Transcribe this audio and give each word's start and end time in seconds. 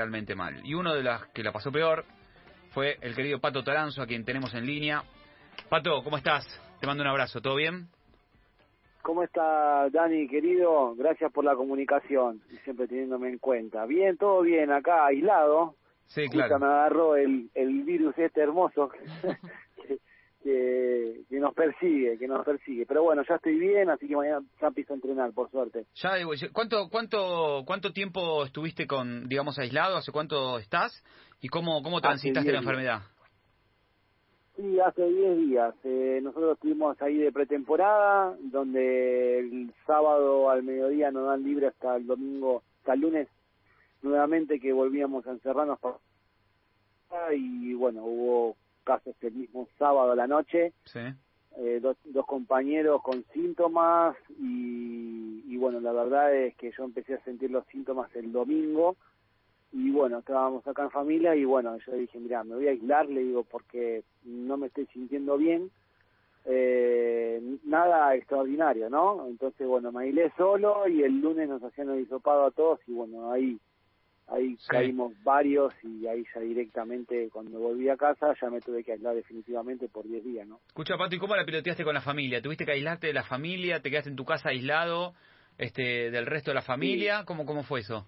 realmente 0.00 0.34
mal. 0.34 0.60
Y 0.64 0.72
uno 0.72 0.94
de 0.94 1.02
las 1.02 1.26
que 1.28 1.42
la 1.42 1.52
pasó 1.52 1.70
peor 1.70 2.04
fue 2.70 2.96
el 3.02 3.14
querido 3.14 3.38
Pato 3.38 3.62
Taranzo, 3.62 4.00
a 4.00 4.06
quien 4.06 4.24
tenemos 4.24 4.54
en 4.54 4.64
línea. 4.64 5.02
Pato, 5.68 6.02
¿cómo 6.02 6.16
estás? 6.16 6.46
Te 6.80 6.86
mando 6.86 7.02
un 7.02 7.08
abrazo, 7.08 7.42
¿todo 7.42 7.56
bien? 7.56 7.88
¿Cómo 9.02 9.22
está 9.22 9.90
Dani, 9.90 10.26
querido? 10.26 10.94
Gracias 10.94 11.30
por 11.32 11.44
la 11.44 11.54
comunicación 11.54 12.40
y 12.50 12.56
siempre 12.58 12.88
teniéndome 12.88 13.28
en 13.28 13.38
cuenta. 13.38 13.84
Bien, 13.84 14.16
todo 14.16 14.40
bien, 14.40 14.72
acá 14.72 15.04
aislado. 15.06 15.74
Sí, 16.06 16.26
claro. 16.28 16.58
me 16.58 16.66
agarró 16.66 17.16
el, 17.16 17.50
el 17.54 17.84
virus 17.84 18.16
este 18.18 18.40
hermoso 18.40 18.90
que, 20.42 21.22
que, 21.28 21.38
nos 21.38 21.54
persigue, 21.54 22.18
que 22.18 22.26
nos 22.26 22.44
persigue. 22.44 22.86
Pero 22.86 23.02
bueno, 23.02 23.22
ya 23.28 23.36
estoy 23.36 23.58
bien, 23.58 23.90
así 23.90 24.06
que 24.06 24.16
mañana 24.16 24.40
ya 24.60 24.68
empiezo 24.68 24.92
a 24.92 24.96
entrenar, 24.96 25.32
por 25.32 25.50
suerte. 25.50 25.86
Ya, 25.94 26.12
¿cuánto, 26.52 26.88
cuánto, 26.90 27.62
cuánto 27.66 27.92
tiempo 27.92 28.44
estuviste 28.44 28.86
con, 28.86 29.28
digamos, 29.28 29.58
aislado? 29.58 29.96
¿Hace 29.96 30.12
cuánto 30.12 30.58
estás? 30.58 31.04
¿Y 31.40 31.48
cómo, 31.48 31.82
cómo 31.82 32.00
transitaste 32.00 32.52
la 32.52 32.58
enfermedad? 32.58 33.00
Sí, 34.56 34.78
hace 34.80 35.06
10 35.06 35.36
días. 35.38 35.74
Eh, 35.84 36.20
nosotros 36.22 36.54
estuvimos 36.54 37.00
ahí 37.00 37.16
de 37.16 37.32
pretemporada, 37.32 38.36
donde 38.40 39.38
el 39.38 39.72
sábado 39.86 40.50
al 40.50 40.62
mediodía 40.62 41.10
nos 41.10 41.26
dan 41.26 41.42
libre 41.42 41.68
hasta 41.68 41.96
el 41.96 42.06
domingo, 42.06 42.62
hasta 42.80 42.94
el 42.94 43.00
lunes, 43.00 43.28
nuevamente 44.02 44.60
que 44.60 44.72
volvíamos 44.72 45.26
a 45.26 45.30
encerrarnos. 45.30 45.78
Para... 45.78 45.96
Y 47.34 47.72
bueno, 47.74 48.04
hubo 48.04 48.56
casos 48.90 49.14
el 49.20 49.34
mismo 49.34 49.68
sábado 49.78 50.10
a 50.10 50.16
la 50.16 50.26
noche. 50.26 50.72
Eh, 51.56 51.78
dos, 51.80 51.96
dos, 52.04 52.26
compañeros 52.26 53.02
con 53.02 53.24
síntomas 53.32 54.16
y, 54.38 55.44
y 55.46 55.56
bueno, 55.56 55.80
la 55.80 55.92
verdad 55.92 56.34
es 56.34 56.56
que 56.56 56.72
yo 56.76 56.84
empecé 56.84 57.14
a 57.14 57.24
sentir 57.24 57.50
los 57.50 57.64
síntomas 57.66 58.08
el 58.16 58.32
domingo 58.32 58.96
y 59.72 59.90
bueno, 59.92 60.18
estábamos 60.18 60.66
acá 60.66 60.82
en 60.82 60.90
familia 60.90 61.36
y 61.36 61.44
bueno, 61.44 61.76
yo 61.86 61.92
dije, 61.92 62.18
mira, 62.18 62.42
me 62.42 62.56
voy 62.56 62.66
a 62.66 62.70
aislar, 62.70 63.08
le 63.08 63.20
digo, 63.20 63.44
porque 63.44 64.02
no 64.24 64.56
me 64.56 64.66
estoy 64.66 64.86
sintiendo 64.86 65.36
bien, 65.38 65.70
eh, 66.46 67.40
nada 67.64 68.16
extraordinario, 68.16 68.90
¿no? 68.90 69.26
Entonces, 69.28 69.68
bueno, 69.68 69.92
me 69.92 70.04
aislé 70.04 70.32
solo 70.36 70.88
y 70.88 71.04
el 71.04 71.20
lunes 71.20 71.48
nos 71.48 71.62
hacían 71.62 71.90
el 71.90 72.00
hisopado 72.00 72.46
a 72.46 72.50
todos 72.50 72.80
y 72.88 72.92
bueno, 72.92 73.30
ahí 73.30 73.60
ahí 74.30 74.56
caímos 74.68 75.12
varios 75.24 75.72
y 75.82 76.06
ahí 76.06 76.24
ya 76.34 76.40
directamente 76.40 77.28
cuando 77.30 77.58
volví 77.58 77.88
a 77.88 77.96
casa 77.96 78.32
ya 78.40 78.50
me 78.50 78.60
tuve 78.60 78.84
que 78.84 78.92
aislar 78.92 79.14
definitivamente 79.14 79.88
por 79.88 80.06
10 80.06 80.24
días, 80.24 80.46
¿no? 80.46 80.60
Escucha, 80.68 80.96
Pato, 80.96 81.16
¿y 81.16 81.18
cómo 81.18 81.36
la 81.36 81.44
piloteaste 81.44 81.84
con 81.84 81.94
la 81.94 82.00
familia? 82.00 82.40
¿Tuviste 82.40 82.64
que 82.64 82.72
aislarte 82.72 83.08
de 83.08 83.12
la 83.12 83.24
familia? 83.24 83.80
¿Te 83.80 83.90
quedaste 83.90 84.10
en 84.10 84.16
tu 84.16 84.24
casa 84.24 84.50
aislado 84.50 85.14
este 85.58 86.10
del 86.10 86.26
resto 86.26 86.50
de 86.50 86.54
la 86.54 86.62
familia? 86.62 87.24
¿Cómo, 87.24 87.44
¿Cómo 87.44 87.62
fue 87.62 87.80
eso? 87.80 88.06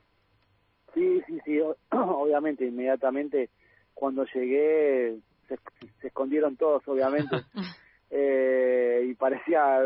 Sí, 0.94 1.20
sí, 1.26 1.38
sí, 1.44 1.58
obviamente, 1.90 2.66
inmediatamente 2.66 3.50
cuando 3.94 4.24
llegué 4.34 5.18
se, 5.48 5.58
escondieron 6.06 6.56
todos, 6.56 6.86
obviamente, 6.86 7.36
eh, 8.10 9.06
y 9.08 9.14
parecía 9.14 9.80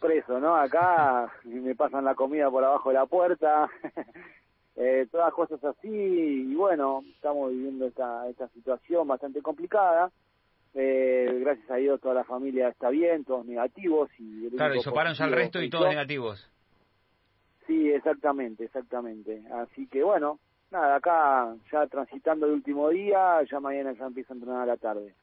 preso, 0.00 0.38
¿no? 0.38 0.56
Acá 0.56 1.32
me 1.44 1.74
pasan 1.74 2.04
la 2.04 2.14
comida 2.14 2.50
por 2.50 2.64
abajo 2.64 2.90
de 2.90 2.94
la 2.94 3.06
puerta, 3.06 3.68
eh, 4.76 5.06
todas 5.10 5.32
cosas 5.34 5.62
así, 5.64 5.88
y 5.88 6.54
bueno, 6.54 7.04
estamos 7.14 7.50
viviendo 7.50 7.86
esta, 7.86 8.28
esta 8.28 8.48
situación 8.48 9.06
bastante 9.08 9.42
complicada. 9.42 10.10
Eh, 10.74 11.38
gracias 11.40 11.68
a 11.70 11.76
Dios 11.76 12.00
toda 12.00 12.14
la 12.14 12.24
familia 12.24 12.68
está 12.68 12.90
bien, 12.90 13.24
todos 13.24 13.44
negativos. 13.44 14.08
y 14.18 14.48
Claro, 14.50 14.76
y 14.76 14.80
soparon 14.80 15.14
ya 15.14 15.24
el 15.24 15.32
resto 15.32 15.60
y 15.60 15.68
todos 15.68 15.88
negativos. 15.88 16.48
Sí, 17.66 17.90
exactamente, 17.90 18.64
exactamente. 18.64 19.42
Así 19.52 19.86
que 19.88 20.02
bueno, 20.02 20.38
nada, 20.70 20.96
acá 20.96 21.54
ya 21.72 21.86
transitando 21.86 22.46
el 22.46 22.52
último 22.52 22.88
día, 22.90 23.42
ya 23.50 23.60
mañana 23.60 23.92
ya 23.92 24.06
empieza 24.06 24.32
a 24.32 24.36
entrenar 24.36 24.62
a 24.62 24.66
la 24.66 24.76
tarde. 24.76 25.14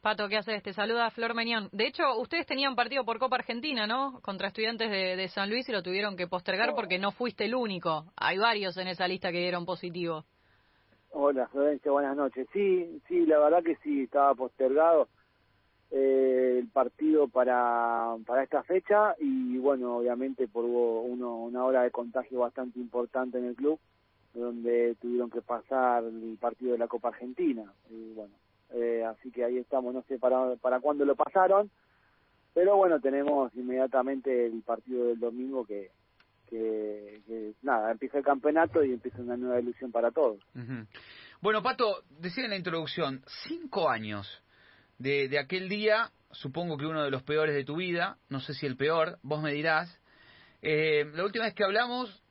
Pato, 0.00 0.28
¿qué 0.28 0.36
haces? 0.36 0.62
Te 0.62 0.72
saluda 0.72 1.10
Flor 1.10 1.34
Meñón. 1.34 1.68
De 1.72 1.86
hecho, 1.86 2.04
ustedes 2.20 2.46
tenían 2.46 2.76
partido 2.76 3.04
por 3.04 3.18
Copa 3.18 3.34
Argentina, 3.34 3.86
¿no? 3.88 4.20
Contra 4.22 4.48
estudiantes 4.48 4.88
de, 4.90 5.28
San 5.28 5.50
Luis 5.50 5.68
y 5.68 5.72
lo 5.72 5.82
tuvieron 5.82 6.16
que 6.16 6.28
postergar 6.28 6.72
porque 6.76 7.00
no 7.00 7.10
fuiste 7.10 7.46
el 7.46 7.56
único. 7.56 8.04
Hay 8.16 8.38
varios 8.38 8.76
en 8.76 8.86
esa 8.86 9.08
lista 9.08 9.32
que 9.32 9.38
dieron 9.40 9.66
positivo. 9.66 10.24
Hola, 11.10 11.48
Florencia, 11.48 11.90
buenas 11.90 12.16
noches. 12.16 12.46
Sí, 12.52 13.00
sí, 13.08 13.26
la 13.26 13.40
verdad 13.40 13.64
que 13.64 13.74
sí, 13.82 14.02
estaba 14.02 14.34
postergado 14.36 15.08
eh, 15.90 16.58
el 16.60 16.68
partido 16.68 17.26
para, 17.26 18.14
para 18.24 18.44
esta 18.44 18.62
fecha 18.62 19.16
y 19.18 19.58
bueno, 19.58 19.96
obviamente 19.96 20.46
por 20.46 20.64
uno, 20.64 21.38
una 21.38 21.64
hora 21.64 21.82
de 21.82 21.90
contagio 21.90 22.40
bastante 22.40 22.78
importante 22.78 23.38
en 23.38 23.46
el 23.46 23.56
club 23.56 23.80
donde 24.32 24.94
tuvieron 25.00 25.30
que 25.30 25.40
pasar 25.40 26.04
el 26.04 26.38
partido 26.40 26.72
de 26.72 26.78
la 26.78 26.86
Copa 26.86 27.08
Argentina. 27.08 27.72
Y 27.90 28.12
bueno, 28.12 28.34
eh, 28.74 29.04
así 29.04 29.30
que 29.30 29.44
ahí 29.44 29.58
estamos, 29.58 29.94
no 29.94 30.02
sé 30.02 30.18
para, 30.18 30.56
para 30.56 30.80
cuándo 30.80 31.04
lo 31.04 31.16
pasaron, 31.16 31.70
pero 32.54 32.76
bueno, 32.76 33.00
tenemos 33.00 33.54
inmediatamente 33.54 34.46
el 34.46 34.62
partido 34.62 35.06
del 35.06 35.20
domingo 35.20 35.64
que, 35.64 35.90
que, 36.48 37.52
nada, 37.62 37.90
empieza 37.90 38.18
el 38.18 38.24
campeonato 38.24 38.82
y 38.82 38.92
empieza 38.92 39.20
una 39.20 39.36
nueva 39.36 39.60
ilusión 39.60 39.92
para 39.92 40.10
todos. 40.10 40.42
Bueno, 41.40 41.62
Pato, 41.62 42.02
decía 42.18 42.44
en 42.44 42.50
la 42.50 42.56
introducción, 42.56 43.22
cinco 43.46 43.88
años 43.88 44.42
de, 44.98 45.28
de 45.28 45.38
aquel 45.38 45.68
día, 45.68 46.10
supongo 46.32 46.76
que 46.76 46.86
uno 46.86 47.04
de 47.04 47.10
los 47.10 47.22
peores 47.22 47.54
de 47.54 47.64
tu 47.64 47.76
vida, 47.76 48.18
no 48.28 48.40
sé 48.40 48.54
si 48.54 48.66
el 48.66 48.76
peor, 48.76 49.18
vos 49.22 49.42
me 49.42 49.52
dirás. 49.52 50.00
Eh, 50.62 51.04
la 51.14 51.24
última 51.24 51.44
vez 51.44 51.54
que 51.54 51.64
hablamos, 51.64 52.22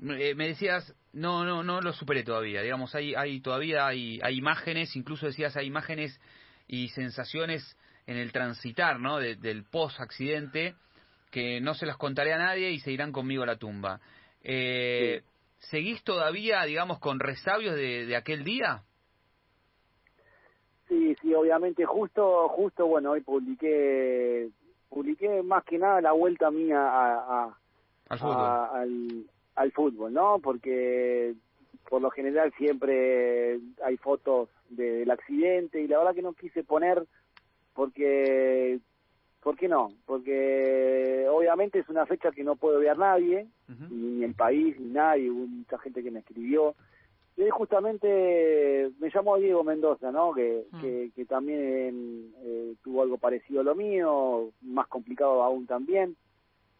eh, 0.00 0.34
me 0.34 0.48
decías, 0.48 0.94
no, 1.12 1.44
no, 1.44 1.62
no 1.62 1.80
lo 1.80 1.92
superé 1.92 2.22
todavía. 2.22 2.62
Digamos, 2.62 2.94
hay, 2.94 3.14
hay 3.14 3.40
todavía 3.40 3.86
hay, 3.86 4.20
hay 4.22 4.36
imágenes, 4.38 4.94
incluso 4.96 5.26
decías, 5.26 5.56
hay 5.56 5.66
imágenes 5.66 6.20
y 6.66 6.88
sensaciones 6.88 7.76
en 8.06 8.16
el 8.16 8.32
transitar, 8.32 8.98
¿no? 8.98 9.18
del 9.18 9.64
post 9.64 10.00
accidente 10.00 10.74
que 11.30 11.60
no 11.60 11.74
se 11.74 11.86
las 11.86 11.96
contaré 11.96 12.32
a 12.32 12.38
nadie 12.38 12.70
y 12.70 12.80
se 12.80 12.90
irán 12.90 13.12
conmigo 13.12 13.42
a 13.44 13.46
la 13.46 13.56
tumba. 13.56 14.00
Eh, 14.42 15.22
¿Seguís 15.58 16.02
todavía, 16.02 16.62
digamos, 16.64 16.98
con 16.98 17.20
resabios 17.20 17.74
de, 17.76 18.06
de 18.06 18.16
aquel 18.16 18.44
día? 18.44 18.82
Sí, 20.88 21.14
sí, 21.22 21.34
obviamente. 21.34 21.84
Justo, 21.84 22.48
justo, 22.48 22.86
bueno, 22.86 23.12
hoy 23.12 23.20
publiqué, 23.20 24.48
publiqué 24.88 25.42
más 25.42 25.64
que 25.64 25.78
nada 25.78 26.00
la 26.00 26.12
vuelta 26.12 26.50
mía 26.50 26.80
a, 26.80 27.44
a, 27.44 27.58
al, 28.08 28.82
al 28.82 29.24
fútbol, 29.74 30.12
¿no? 30.12 30.38
Porque 30.42 31.34
por 31.88 32.02
lo 32.02 32.10
general 32.10 32.52
siempre 32.56 33.58
hay 33.84 33.96
fotos 33.96 34.48
del 34.68 35.10
accidente 35.10 35.80
y 35.80 35.88
la 35.88 35.98
verdad 35.98 36.14
que 36.14 36.22
no 36.22 36.32
quise 36.32 36.62
poner 36.62 37.04
porque 37.74 38.78
¿por 39.42 39.56
qué 39.56 39.68
no? 39.68 39.88
Porque 40.06 41.26
obviamente 41.30 41.78
es 41.78 41.88
una 41.88 42.06
fecha 42.06 42.30
que 42.30 42.44
no 42.44 42.56
puede 42.56 42.78
ver 42.78 42.98
nadie, 42.98 43.46
ni 43.90 44.24
el 44.24 44.34
país, 44.34 44.78
ni 44.78 44.90
nadie, 44.90 45.30
hubo 45.30 45.46
mucha 45.46 45.78
gente 45.78 46.02
que 46.02 46.10
me 46.10 46.20
escribió. 46.20 46.74
Y 47.36 47.48
justamente 47.48 48.90
me 48.98 49.10
llamó 49.10 49.38
Diego 49.38 49.64
Mendoza, 49.64 50.12
¿no? 50.12 50.34
Que, 50.34 50.66
mm. 50.70 51.14
que, 51.14 51.24
también 51.24 52.32
eh, 52.42 52.74
tuvo 52.82 53.02
algo 53.02 53.16
parecido 53.16 53.62
a 53.62 53.64
lo 53.64 53.74
mío, 53.74 54.50
más 54.60 54.88
complicado 54.88 55.42
aún 55.42 55.66
también 55.66 56.16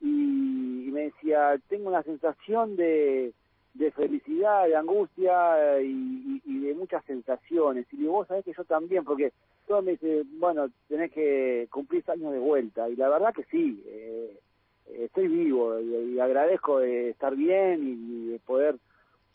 y, 0.00 0.59
me 0.90 1.02
decía, 1.02 1.58
tengo 1.68 1.88
una 1.88 2.02
sensación 2.02 2.76
de, 2.76 3.32
de 3.74 3.90
felicidad, 3.92 4.66
de 4.66 4.76
angustia 4.76 5.80
y, 5.80 6.40
de 6.44 6.74
muchas 6.74 7.04
sensaciones. 7.04 7.86
Y 7.92 8.04
vos 8.04 8.26
sabés 8.28 8.44
que 8.44 8.52
yo 8.52 8.64
también, 8.64 9.04
porque 9.04 9.32
todo 9.66 9.82
me 9.82 9.92
dice, 9.92 10.24
bueno, 10.38 10.68
tenés 10.88 11.12
que 11.12 11.68
cumplir 11.70 12.04
años 12.10 12.32
de 12.32 12.38
vuelta. 12.38 12.88
Y 12.88 12.96
la 12.96 13.08
verdad 13.08 13.34
que 13.34 13.44
sí, 13.44 13.82
eh, 13.86 14.38
estoy 14.86 15.28
vivo 15.28 15.78
y, 15.80 16.18
agradezco 16.18 16.78
de 16.78 17.10
estar 17.10 17.34
bien 17.34 17.80
y, 17.82 18.32
de 18.32 18.38
poder 18.40 18.76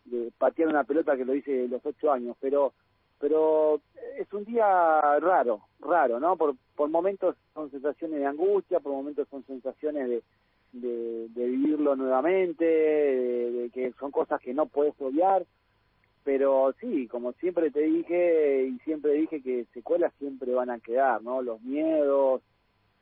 de 0.05 0.31
patear 0.37 0.69
una 0.69 0.83
pelota 0.83 1.17
que 1.17 1.25
lo 1.25 1.33
hice 1.33 1.67
los 1.67 1.83
ocho 1.83 2.11
años, 2.11 2.37
pero 2.39 2.73
pero 3.19 3.79
es 4.19 4.31
un 4.33 4.43
día 4.43 5.01
raro, 5.19 5.61
raro, 5.79 6.19
¿no? 6.19 6.35
Por, 6.35 6.55
por 6.75 6.89
momentos 6.89 7.35
son 7.53 7.71
sensaciones 7.71 8.19
de 8.19 8.25
angustia, 8.25 8.81
por 8.81 8.91
momentos 8.91 9.27
son 9.29 9.43
sensaciones 9.45 10.09
de, 10.09 10.21
de, 10.81 11.27
vivirlo 11.33 11.95
nuevamente, 11.95 12.65
de, 12.65 13.69
que 13.73 13.91
son 13.99 14.11
cosas 14.11 14.41
que 14.41 14.53
no 14.53 14.65
puedes 14.65 14.93
obviar, 14.99 15.45
pero 16.23 16.73
sí, 16.79 17.07
como 17.07 17.33
siempre 17.33 17.71
te 17.71 17.81
dije 17.81 18.65
y 18.65 18.79
siempre 18.79 19.13
dije 19.13 19.41
que 19.41 19.65
secuelas 19.73 20.13
siempre 20.17 20.53
van 20.53 20.69
a 20.69 20.79
quedar, 20.79 21.21
¿no? 21.21 21.41
Los 21.41 21.61
miedos 21.61 22.41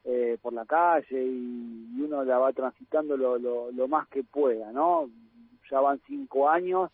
eh, 0.04 0.38
por 0.42 0.54
la 0.54 0.66
calle 0.66 1.24
y, 1.24 2.02
uno 2.02 2.25
la 2.25 2.38
va 2.38 2.52
transitando 2.52 3.16
lo, 3.16 3.38
lo, 3.38 3.88
más 3.88 4.08
que 4.10 4.24
pueda, 4.24 4.72
¿no? 4.74 5.10
Ya 5.72 5.80
van 5.80 6.02
cinco 6.06 6.50
años 6.50 6.92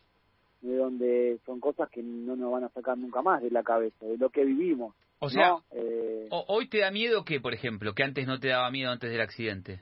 de 0.61 0.75
donde 0.75 1.39
son 1.45 1.59
cosas 1.59 1.89
que 1.89 2.03
no 2.03 2.35
nos 2.35 2.51
van 2.51 2.65
a 2.65 2.69
sacar 2.69 2.97
nunca 2.97 3.23
más 3.23 3.41
de 3.41 3.49
la 3.49 3.63
cabeza, 3.63 4.05
de 4.05 4.17
lo 4.17 4.29
que 4.29 4.45
vivimos. 4.45 4.93
O 5.17 5.29
sea, 5.29 5.55
eh, 5.71 6.27
hoy 6.29 6.69
te 6.69 6.79
da 6.79 6.91
miedo 6.91 7.25
que, 7.25 7.41
por 7.41 7.53
ejemplo, 7.53 7.93
que 7.93 8.03
antes 8.03 8.27
no 8.27 8.39
te 8.39 8.49
daba 8.49 8.69
miedo 8.69 8.91
antes 8.91 9.09
del 9.09 9.21
accidente. 9.21 9.81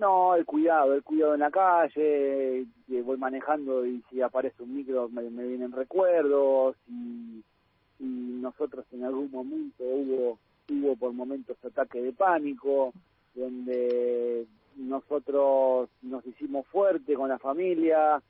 No, 0.00 0.34
el 0.34 0.46
cuidado, 0.46 0.94
el 0.94 1.02
cuidado 1.02 1.34
en 1.34 1.40
la 1.40 1.50
calle, 1.50 2.64
voy 2.88 3.18
manejando 3.18 3.84
y 3.84 4.02
si 4.08 4.22
aparece 4.22 4.62
un 4.62 4.74
micro 4.74 5.10
me, 5.10 5.22
vienen 5.28 5.72
recuerdos 5.72 6.74
y, 6.88 7.42
nosotros 8.00 8.86
en 8.92 9.04
algún 9.04 9.30
momento 9.30 9.84
hubo 9.84 10.38
hubo 10.70 10.96
por 10.96 11.12
momentos 11.12 11.58
ataque 11.62 12.00
de 12.00 12.12
pánico 12.12 12.94
donde 13.34 14.46
nosotros 14.76 15.90
nos 16.00 16.26
hicimos 16.26 16.66
fuerte 16.68 17.12
con 17.12 17.28
la 17.28 17.38
familia, 17.38 18.22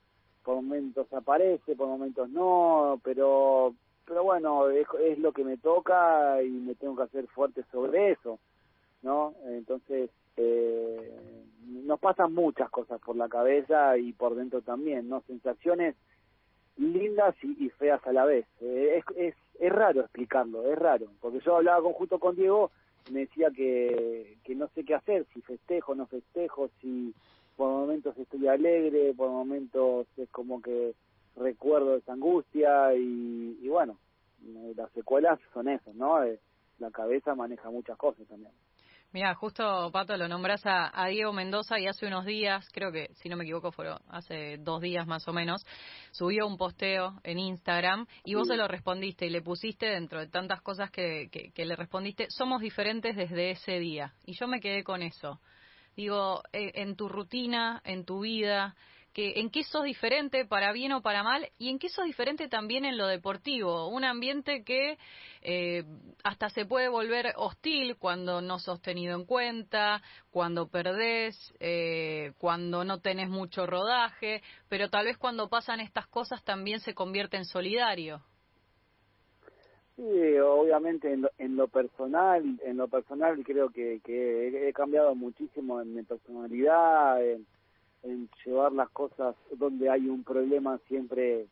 por 0.43 0.55
momentos 0.55 1.07
aparece, 1.13 1.77
por 1.77 1.87
momentos 1.87 2.29
no, 2.29 2.99
pero 3.01 3.73
pero 4.05 4.25
bueno, 4.25 4.69
es, 4.69 4.87
es 4.99 5.17
lo 5.19 5.31
que 5.31 5.45
me 5.45 5.55
toca 5.55 6.43
y 6.43 6.49
me 6.49 6.75
tengo 6.75 6.97
que 6.97 7.03
hacer 7.03 7.27
fuerte 7.27 7.63
sobre 7.71 8.11
eso, 8.11 8.39
¿no? 9.03 9.33
Entonces, 9.45 10.09
eh, 10.35 11.40
nos 11.71 11.99
pasan 11.99 12.33
muchas 12.33 12.69
cosas 12.69 12.99
por 13.01 13.15
la 13.15 13.29
cabeza 13.29 13.97
y 13.97 14.13
por 14.13 14.35
dentro 14.35 14.61
también, 14.61 15.09
¿no? 15.09 15.21
Sensaciones 15.27 15.95
lindas 16.77 17.35
y, 17.43 17.69
feas 17.69 18.05
a 18.05 18.13
la 18.13 18.25
vez. 18.25 18.45
Eh, 18.61 19.01
es, 19.15 19.35
es, 19.59 19.71
raro 19.71 20.01
explicarlo, 20.01 20.71
es 20.71 20.77
raro, 20.77 21.07
porque 21.21 21.39
yo 21.39 21.57
hablaba 21.57 21.81
con, 21.83 21.93
justo 21.93 22.19
con 22.19 22.35
Diego 22.35 22.71
me 23.11 23.21
decía 23.21 23.49
que, 23.49 24.37
que 24.43 24.55
no 24.55 24.67
sé 24.69 24.83
qué 24.83 24.95
hacer, 24.95 25.25
si 25.33 25.41
festejo, 25.41 25.95
no 25.95 26.05
festejo, 26.05 26.69
si 26.81 27.13
por 27.57 27.69
momentos 27.69 28.17
estoy 28.17 28.47
alegre, 28.47 29.13
por 29.15 29.29
momentos 29.29 30.07
es 30.17 30.29
como 30.29 30.61
que 30.61 30.93
recuerdo 31.35 31.95
esa 31.95 32.13
angustia 32.13 32.93
y, 32.93 33.57
y 33.61 33.67
bueno, 33.69 33.97
las 34.75 34.91
secuelas 34.91 35.39
son 35.53 35.69
eso, 35.69 35.91
¿no? 35.93 36.23
Eh, 36.23 36.39
la 36.79 36.91
cabeza 36.91 37.35
maneja 37.35 37.69
muchas 37.69 37.97
cosas 37.97 38.27
también. 38.27 38.51
Mira, 39.13 39.35
justo 39.35 39.91
Pato 39.91 40.15
lo 40.15 40.29
nombras 40.29 40.61
a, 40.63 41.05
Diego 41.07 41.33
Mendoza 41.33 41.77
y 41.77 41.85
hace 41.85 42.07
unos 42.07 42.25
días, 42.25 42.65
creo 42.71 42.93
que 42.93 43.09
si 43.15 43.27
no 43.27 43.35
me 43.35 43.43
equivoco 43.43 43.73
fueron 43.73 43.99
hace 44.07 44.57
dos 44.57 44.79
días 44.81 45.05
más 45.05 45.27
o 45.27 45.33
menos, 45.33 45.65
subió 46.11 46.47
un 46.47 46.55
posteo 46.55 47.19
en 47.23 47.37
Instagram 47.37 48.07
y 48.23 48.35
vos 48.35 48.47
se 48.47 48.55
lo 48.55 48.69
respondiste 48.69 49.25
y 49.25 49.29
le 49.29 49.41
pusiste 49.41 49.87
dentro 49.87 50.19
de 50.19 50.27
tantas 50.27 50.61
cosas 50.61 50.91
que, 50.91 51.27
que, 51.29 51.65
le 51.65 51.75
respondiste, 51.75 52.27
somos 52.29 52.61
diferentes 52.61 53.17
desde 53.17 53.51
ese 53.51 53.79
día. 53.79 54.13
Y 54.25 54.33
yo 54.33 54.47
me 54.47 54.61
quedé 54.61 54.85
con 54.85 55.01
eso. 55.03 55.41
Digo, 55.97 56.41
eh, 56.53 56.71
en 56.75 56.95
tu 56.95 57.09
rutina, 57.09 57.81
en 57.83 58.05
tu 58.05 58.21
vida, 58.21 58.75
que 59.13 59.39
en 59.39 59.49
qué 59.49 59.63
sos 59.63 59.83
diferente 59.83 60.45
para 60.45 60.71
bien 60.71 60.93
o 60.93 61.01
para 61.01 61.23
mal 61.23 61.49
y 61.57 61.69
en 61.69 61.79
qué 61.79 61.89
sos 61.89 62.05
diferente 62.05 62.47
también 62.47 62.85
en 62.85 62.97
lo 62.97 63.07
deportivo. 63.07 63.87
Un 63.89 64.03
ambiente 64.03 64.63
que 64.63 64.97
eh, 65.41 65.83
hasta 66.23 66.49
se 66.49 66.65
puede 66.65 66.87
volver 66.87 67.33
hostil 67.35 67.97
cuando 67.97 68.41
no 68.41 68.59
sos 68.59 68.81
tenido 68.81 69.15
en 69.15 69.25
cuenta, 69.25 70.01
cuando 70.29 70.67
perdés, 70.67 71.53
eh, 71.59 72.33
cuando 72.37 72.85
no 72.85 72.99
tenés 72.99 73.29
mucho 73.29 73.65
rodaje, 73.65 74.41
pero 74.69 74.89
tal 74.89 75.05
vez 75.05 75.17
cuando 75.17 75.49
pasan 75.49 75.79
estas 75.79 76.07
cosas 76.07 76.43
también 76.43 76.79
se 76.79 76.93
convierte 76.93 77.37
en 77.37 77.45
solidario. 77.45 78.21
Sí, 79.97 80.39
obviamente 80.39 81.13
en 81.13 81.21
lo, 81.21 81.31
en 81.37 81.55
lo 81.57 81.67
personal, 81.67 82.59
en 82.63 82.77
lo 82.77 82.87
personal 82.87 83.43
creo 83.43 83.69
que, 83.69 83.99
que 84.03 84.69
he 84.69 84.73
cambiado 84.73 85.13
muchísimo 85.15 85.81
en 85.81 85.93
mi 85.93 86.01
personalidad, 86.01 87.19
en 88.03 88.29
llevar 88.45 88.71
las 88.71 88.89
cosas 88.89 89.35
donde 89.57 89.89
hay 89.89 90.07
un 90.07 90.23
problema 90.23 90.79
siempre 90.87 91.47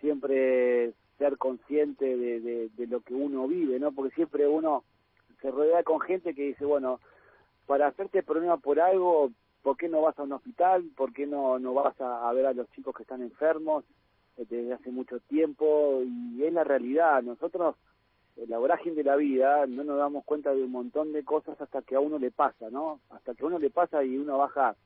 siempre 0.00 0.92
ser 1.18 1.36
consciente 1.36 2.16
de, 2.16 2.68
de, 2.68 2.86
lo 2.86 3.00
que 3.00 3.14
uno 3.14 3.48
vive, 3.48 3.78
¿no? 3.80 3.92
Porque 3.92 4.14
siempre 4.14 4.46
uno 4.46 4.84
se 5.42 5.50
rodea 5.50 5.82
con 5.82 6.00
gente 6.00 6.34
que 6.34 6.44
dice, 6.44 6.64
bueno, 6.64 7.00
para 7.66 7.88
hacerte 7.88 8.22
problema 8.22 8.56
por 8.56 8.80
algo, 8.80 9.30
¿por 9.62 9.76
qué 9.76 9.88
no 9.88 10.00
vas 10.00 10.18
a 10.18 10.22
un 10.22 10.32
hospital? 10.32 10.84
¿Por 10.96 11.12
qué 11.12 11.26
no, 11.26 11.58
no 11.58 11.74
vas 11.74 12.00
a, 12.00 12.32
ver 12.32 12.46
a 12.46 12.52
los 12.52 12.70
chicos 12.70 12.94
que 12.94 13.02
están 13.02 13.22
enfermos 13.22 13.84
eh, 14.36 14.46
desde 14.48 14.74
hace 14.74 14.90
mucho 14.90 15.18
tiempo? 15.20 16.02
Y 16.04 16.44
es 16.44 16.52
la 16.52 16.62
realidad, 16.62 17.22
nosotros, 17.22 17.74
la 18.46 18.58
vorágine 18.58 18.94
de 18.94 19.04
la 19.04 19.16
vida, 19.16 19.66
no 19.66 19.82
nos 19.82 19.98
damos 19.98 20.24
cuenta 20.24 20.54
de 20.54 20.62
un 20.62 20.70
montón 20.70 21.12
de 21.12 21.24
cosas 21.24 21.60
hasta 21.60 21.82
que 21.82 21.96
a 21.96 22.00
uno 22.00 22.18
le 22.18 22.30
pasa, 22.30 22.70
¿no? 22.70 23.00
Hasta 23.10 23.34
que 23.34 23.42
a 23.42 23.46
uno 23.48 23.58
le 23.58 23.70
pasa 23.70 24.04
y 24.04 24.16
uno 24.16 24.38
baja 24.38 24.76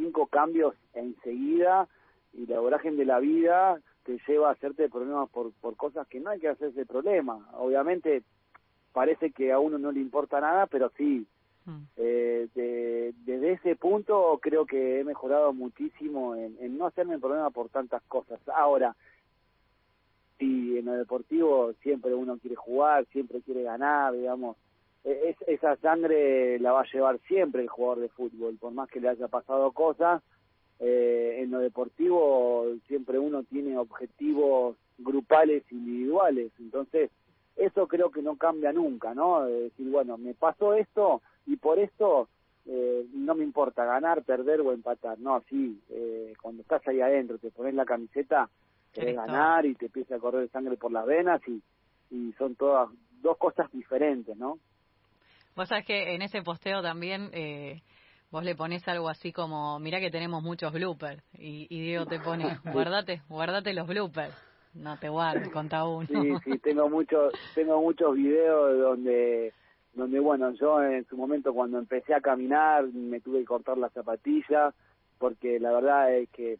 cinco 0.00 0.26
cambios 0.26 0.74
enseguida 0.94 1.86
y 2.32 2.46
la 2.46 2.58
vorágine 2.58 2.96
de 2.96 3.04
la 3.04 3.18
vida 3.18 3.78
te 4.04 4.18
lleva 4.26 4.48
a 4.48 4.52
hacerte 4.52 4.88
problemas 4.88 5.28
por, 5.28 5.52
por 5.60 5.76
cosas 5.76 6.06
que 6.08 6.20
no 6.20 6.30
hay 6.30 6.40
que 6.40 6.48
hacerse 6.48 6.86
problema. 6.86 7.50
Obviamente 7.58 8.22
parece 8.92 9.30
que 9.30 9.52
a 9.52 9.58
uno 9.58 9.78
no 9.78 9.92
le 9.92 10.00
importa 10.00 10.40
nada, 10.40 10.66
pero 10.66 10.90
sí, 10.96 11.26
mm. 11.66 11.82
eh, 11.98 13.12
desde 13.26 13.52
ese 13.52 13.76
punto 13.76 14.38
creo 14.40 14.64
que 14.64 15.00
he 15.00 15.04
mejorado 15.04 15.52
muchísimo 15.52 16.34
en, 16.34 16.56
en 16.60 16.78
no 16.78 16.86
hacerme 16.86 17.18
problema 17.18 17.50
por 17.50 17.68
tantas 17.68 18.02
cosas. 18.04 18.40
Ahora, 18.48 18.96
sí, 20.38 20.78
en 20.78 20.86
lo 20.86 20.92
deportivo 20.94 21.74
siempre 21.82 22.14
uno 22.14 22.38
quiere 22.38 22.56
jugar, 22.56 23.04
siempre 23.12 23.42
quiere 23.42 23.64
ganar, 23.64 24.14
digamos, 24.14 24.56
e-, 25.04 25.36
esa 25.46 25.76
sangre 25.76 26.58
la 26.58 26.72
va 26.72 26.82
a 26.82 26.92
llevar 26.92 27.18
siempre 27.26 27.62
el 27.62 27.68
jugador 27.68 28.00
de 28.00 28.08
fútbol, 28.08 28.56
por 28.58 28.72
más 28.72 28.88
que 28.90 29.00
le 29.00 29.08
haya 29.08 29.28
pasado 29.28 29.72
cosas. 29.72 30.22
Eh, 30.78 31.40
en 31.42 31.50
lo 31.50 31.58
deportivo 31.58 32.64
siempre 32.88 33.18
uno 33.18 33.42
tiene 33.42 33.76
objetivos 33.76 34.76
grupales, 34.96 35.62
individuales, 35.70 36.52
entonces 36.58 37.10
eso 37.56 37.86
creo 37.86 38.10
que 38.10 38.22
no 38.22 38.36
cambia 38.36 38.72
nunca, 38.72 39.14
¿no? 39.14 39.44
decir, 39.44 39.90
bueno, 39.90 40.16
me 40.16 40.32
pasó 40.32 40.72
esto 40.72 41.20
y 41.46 41.56
por 41.56 41.78
esto 41.78 42.28
eh, 42.64 43.06
no 43.12 43.34
me 43.34 43.44
importa 43.44 43.84
ganar, 43.84 44.22
perder 44.22 44.62
o 44.62 44.72
empatar, 44.72 45.18
no, 45.18 45.42
sí, 45.50 45.78
eh, 45.90 46.32
cuando 46.40 46.62
estás 46.62 46.86
ahí 46.88 47.02
adentro, 47.02 47.36
te 47.36 47.50
pones 47.50 47.74
la 47.74 47.84
camiseta, 47.84 48.48
querés 48.90 49.16
ganar 49.16 49.66
y 49.66 49.74
te 49.74 49.86
empieza 49.86 50.16
a 50.16 50.18
correr 50.18 50.48
sangre 50.48 50.78
por 50.78 50.92
las 50.92 51.04
venas 51.04 51.42
y, 51.46 51.62
y 52.10 52.32
son 52.38 52.54
todas 52.54 52.88
dos 53.20 53.36
cosas 53.36 53.70
diferentes, 53.70 54.34
¿no? 54.34 54.58
Vos 55.56 55.68
sabés 55.68 55.84
que 55.84 56.14
en 56.14 56.22
ese 56.22 56.42
posteo 56.42 56.82
también 56.82 57.30
eh, 57.32 57.82
vos 58.30 58.44
le 58.44 58.54
pones 58.54 58.86
algo 58.88 59.08
así 59.08 59.32
como, 59.32 59.78
mira 59.78 60.00
que 60.00 60.10
tenemos 60.10 60.42
muchos 60.42 60.72
bloopers. 60.72 61.22
Y, 61.38 61.66
y 61.68 61.80
Diego 61.80 62.06
te 62.06 62.20
pone, 62.20 62.44
guardate, 62.72 63.22
guardate 63.28 63.74
los 63.74 63.86
bloopers. 63.86 64.34
No 64.74 64.96
te 64.98 65.08
guardes, 65.08 65.48
conta 65.48 65.84
uno. 65.84 66.06
Sí, 66.06 66.32
sí, 66.44 66.58
tengo 66.58 66.88
muchos, 66.88 67.32
tengo 67.54 67.80
muchos 67.80 68.14
videos 68.14 68.78
donde, 68.78 69.52
donde 69.94 70.20
bueno, 70.20 70.52
yo 70.52 70.80
en 70.82 71.04
su 71.06 71.16
momento 71.16 71.52
cuando 71.52 71.78
empecé 71.78 72.14
a 72.14 72.20
caminar 72.20 72.84
me 72.92 73.20
tuve 73.20 73.40
que 73.40 73.46
cortar 73.46 73.78
la 73.78 73.88
zapatilla 73.90 74.72
porque 75.18 75.58
la 75.58 75.72
verdad 75.72 76.14
es 76.14 76.30
que 76.30 76.58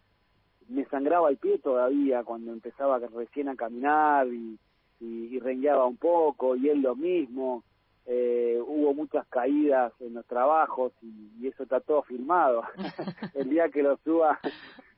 me 0.69 0.85
sangraba 0.87 1.31
el 1.31 1.37
pie 1.37 1.59
todavía 1.59 2.25
cuando 2.25 2.53
empezaba 2.53 2.99
recién 2.99 3.49
a 3.49 3.57
caminar 3.57 4.27
y, 4.27 4.59
y, 5.01 5.37
y 5.37 5.39
rengueaba 5.39 5.87
un 5.87 5.97
poco 5.97 6.57
y 6.57 6.69
él 6.69 6.83
lo 6.83 6.97
mismo 6.97 7.63
eh, 8.13 8.61
hubo 8.67 8.93
muchas 8.93 9.25
caídas 9.29 9.93
en 10.01 10.15
los 10.15 10.27
trabajos 10.27 10.93
y, 11.01 11.47
eso 11.47 11.63
está 11.63 11.79
todo 11.79 12.03
filmado. 12.03 12.65
El 13.35 13.51
día 13.51 13.69
que 13.69 13.85
lo 13.85 13.97
suba 13.99 14.41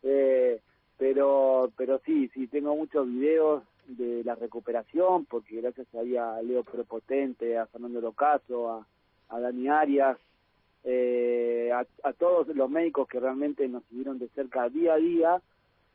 eh, 0.02 0.61
pero 0.97 1.71
pero 1.76 2.00
sí 2.07 2.28
sí 2.33 2.47
tengo 2.47 2.75
muchos 2.75 3.07
videos 3.07 3.64
de 3.87 4.25
la 4.25 4.35
recuperación 4.35 5.26
porque 5.26 5.61
gracias 5.61 5.87
a, 5.95 6.37
a 6.37 6.42
Leo 6.42 6.64
Prepotente 6.64 7.59
a 7.59 7.66
Fernando 7.66 8.00
Locaso 8.00 8.71
a, 8.71 8.87
a 9.28 9.40
Dani 9.40 9.69
Arias 9.69 10.16
eh, 10.85 11.71
a, 11.71 11.85
a 12.09 12.12
todos 12.14 12.49
los 12.49 12.71
médicos 12.71 13.07
que 13.09 13.21
realmente 13.21 13.69
nos 13.69 13.85
siguieron 13.85 14.19
de 14.19 14.28
cerca 14.28 14.71
día 14.71 14.95
a 14.95 14.97
día 14.97 15.42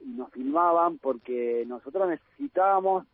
y 0.02 0.10
nos 0.10 0.32
filmaban 0.32 1.00
porque 1.00 1.66
nosotros 1.68 2.10
necesitábamos 2.10 3.06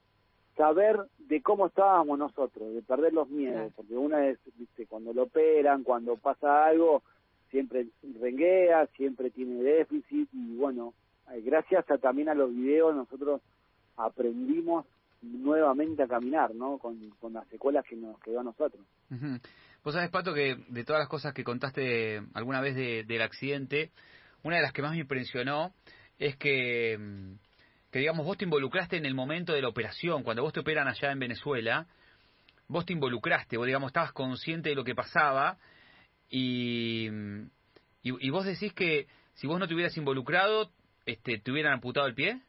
saber 0.55 0.99
de 1.19 1.41
cómo 1.41 1.67
estábamos 1.67 2.17
nosotros, 2.19 2.73
de 2.73 2.81
perder 2.81 3.13
los 3.13 3.29
miedos, 3.29 3.71
porque 3.75 3.95
una 3.95 4.17
vez, 4.17 4.39
cuando 4.87 5.13
lo 5.13 5.23
operan, 5.23 5.83
cuando 5.83 6.15
pasa 6.17 6.65
algo, 6.65 7.03
siempre 7.49 7.87
renguea, 8.19 8.87
siempre 8.97 9.29
tiene 9.29 9.61
déficit 9.63 10.29
y 10.33 10.55
bueno, 10.55 10.93
eh, 11.31 11.41
gracias 11.41 11.89
a, 11.89 11.97
también 11.97 12.29
a 12.29 12.33
los 12.33 12.53
videos 12.53 12.95
nosotros 12.95 13.41
aprendimos 13.97 14.85
nuevamente 15.21 16.03
a 16.03 16.07
caminar, 16.07 16.53
¿no? 16.53 16.77
Con, 16.77 16.99
las 17.31 17.47
secuelas 17.47 17.85
que 17.85 17.95
nos 17.95 18.19
quedó 18.19 18.41
a 18.41 18.43
nosotros. 18.43 18.83
Vos 19.83 19.93
sabés, 19.93 20.09
Pato, 20.09 20.33
que 20.33 20.57
de 20.67 20.83
todas 20.83 20.99
las 20.99 21.09
cosas 21.09 21.33
que 21.33 21.43
contaste 21.43 22.21
alguna 22.33 22.59
vez 22.61 22.75
del 22.75 23.21
accidente, 23.21 23.91
una 24.43 24.57
de 24.57 24.61
las 24.61 24.73
que 24.73 24.81
más 24.81 24.91
me 24.91 24.99
impresionó 24.99 25.71
es 26.19 26.35
que 26.35 26.97
mm, 26.97 27.33
que 27.93 27.99
digamos 27.99 28.25
vos 28.25 28.39
te 28.39 28.45
involucraste 28.45 28.97
en 28.97 29.05
el 29.05 29.13
momento 29.13 29.53
de 29.53 29.61
la 29.61 29.69
operación, 29.69 30.23
cuando 30.23 30.41
vos 30.41 30.51
te 30.51 30.61
operan 30.61 30.87
allá 30.87 31.11
en 31.11 31.19
Venezuela, 31.19 31.85
vos 32.67 32.87
te 32.87 32.93
involucraste, 32.93 33.55
vos 33.55 33.67
digamos 33.67 33.89
estabas 33.89 34.11
consciente 34.13 34.69
de 34.69 34.75
lo 34.75 34.83
que 34.83 34.95
pasaba 34.95 35.59
y, 36.27 37.07
y, 38.01 38.29
vos 38.31 38.45
decís 38.45 38.73
que 38.73 39.05
si 39.35 39.45
vos 39.45 39.59
no 39.59 39.67
te 39.67 39.75
hubieras 39.75 39.95
involucrado, 39.95 40.71
este, 41.05 41.37
te 41.37 41.51
hubieran 41.51 41.73
amputado 41.73 42.07
el 42.07 42.15
pie? 42.15 42.41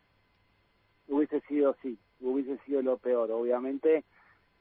Hubiese 1.08 1.40
sido, 1.42 1.76
sí, 1.82 1.98
hubiese 2.22 2.56
sido 2.64 2.80
lo 2.80 2.96
peor. 2.96 3.30
Obviamente 3.30 4.02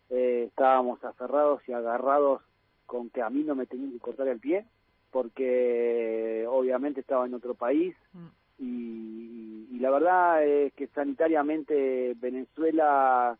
eh, 0.09 0.47
estábamos 0.49 1.01
aferrados 1.05 1.61
y 1.65 1.71
agarrados 1.71 2.41
con 2.85 3.09
que 3.09 3.21
a 3.21 3.29
mí 3.29 3.45
no 3.45 3.55
me 3.55 3.67
tenían 3.67 3.93
que 3.93 3.99
cortar 3.99 4.27
el 4.27 4.41
pie 4.41 4.65
porque 5.11 6.45
obviamente 6.49 6.99
estaba 6.99 7.25
en 7.25 7.35
otro 7.35 7.55
país 7.55 7.95
mm. 8.11 8.42
Y, 8.63 9.67
y, 9.71 9.79
la 9.79 9.89
verdad 9.91 10.45
es 10.45 10.73
que 10.73 10.87
sanitariamente 10.87 12.15
Venezuela 12.19 13.37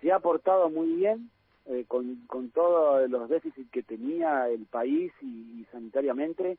se 0.00 0.12
ha 0.12 0.18
portado 0.18 0.68
muy 0.68 0.88
bien 0.96 1.30
eh, 1.66 1.84
con, 1.88 2.16
con 2.26 2.50
todos 2.50 3.08
los 3.08 3.28
déficits 3.28 3.70
que 3.70 3.82
tenía 3.82 4.48
el 4.50 4.66
país 4.66 5.12
y, 5.22 5.64
sanitariamente 5.72 6.58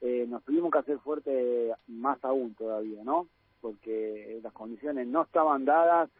eh, 0.00 0.26
nos 0.28 0.42
tuvimos 0.42 0.72
que 0.72 0.78
hacer 0.78 0.98
fuerte 0.98 1.72
más 1.86 2.18
aún 2.24 2.54
todavía, 2.54 3.04
¿no? 3.04 3.28
Porque 3.60 4.40
las 4.42 4.52
condiciones 4.52 5.06
no 5.06 5.22
estaban 5.22 5.64
dadas, 5.64 6.10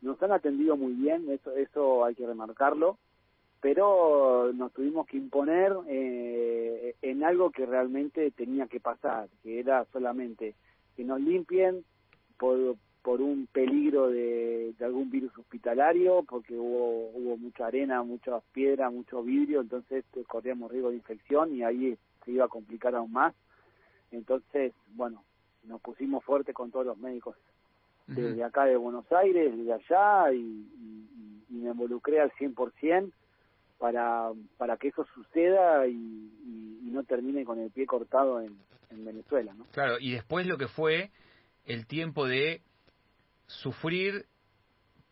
nos 0.00 0.22
han 0.22 0.32
atendido 0.32 0.76
muy 0.76 0.92
bien, 0.92 1.28
eso, 1.30 1.50
eso 1.52 2.04
hay 2.04 2.14
que 2.14 2.26
remarcarlo, 2.26 2.96
pero 3.60 4.50
nos 4.54 4.72
tuvimos 4.72 5.06
que 5.06 5.18
imponer 5.18 5.76
eh, 5.88 6.94
en 7.02 7.24
algo 7.24 7.50
que 7.50 7.66
realmente 7.66 8.30
tenía 8.30 8.66
que 8.66 8.80
pasar, 8.80 9.28
que 9.42 9.60
era 9.60 9.84
solamente 9.92 10.54
que 10.96 11.04
nos 11.04 11.20
limpien 11.20 11.84
por, 12.38 12.76
por 13.02 13.20
un 13.20 13.46
peligro 13.46 14.08
de, 14.08 14.74
algún 14.80 15.10
virus 15.10 15.36
hospitalario, 15.38 16.24
porque 16.28 16.54
hubo, 16.54 17.10
hubo 17.10 17.36
mucha 17.36 17.66
arena, 17.66 18.02
muchas 18.02 18.42
piedras, 18.52 18.92
mucho 18.92 19.22
vidrio, 19.22 19.60
entonces 19.60 20.04
eh, 20.14 20.24
corríamos 20.26 20.70
riesgo 20.70 20.90
de 20.90 20.96
infección 20.96 21.54
y 21.54 21.62
ahí 21.62 21.96
se 22.24 22.32
iba 22.32 22.46
a 22.46 22.48
complicar 22.48 22.94
aún 22.94 23.12
más. 23.12 23.34
Entonces, 24.10 24.72
bueno, 24.94 25.24
nos 25.64 25.80
pusimos 25.80 26.24
fuerte 26.24 26.52
con 26.52 26.70
todos 26.70 26.86
los 26.86 26.98
médicos 26.98 27.36
desde 28.06 28.44
acá 28.44 28.66
de 28.66 28.76
Buenos 28.76 29.10
Aires, 29.12 29.56
de 29.56 29.72
allá, 29.72 30.30
y, 30.30 30.38
y, 30.38 31.44
y 31.48 31.54
me 31.54 31.70
involucré 31.70 32.20
al 32.20 32.30
100% 32.32 33.10
para, 33.84 34.32
para 34.56 34.78
que 34.78 34.88
eso 34.88 35.04
suceda 35.14 35.86
y, 35.86 36.30
no 36.90 37.02
termine 37.02 37.44
con 37.44 37.58
el 37.58 37.70
pie 37.70 37.84
cortado 37.84 38.40
en, 38.40 38.56
Venezuela. 39.04 39.52
¿no? 39.52 39.66
Claro, 39.72 39.96
y 39.98 40.12
después 40.12 40.46
lo 40.46 40.56
que 40.56 40.68
fue 40.68 41.10
el 41.66 41.86
tiempo 41.86 42.26
de 42.26 42.62
sufrir 43.46 44.24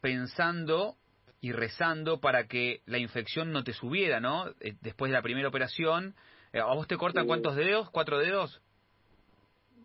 pensando 0.01 0.95
y 1.41 1.53
rezando 1.53 2.21
para 2.21 2.47
que 2.47 2.81
la 2.87 2.99
infección 2.99 3.53
no 3.53 3.63
te 3.63 3.73
subiera, 3.73 4.21
¿no? 4.21 4.49
Eh, 4.61 4.77
después 4.81 5.11
de 5.11 5.19
la 5.19 5.23
primera 5.23 5.49
operación, 5.49 6.15
eh, 6.53 6.61
¿a 6.61 6.73
vos 6.73 6.87
te 6.87 6.97
cortan 6.97 7.27
cuántos 7.27 7.57
dedos? 7.57 7.91
¿Cuatro 7.91 8.19
dedos? 8.21 8.63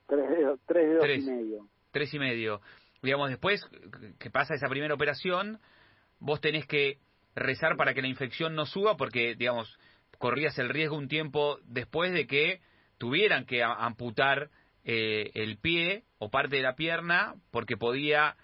Tres 0.05 0.29
dedos, 0.29 0.59
tres 0.65 0.87
dedos 0.87 1.17
y 1.17 1.31
medio. 1.31 1.67
Tres 1.91 2.13
y 2.13 2.19
medio. 2.19 2.61
Digamos, 3.01 3.31
después 3.31 3.67
que 4.19 4.29
pasa 4.29 4.53
esa 4.53 4.69
primera 4.69 4.93
operación, 4.93 5.59
vos 6.19 6.39
tenés 6.39 6.67
que 6.67 6.99
rezar 7.37 7.77
para 7.77 7.93
que 7.93 8.01
la 8.01 8.07
infección 8.07 8.55
no 8.55 8.65
suba 8.65 8.97
porque, 8.97 9.35
digamos, 9.35 9.77
corrías 10.17 10.57
el 10.59 10.69
riesgo 10.69 10.97
un 10.97 11.07
tiempo 11.07 11.59
después 11.63 12.11
de 12.11 12.27
que 12.27 12.61
tuvieran 12.97 13.45
que 13.45 13.63
amputar 13.63 14.49
eh, 14.83 15.31
el 15.33 15.57
pie 15.57 16.03
o 16.17 16.29
parte 16.29 16.57
de 16.57 16.63
la 16.63 16.75
pierna 16.75 17.35
porque 17.51 17.77
podía 17.77 18.35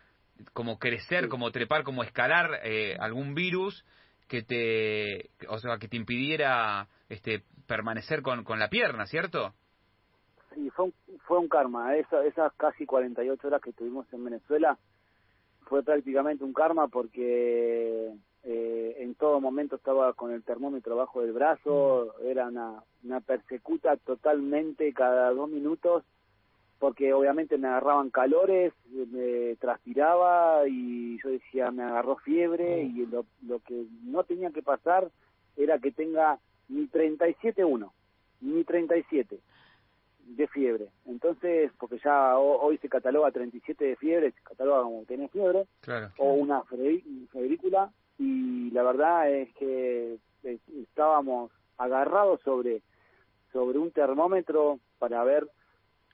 como 0.53 0.77
crecer, 0.77 1.29
como 1.29 1.51
trepar, 1.51 1.83
como 1.83 2.03
escalar 2.03 2.59
eh, 2.63 2.97
algún 2.99 3.33
virus 3.33 3.85
que 4.27 4.41
te, 4.41 5.29
o 5.47 5.57
sea, 5.59 5.77
que 5.77 5.87
te 5.87 5.97
impidiera 5.97 6.87
este, 7.09 7.43
permanecer 7.67 8.21
con, 8.21 8.43
con 8.43 8.59
la 8.59 8.69
pierna, 8.69 9.05
¿cierto? 9.05 9.53
Sí, 10.53 10.69
fue 10.71 10.85
un, 10.85 10.93
fue 11.25 11.39
un 11.39 11.47
karma. 11.47 11.95
Esa, 11.95 12.23
esas 12.25 12.53
casi 12.53 12.85
48 12.85 13.47
horas 13.47 13.61
que 13.61 13.73
tuvimos 13.73 14.11
en 14.13 14.23
Venezuela 14.23 14.77
fue 15.65 15.83
prácticamente 15.83 16.43
un 16.43 16.53
karma 16.53 16.87
porque 16.87 18.13
eh, 18.43 18.97
en 18.99 19.15
todo 19.15 19.39
momento 19.39 19.77
estaba 19.77 20.11
con 20.13 20.31
el 20.31 20.43
termómetro 20.43 20.95
bajo 20.95 21.21
del 21.21 21.31
brazo, 21.31 22.13
mm. 22.21 22.27
era 22.27 22.47
una, 22.47 22.83
una 23.03 23.21
persecuta 23.21 23.95
totalmente 23.97 24.93
cada 24.93 25.31
dos 25.31 25.49
minutos, 25.49 26.03
porque 26.79 27.13
obviamente 27.13 27.57
me 27.57 27.69
agarraban 27.69 28.09
calores, 28.09 28.73
me 28.91 29.55
transpiraba 29.55 30.67
y 30.67 31.17
yo 31.23 31.29
decía, 31.29 31.71
me 31.71 31.83
agarró 31.83 32.17
fiebre 32.17 32.83
mm. 32.83 32.97
y 32.97 33.05
lo, 33.05 33.25
lo 33.47 33.59
que 33.59 33.85
no 34.03 34.23
tenía 34.23 34.51
que 34.51 34.61
pasar 34.61 35.09
era 35.55 35.79
que 35.79 35.91
tenga 35.91 36.39
ni 36.67 36.87
37.1, 36.87 37.91
ni 38.41 38.63
37 38.63 39.39
de 40.25 40.47
fiebre. 40.47 40.89
Entonces, 41.05 41.71
porque 41.79 41.99
ya 42.03 42.37
hoy 42.37 42.77
se 42.77 42.89
cataloga 42.89 43.31
37 43.31 43.85
de 43.85 43.95
fiebre, 43.95 44.31
se 44.31 44.41
cataloga 44.41 44.83
como 44.83 45.05
tener 45.05 45.29
fiebre, 45.29 45.65
o 46.17 46.33
una 46.33 46.63
febrícula, 46.63 47.91
y 48.17 48.71
la 48.71 48.83
verdad 48.83 49.31
es 49.31 49.53
que 49.55 50.17
estábamos 50.43 51.51
agarrados 51.77 52.41
sobre 52.41 52.81
sobre 53.53 53.77
un 53.77 53.91
termómetro 53.91 54.79
para 54.97 55.23
ver 55.23 55.47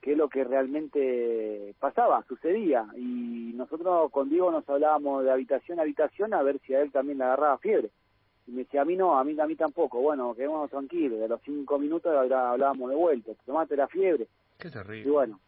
qué 0.02 0.12
es 0.12 0.18
lo 0.18 0.28
que 0.28 0.44
realmente 0.44 1.74
pasaba, 1.80 2.22
sucedía. 2.28 2.86
Y 2.96 3.52
nosotros 3.54 4.10
con 4.12 4.28
Diego 4.28 4.50
nos 4.50 4.68
hablábamos 4.68 5.24
de 5.24 5.32
habitación 5.32 5.78
a 5.78 5.82
habitación 5.82 6.34
a 6.34 6.42
ver 6.42 6.60
si 6.60 6.74
a 6.74 6.82
él 6.82 6.92
también 6.92 7.18
le 7.18 7.24
agarraba 7.24 7.58
fiebre. 7.58 7.90
Y 8.46 8.52
me 8.52 8.64
decía, 8.64 8.82
a 8.82 8.84
mí 8.84 8.96
no, 8.96 9.18
a 9.18 9.24
mí, 9.24 9.38
a 9.38 9.46
mí 9.46 9.56
tampoco. 9.56 10.00
Bueno, 10.00 10.34
quedémonos 10.34 10.70
tranquilos. 10.70 11.18
De 11.18 11.28
los 11.28 11.40
cinco 11.42 11.78
minutos 11.78 12.14
hablábamos 12.14 12.90
de 12.90 12.96
vuelta. 12.96 13.32
Tomate 13.46 13.76
la 13.76 13.88
fiebre. 13.88 14.28
Qué 14.58 14.70
terrible. 14.70 15.08
Y 15.08 15.10
bueno, 15.10 15.40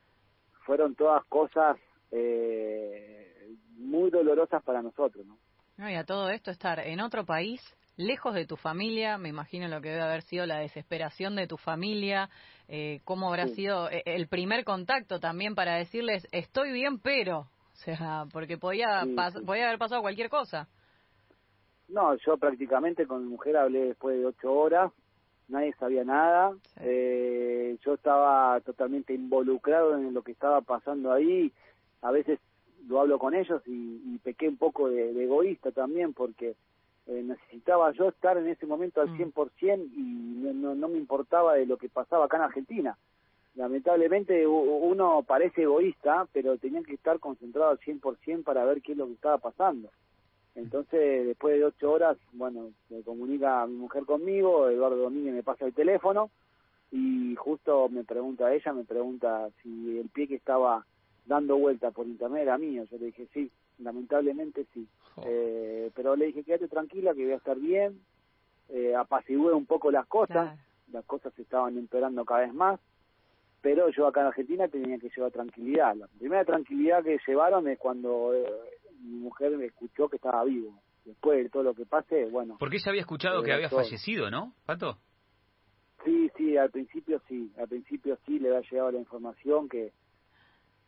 fueron 0.64 0.94
todas 0.94 1.24
cosas 1.24 1.76
eh, 2.10 3.54
muy 3.78 4.10
dolorosas 4.10 4.62
para 4.62 4.82
nosotros, 4.82 5.26
¿no? 5.26 5.36
No, 5.76 5.90
y 5.90 5.94
a 5.94 6.04
todo 6.04 6.28
esto 6.28 6.50
estar 6.50 6.78
en 6.80 7.00
otro 7.00 7.24
país, 7.24 7.60
lejos 7.96 8.34
de 8.34 8.46
tu 8.46 8.56
familia, 8.56 9.18
me 9.18 9.28
imagino 9.28 9.68
lo 9.68 9.80
que 9.80 9.90
debe 9.90 10.02
haber 10.02 10.22
sido 10.22 10.46
la 10.46 10.58
desesperación 10.58 11.36
de 11.36 11.46
tu 11.46 11.56
familia, 11.56 12.28
eh, 12.68 13.00
cómo 13.04 13.28
habrá 13.28 13.48
sido 13.48 13.90
eh, 13.90 14.02
el 14.04 14.28
primer 14.28 14.64
contacto 14.64 15.18
también 15.18 15.54
para 15.54 15.76
decirles 15.76 16.26
estoy 16.32 16.72
bien, 16.72 16.98
pero, 16.98 17.40
o 17.40 17.74
sea, 17.74 18.24
porque 18.32 18.58
podía, 18.58 19.04
podía 19.46 19.66
haber 19.66 19.78
pasado 19.78 20.02
cualquier 20.02 20.28
cosa. 20.28 20.68
No, 21.88 22.16
yo 22.16 22.36
prácticamente 22.38 23.06
con 23.06 23.24
mi 23.24 23.30
mujer 23.30 23.56
hablé 23.56 23.86
después 23.86 24.18
de 24.18 24.26
ocho 24.26 24.52
horas, 24.52 24.92
nadie 25.48 25.74
sabía 25.78 26.04
nada, 26.04 26.52
eh, 26.80 27.76
yo 27.84 27.94
estaba 27.94 28.60
totalmente 28.60 29.12
involucrado 29.12 29.98
en 29.98 30.14
lo 30.14 30.22
que 30.22 30.32
estaba 30.32 30.62
pasando 30.62 31.12
ahí, 31.12 31.52
a 32.00 32.10
veces 32.10 32.38
lo 32.88 33.00
hablo 33.00 33.18
con 33.18 33.34
ellos 33.34 33.62
y, 33.66 34.18
pequé 34.22 34.48
un 34.48 34.56
poco 34.56 34.88
de, 34.88 35.10
egoísta 35.24 35.72
también 35.72 36.12
porque 36.12 36.54
eh, 37.06 37.22
necesitaba 37.24 37.90
yo 37.92 38.08
estar 38.08 38.36
en 38.38 38.46
ese 38.46 38.66
momento 38.66 39.00
al 39.00 39.08
100% 39.16 39.78
mm. 39.78 39.80
y 39.96 40.52
no, 40.54 40.74
no, 40.74 40.88
me 40.88 40.98
importaba 40.98 41.54
de 41.54 41.66
lo 41.66 41.76
que 41.76 41.88
pasaba 41.88 42.26
acá 42.26 42.36
en 42.36 42.44
Argentina. 42.44 42.96
Lamentablemente 43.54 44.46
uno 44.46 45.24
parece 45.26 45.62
egoísta, 45.62 46.26
pero 46.32 46.56
tenía 46.56 46.82
que 46.82 46.94
estar 46.94 47.18
concentrado 47.18 47.70
al 47.70 47.80
100% 47.80 48.44
para 48.44 48.64
ver 48.64 48.80
qué 48.80 48.92
es 48.92 48.98
lo 48.98 49.06
que 49.06 49.12
estaba 49.12 49.38
pasando. 49.38 49.90
Entonces, 50.54 51.26
después 51.26 51.58
de 51.58 51.64
ocho 51.64 51.92
horas, 51.92 52.16
bueno, 52.32 52.70
se 52.88 53.02
comunica 53.02 53.66
mi 53.66 53.76
mujer 53.76 54.04
conmigo, 54.04 54.68
Eduardo 54.68 54.96
Domínguez 54.96 55.34
me 55.34 55.42
pasa 55.42 55.66
el 55.66 55.74
teléfono 55.74 56.30
y 56.90 57.34
justo 57.36 57.88
me 57.88 58.04
pregunta 58.04 58.52
ella, 58.52 58.72
me 58.72 58.84
pregunta 58.84 59.48
si 59.62 59.98
el 59.98 60.08
pie 60.10 60.28
que 60.28 60.34
estaba 60.34 60.84
dando 61.24 61.56
vuelta 61.56 61.90
por 61.90 62.06
internet 62.06 62.42
era 62.42 62.58
mío. 62.58 62.84
Yo 62.90 62.98
le 62.98 63.06
dije, 63.06 63.28
sí, 63.32 63.50
lamentablemente 63.78 64.66
sí. 64.72 64.86
Eh, 65.24 65.90
pero 65.94 66.16
le 66.16 66.26
dije, 66.26 66.44
quédate 66.44 66.68
tranquila, 66.68 67.14
que 67.14 67.24
voy 67.24 67.32
a 67.32 67.36
estar 67.36 67.58
bien. 67.58 68.00
Eh, 68.68 68.94
apacigué 68.94 69.52
un 69.52 69.66
poco 69.66 69.90
las 69.90 70.06
cosas, 70.06 70.58
las 70.90 71.04
cosas 71.04 71.32
se 71.34 71.42
estaban 71.42 71.76
empeorando 71.76 72.24
cada 72.24 72.40
vez 72.40 72.54
más. 72.54 72.80
Pero 73.60 73.90
yo 73.90 74.06
acá 74.06 74.22
en 74.22 74.26
Argentina 74.28 74.66
tenía 74.68 74.98
que 74.98 75.10
llevar 75.14 75.30
tranquilidad. 75.30 75.94
La 75.94 76.08
primera 76.08 76.44
tranquilidad 76.44 77.04
que 77.04 77.18
llevaron 77.26 77.68
es 77.68 77.78
cuando 77.78 78.34
eh, 78.34 78.44
mi 79.02 79.18
mujer 79.18 79.56
me 79.56 79.66
escuchó 79.66 80.08
que 80.08 80.16
estaba 80.16 80.44
vivo. 80.44 80.74
Después 81.04 81.42
de 81.42 81.50
todo 81.50 81.64
lo 81.64 81.74
que 81.74 81.84
pase, 81.84 82.26
bueno. 82.26 82.56
Porque 82.58 82.76
ella 82.76 82.90
había 82.90 83.00
escuchado 83.00 83.42
que 83.42 83.52
había 83.52 83.68
fallecido, 83.68 84.30
¿no, 84.30 84.52
Pato? 84.64 84.98
Sí, 86.04 86.30
sí, 86.36 86.56
al 86.56 86.70
principio 86.70 87.20
sí. 87.28 87.52
Al 87.58 87.68
principio 87.68 88.18
sí 88.24 88.38
le 88.38 88.48
había 88.48 88.68
llegado 88.68 88.92
la 88.92 88.98
información 88.98 89.68
que, 89.68 89.92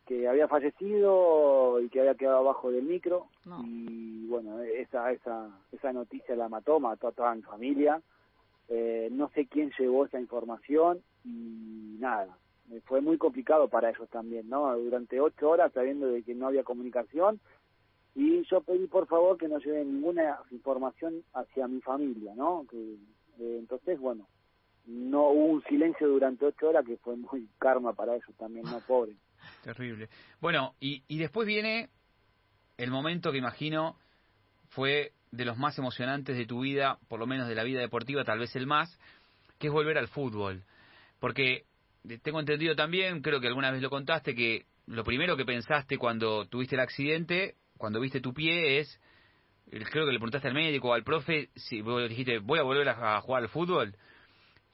que 0.06 0.28
había 0.28 0.49
fallecido 0.49 1.80
y 1.80 1.88
que 1.88 2.00
había 2.00 2.14
quedado 2.14 2.38
abajo 2.38 2.70
del 2.70 2.84
micro. 2.84 3.26
Y 3.64 4.26
bueno 4.26 4.61
esa 4.62 5.12
esa 5.12 5.50
esa 5.73 5.92
noticia 5.92 6.37
la 6.37 6.49
mató 6.49 6.80
mató 6.80 7.08
a 7.08 7.12
toda 7.12 7.34
mi 7.34 7.42
familia. 7.42 8.00
Eh, 8.68 9.08
no 9.12 9.28
sé 9.30 9.46
quién 9.46 9.70
llevó 9.78 10.06
esa 10.06 10.20
información 10.20 11.02
y 11.25 11.96
nada. 11.99 12.37
Eh, 12.70 12.80
fue 12.84 13.00
muy 13.00 13.18
complicado 13.18 13.68
para 13.68 13.90
ellos 13.90 14.08
también 14.11 14.49
no 14.49 14.76
durante 14.78 15.20
ocho 15.20 15.50
horas 15.50 15.73
sabiendo 15.73 16.06
de 16.06 16.23
que 16.23 16.34
no 16.34 16.49
había 16.49 16.64
comunicación. 16.64 17.40
Y 18.14 18.44
yo 18.44 18.61
pedí 18.61 18.87
por 18.87 19.06
favor 19.06 19.37
que 19.38 19.49
no 19.49 19.58
lleven 19.58 19.94
ninguna 19.94 20.38
información 20.50 21.25
hacia 21.32 21.66
mi 21.66 21.80
familia 21.80 22.34
no 22.34 22.66
que, 22.70 22.94
eh, 23.40 23.56
entonces 23.58 23.99
bueno 23.99 24.26
no 24.87 25.30
hubo 25.30 25.46
un 25.46 25.62
silencio 25.64 26.06
durante 26.08 26.44
ocho 26.44 26.68
horas 26.68 26.84
que 26.84 26.99
fue 26.99 27.16
muy 27.16 27.49
karma 27.58 27.94
para 27.94 28.14
ellos 28.14 28.34
también 28.38 28.64
no 28.66 28.78
pobres 28.87 29.16
Terrible. 29.64 30.11
Bueno, 30.40 30.75
y, 30.78 31.02
y 31.09 31.18
después 31.18 31.47
viene 31.47 31.88
el 32.76 32.90
momento 32.90 33.33
que 33.33 33.38
imagino 33.38 33.97
fue 34.68 35.12
de 35.30 35.44
los 35.47 35.56
más 35.56 35.78
emocionantes 35.78 36.37
de 36.37 36.47
tu 36.47 36.61
vida, 36.61 36.99
por 37.09 37.18
lo 37.18 37.26
menos 37.26 37.49
de 37.49 37.54
la 37.54 37.64
vida 37.64 37.80
deportiva, 37.80 38.25
tal 38.25 38.38
vez 38.38 38.54
el 38.56 38.66
más, 38.66 38.99
que 39.59 39.68
es 39.68 39.73
volver 39.73 39.97
al 39.97 40.09
fútbol. 40.09 40.62
Porque 41.18 41.64
tengo 42.23 42.40
entendido 42.40 42.76
también, 42.76 43.23
creo 43.23 43.40
que 43.40 43.47
alguna 43.47 43.71
vez 43.71 43.80
lo 43.80 43.88
contaste, 43.88 44.35
que 44.35 44.66
lo 44.87 45.02
primero 45.02 45.37
que 45.37 45.47
pensaste 45.47 45.97
cuando 45.97 46.44
tuviste 46.47 46.76
el 46.76 46.83
accidente, 46.83 47.54
cuando 47.78 48.00
viste 48.00 48.21
tu 48.21 48.35
pie, 48.35 48.80
es, 48.80 49.00
creo 49.71 50.04
que 50.04 50.12
le 50.12 50.18
preguntaste 50.18 50.49
al 50.49 50.54
médico 50.54 50.88
o 50.90 50.92
al 50.92 51.04
profe, 51.04 51.49
si 51.56 51.80
vos 51.80 52.06
dijiste, 52.06 52.38
voy 52.38 52.59
a 52.59 52.62
volver 52.62 52.88
a 52.90 53.21
jugar 53.23 53.42
al 53.42 53.49
fútbol, 53.49 53.97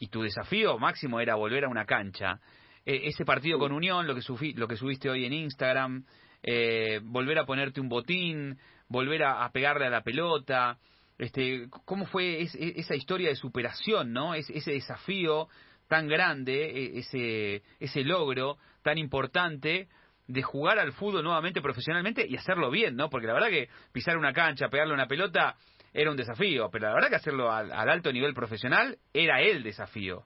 y 0.01 0.09
tu 0.09 0.23
desafío 0.23 0.79
máximo 0.79 1.21
era 1.21 1.37
volver 1.37 1.65
a 1.65 1.69
una 1.69 1.85
cancha. 1.85 2.41
E, 2.85 3.09
ese 3.09 3.25
partido 3.25 3.59
con 3.59 3.73
Unión, 3.73 4.07
lo 4.07 4.15
que, 4.15 4.23
lo 4.57 4.69
que 4.69 4.77
subiste 4.77 5.11
hoy 5.11 5.25
en 5.25 5.33
Instagram, 5.33 6.05
eh, 6.43 7.01
volver 7.03 7.39
a 7.39 7.47
ponerte 7.47 7.81
un 7.81 7.89
botín, 7.89 8.59
volver 8.89 9.25
a, 9.25 9.49
pegarle 9.51 9.87
a 9.87 9.91
la 9.91 10.03
pelota, 10.03 10.79
este, 11.19 11.69
¿cómo 11.85 12.07
fue 12.07 12.41
esa 12.41 12.95
historia 12.95 13.29
de 13.29 13.37
superación, 13.37 14.13
no? 14.13 14.35
ese 14.35 14.73
desafío 14.73 15.49
tan 15.89 16.09
grande, 16.09 16.71
e, 16.71 16.99
ese, 17.01 17.63
ese 17.79 18.05
logro 18.05 18.57
tan 18.83 18.97
importante 18.97 19.89
de 20.27 20.43
jugar 20.43 20.79
al 20.79 20.93
fútbol 20.93 21.25
nuevamente 21.25 21.61
profesionalmente 21.61 22.25
y 22.27 22.37
hacerlo 22.37 22.71
bien, 22.71 22.95
¿no? 22.95 23.11
Porque 23.11 23.27
la 23.27 23.35
verdad 23.35 23.49
que 23.49 23.69
pisar 23.93 24.17
una 24.17 24.33
cancha, 24.33 24.69
pegarle 24.69 24.95
una 24.95 25.09
pelota, 25.09 25.57
era 25.93 26.11
un 26.11 26.17
desafío, 26.17 26.71
pero 26.71 26.87
la 26.87 26.95
verdad 26.95 27.09
que 27.09 27.17
hacerlo 27.17 27.51
al, 27.51 27.73
alto 27.73 28.13
nivel 28.13 28.33
profesional 28.33 28.97
era 29.13 29.41
el 29.41 29.65
desafío. 29.65 30.25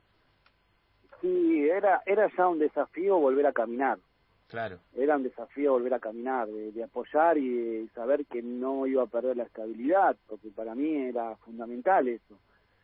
Sí, 1.24 1.70
era, 1.70 2.02
era 2.04 2.30
ya 2.36 2.48
un 2.48 2.58
desafío 2.58 3.16
volver 3.18 3.46
a 3.46 3.52
caminar. 3.54 3.98
Claro. 4.46 4.78
Era 4.94 5.16
un 5.16 5.22
desafío 5.22 5.72
volver 5.72 5.94
a 5.94 5.98
caminar, 5.98 6.46
de, 6.48 6.84
apoyar 6.84 7.38
y 7.38 7.48
de 7.48 7.88
saber 7.94 8.26
que 8.26 8.42
no 8.42 8.86
iba 8.86 9.04
a 9.04 9.06
perder 9.06 9.38
la 9.38 9.44
estabilidad, 9.44 10.18
porque 10.26 10.50
para 10.50 10.74
mí 10.74 10.94
era 10.94 11.34
fundamental 11.36 12.08
eso. 12.08 12.38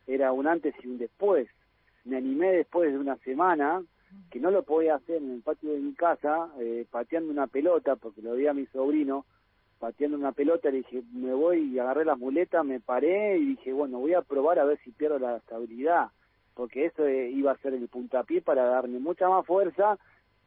Era 0.07 0.31
un 0.31 0.47
antes 0.47 0.73
y 0.83 0.87
un 0.87 0.97
después. 0.97 1.49
Me 2.03 2.17
animé 2.17 2.51
después 2.53 2.91
de 2.91 2.97
una 2.97 3.15
semana, 3.17 3.83
que 4.31 4.39
no 4.39 4.49
lo 4.49 4.63
podía 4.63 4.95
hacer 4.95 5.17
en 5.17 5.35
el 5.35 5.41
patio 5.43 5.73
de 5.73 5.79
mi 5.79 5.93
casa, 5.93 6.49
eh, 6.59 6.87
pateando 6.89 7.31
una 7.31 7.45
pelota, 7.45 7.95
porque 7.95 8.23
lo 8.23 8.33
veía 8.33 8.49
a 8.49 8.55
mi 8.55 8.65
sobrino, 8.65 9.27
pateando 9.77 10.17
una 10.17 10.31
pelota, 10.31 10.71
le 10.71 10.77
dije, 10.77 11.03
me 11.13 11.35
voy 11.35 11.75
y 11.75 11.77
agarré 11.77 12.05
las 12.05 12.17
muletas, 12.17 12.65
me 12.65 12.79
paré 12.79 13.37
y 13.37 13.45
dije, 13.49 13.71
bueno, 13.71 13.99
voy 13.99 14.15
a 14.15 14.23
probar 14.23 14.57
a 14.57 14.65
ver 14.65 14.79
si 14.79 14.89
pierdo 14.89 15.19
la 15.19 15.37
estabilidad, 15.37 16.09
porque 16.53 16.85
eso 16.85 17.05
eh, 17.05 17.29
iba 17.29 17.51
a 17.51 17.57
ser 17.57 17.73
el 17.73 17.87
puntapié 17.87 18.41
para 18.41 18.65
darme 18.65 18.99
mucha 18.99 19.29
más 19.29 19.45
fuerza 19.45 19.97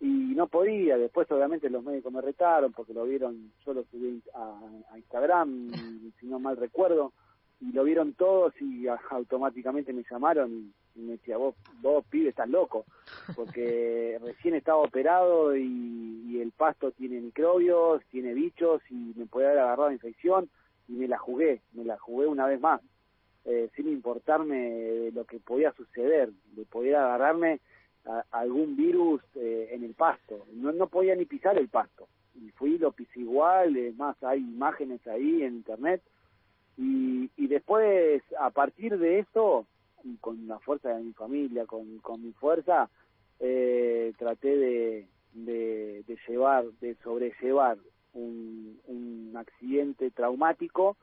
y 0.00 0.06
no 0.06 0.46
podía. 0.48 0.98
Después, 0.98 1.30
obviamente, 1.30 1.70
los 1.70 1.82
médicos 1.82 2.12
me 2.12 2.20
retaron 2.20 2.72
porque 2.72 2.94
lo 2.94 3.04
vieron, 3.04 3.52
yo 3.64 3.74
lo 3.74 3.84
subí 3.84 4.22
a, 4.34 4.60
a 4.92 4.98
Instagram, 4.98 5.72
si 6.20 6.26
no 6.26 6.38
mal 6.38 6.56
recuerdo, 6.56 7.12
y 7.60 7.72
lo 7.72 7.84
vieron 7.84 8.14
todos 8.14 8.52
y 8.60 8.86
automáticamente 9.10 9.92
me 9.92 10.04
llamaron 10.10 10.72
y 10.94 11.00
me 11.00 11.12
decía, 11.12 11.36
vos, 11.36 11.54
vos 11.80 12.04
pibe, 12.06 12.30
estás 12.30 12.48
loco, 12.48 12.84
porque 13.34 14.18
recién 14.22 14.54
estaba 14.54 14.78
operado 14.78 15.56
y, 15.56 16.12
el 16.34 16.50
pasto 16.50 16.90
tiene 16.90 17.20
microbios, 17.20 18.02
tiene 18.10 18.34
bichos 18.34 18.82
y 18.90 19.14
me 19.16 19.24
puede 19.24 19.46
haber 19.46 19.60
agarrado 19.60 19.92
infección 19.92 20.50
y 20.88 20.92
me 20.92 21.08
la 21.08 21.16
jugué, 21.16 21.62
me 21.72 21.84
la 21.84 21.96
jugué 21.96 22.26
una 22.26 22.44
vez 22.46 22.60
más, 22.60 22.82
eh, 23.44 23.68
sin 23.76 23.88
importarme 23.88 25.10
lo 25.12 25.24
que 25.24 25.38
podía 25.38 25.72
suceder, 25.72 26.30
de 26.52 26.64
poder 26.64 26.96
agarrarme 26.96 27.60
a, 28.06 28.24
algún 28.30 28.76
virus 28.76 29.22
eh, 29.34 29.70
en 29.72 29.84
el 29.84 29.94
pasto, 29.94 30.46
no, 30.54 30.72
no 30.72 30.86
podía 30.86 31.14
ni 31.14 31.24
pisar 31.24 31.58
el 31.58 31.68
pasto, 31.68 32.08
y 32.34 32.50
fui, 32.50 32.78
lo 32.78 32.92
pisé 32.92 33.20
igual, 33.20 33.76
es 33.76 33.96
más, 33.96 34.20
hay 34.22 34.40
imágenes 34.40 35.06
ahí 35.06 35.42
en 35.42 35.56
internet, 35.56 36.02
y, 36.76 37.30
y 37.36 37.46
después, 37.46 38.22
a 38.38 38.50
partir 38.50 38.98
de 38.98 39.20
eso, 39.20 39.66
con 40.20 40.46
la 40.48 40.58
fuerza 40.58 40.90
de 40.90 41.02
mi 41.02 41.12
familia, 41.12 41.66
con, 41.66 41.98
con 41.98 42.22
mi 42.22 42.32
fuerza, 42.32 42.88
eh, 43.40 44.12
traté 44.18 44.56
de, 44.56 45.06
de, 45.34 46.18
llevar, 46.28 46.64
de 46.80 46.94
sobrellevar 47.02 47.78
un, 48.12 48.80
un 48.86 49.32
accidente 49.36 50.10
traumático 50.10 50.96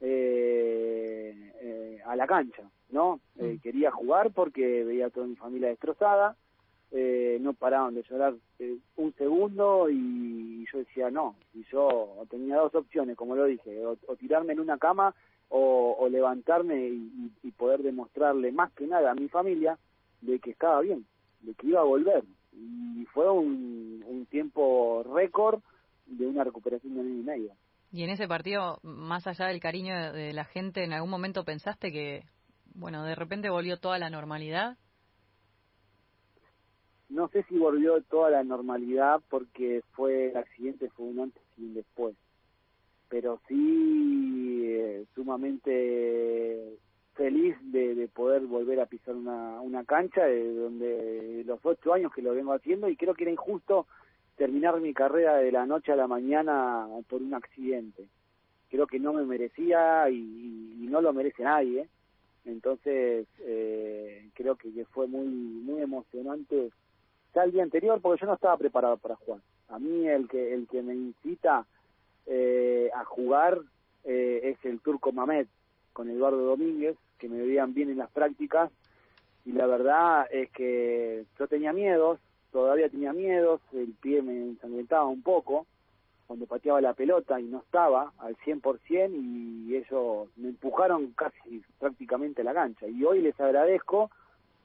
eh, 0.00 1.52
eh, 1.60 2.00
a 2.06 2.16
la 2.16 2.26
cancha, 2.26 2.62
¿no? 2.90 3.20
Mm. 3.36 3.56
quería 3.62 3.90
jugar 3.90 4.30
porque 4.32 4.84
veía 4.84 5.06
a 5.06 5.10
toda 5.10 5.26
mi 5.26 5.36
familia 5.36 5.68
destrozada, 5.68 6.36
no 7.40 7.52
paraban 7.52 7.94
de 7.94 8.02
llorar 8.02 8.34
un 8.96 9.14
segundo 9.14 9.88
y 9.90 10.64
yo 10.72 10.78
decía 10.78 11.10
no, 11.10 11.36
y 11.54 11.62
yo 11.70 12.14
tenía 12.30 12.56
dos 12.56 12.74
opciones, 12.74 13.16
como 13.16 13.36
lo 13.36 13.44
dije, 13.44 13.84
o 13.84 14.16
tirarme 14.16 14.54
en 14.54 14.60
una 14.60 14.78
cama 14.78 15.14
o, 15.50 16.08
levantarme 16.10 16.88
y, 16.88 17.50
poder 17.56 17.82
demostrarle 17.82 18.52
más 18.52 18.70
que 18.72 18.86
nada 18.86 19.10
a 19.10 19.14
mi 19.14 19.28
familia 19.28 19.78
de 20.20 20.38
que 20.38 20.50
estaba 20.50 20.80
bien, 20.80 21.04
de 21.40 21.54
que 21.54 21.66
iba 21.66 21.80
a 21.80 21.84
volver. 21.84 22.22
Y 22.52 23.04
fue 23.06 23.28
un, 23.30 24.04
un 24.06 24.26
tiempo 24.26 25.02
récord 25.12 25.60
de 26.06 26.26
una 26.26 26.44
recuperación 26.44 26.94
de 26.94 27.00
año 27.00 27.10
y 27.10 27.22
medio. 27.22 27.52
Y 27.90 28.02
en 28.02 28.10
ese 28.10 28.28
partido, 28.28 28.78
más 28.82 29.26
allá 29.26 29.46
del 29.46 29.60
cariño 29.60 30.12
de 30.12 30.32
la 30.32 30.44
gente, 30.44 30.84
¿en 30.84 30.92
algún 30.92 31.10
momento 31.10 31.44
pensaste 31.44 31.90
que, 31.90 32.24
bueno, 32.74 33.04
de 33.04 33.14
repente 33.14 33.50
volvió 33.50 33.78
toda 33.78 33.98
la 33.98 34.10
normalidad? 34.10 34.76
No 37.08 37.28
sé 37.28 37.44
si 37.48 37.56
volvió 37.56 38.02
toda 38.02 38.30
la 38.30 38.44
normalidad 38.44 39.22
porque 39.30 39.82
fue 39.92 40.30
el 40.30 40.36
accidente 40.36 40.90
fue 40.90 41.06
un 41.06 41.20
antes 41.20 41.42
y 41.56 41.64
un 41.64 41.74
después 41.74 42.14
pero 43.08 43.40
sí 43.48 44.62
eh, 44.64 45.04
sumamente 45.14 46.78
feliz 47.14 47.56
de, 47.62 48.08
poder 48.14 48.42
volver 48.46 48.80
a 48.80 48.86
pisar 48.86 49.14
una, 49.14 49.60
una 49.60 49.84
cancha 49.84 50.24
de 50.24 50.54
donde 50.54 51.42
los 51.46 51.58
ocho 51.64 51.92
años 51.92 52.12
que 52.14 52.22
lo 52.22 52.34
vengo 52.34 52.52
haciendo 52.52 52.88
y 52.88 52.96
creo 52.96 53.14
que 53.14 53.24
era 53.24 53.32
injusto 53.32 53.86
terminar 54.38 54.80
mi 54.80 54.94
carrera 54.94 55.36
de 55.36 55.52
la 55.52 55.66
noche 55.66 55.92
a 55.92 55.96
la 55.96 56.06
mañana 56.06 56.86
por 57.08 57.20
un 57.20 57.34
accidente. 57.34 58.06
Creo 58.70 58.86
que 58.86 59.00
no 59.00 59.12
me 59.12 59.24
merecía 59.24 60.08
y, 60.08 60.86
no 60.88 61.02
lo 61.02 61.12
merece 61.12 61.42
nadie. 61.42 61.86
Entonces 62.46 63.26
eh, 63.40 64.30
creo 64.32 64.56
que, 64.56 64.70
fue 64.86 65.06
muy 65.06 65.26
muy 65.26 65.82
emocionante 65.82 66.70
ya 67.34 67.42
el 67.42 67.52
día 67.52 67.62
anterior 67.62 68.00
porque 68.00 68.22
yo 68.22 68.26
no 68.26 68.34
estaba 68.34 68.56
preparado 68.56 68.96
para 68.96 69.16
jugar. 69.16 69.42
A 69.68 69.78
mí 69.78 70.08
el 70.08 70.28
que 70.28 70.54
el 70.54 70.66
que 70.66 70.80
me 70.82 70.94
incita 70.94 71.66
eh, 72.24 72.88
a 72.94 73.04
jugar 73.04 73.60
eh, 74.04 74.40
es 74.44 74.64
el 74.64 74.80
turco 74.80 75.12
Mamet 75.12 75.48
con 75.92 76.08
Eduardo 76.08 76.38
Domínguez, 76.38 76.96
que 77.18 77.28
me 77.28 77.42
veían 77.42 77.74
bien 77.74 77.90
en 77.90 77.98
las 77.98 78.10
prácticas, 78.10 78.70
y 79.44 79.52
la 79.52 79.66
verdad 79.66 80.26
es 80.30 80.48
que 80.52 81.26
yo 81.38 81.48
tenía 81.48 81.72
miedos, 81.72 82.20
todavía 82.52 82.88
tenía 82.88 83.12
miedos, 83.12 83.60
el 83.72 83.94
pie 84.00 84.22
me 84.22 84.32
ensangrentaba 84.32 85.06
un 85.06 85.22
poco 85.22 85.66
cuando 86.26 86.46
pateaba 86.46 86.80
la 86.80 86.92
pelota 86.92 87.40
y 87.40 87.44
no 87.44 87.60
estaba 87.60 88.12
al 88.18 88.36
100% 88.38 89.10
y 89.10 89.76
ellos 89.76 90.28
me 90.36 90.48
empujaron 90.50 91.12
casi 91.12 91.62
prácticamente 91.78 92.42
a 92.42 92.44
la 92.44 92.54
cancha. 92.54 92.86
Y 92.86 93.02
hoy 93.04 93.22
les 93.22 93.38
agradezco 93.40 94.10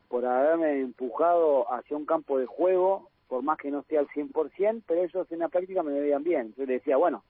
por 0.10 0.26
haberme 0.26 0.82
empujado 0.82 1.72
hacia 1.74 1.96
un 1.96 2.06
campo 2.06 2.38
de 2.38 2.46
juego, 2.46 3.10
por 3.30 3.44
más 3.44 3.58
que 3.58 3.72
no 3.72 3.84
sea 3.84 4.02
al 4.02 4.08
100%, 4.10 4.84
pero 4.86 5.04
ellos 5.04 5.32
en 5.32 5.40
la 5.40 5.48
práctica 5.48 5.84
me 5.84 5.98
veían 5.98 6.24
bien. 6.24 6.54
Yo 6.58 6.66
les 6.66 6.82
decía, 6.82 6.98
bueno, 6.98 7.24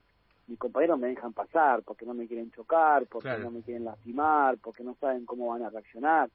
mis 0.48 0.58
compañeros 0.58 0.98
me 0.98 1.08
dejan 1.08 1.32
pasar 1.32 1.82
porque 1.82 2.04
no 2.04 2.12
me 2.12 2.26
quieren 2.26 2.50
chocar, 2.50 3.06
porque 3.06 3.38
no 3.38 3.52
me 3.52 3.62
quieren 3.62 3.84
lastimar, 3.84 4.58
porque 4.58 4.82
no 4.82 4.96
saben 5.00 5.24
cómo 5.24 5.48
van 5.48 5.62
a 5.62 5.70
reaccionar. 5.70 6.28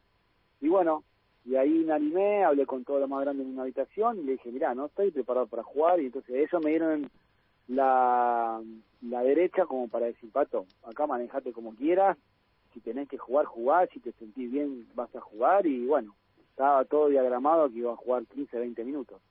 Y 0.62 0.70
bueno, 0.70 1.04
y 1.46 1.56
ahí 1.56 1.84
me 1.86 1.94
animé, 1.94 2.44
hablé 2.44 2.66
con 2.66 2.84
todo 2.84 3.00
lo 3.00 3.08
más 3.08 3.22
grande 3.22 3.44
en 3.44 3.50
una 3.50 3.64
habitación 3.64 4.20
y 4.20 4.24
le 4.24 4.32
dije, 4.34 4.52
mira, 4.52 4.74
no 4.76 4.88
estoy 4.88 5.12
preparado 5.12 5.48
para 5.48 5.64
jugar 5.64 6.00
y 6.00 6.08
entonces 6.08 6.36
ellos 6.36 6.64
me 6.64 6.72
dieron 6.72 7.10
la, 7.68 8.62
la 9.02 9.22
derecha 9.24 9.66
como 9.66 9.88
para 9.88 10.08
decir, 10.08 10.32
Pato, 10.32 10.66
acá 10.84 11.08
manejate 11.08 11.54
como 11.54 11.74
quieras, 11.76 12.18
si 12.74 12.82
tenés 12.82 13.08
que 13.08 13.18
jugar, 13.18 13.46
jugar, 13.46 13.90
si 13.94 14.00
te 14.00 14.12
sentís 14.14 14.52
bien 14.52 14.88
vas 14.96 15.14
a 15.16 15.22
jugar 15.22 15.66
y 15.66 15.86
bueno, 15.86 16.16
estaba 16.50 16.84
todo 16.86 17.08
diagramado 17.08 17.70
que 17.70 17.80
iba 17.80 17.94
a 17.94 17.98
jugar 17.98 18.26
15, 18.28 18.60
20 18.60 18.84
minutos. 18.84 19.22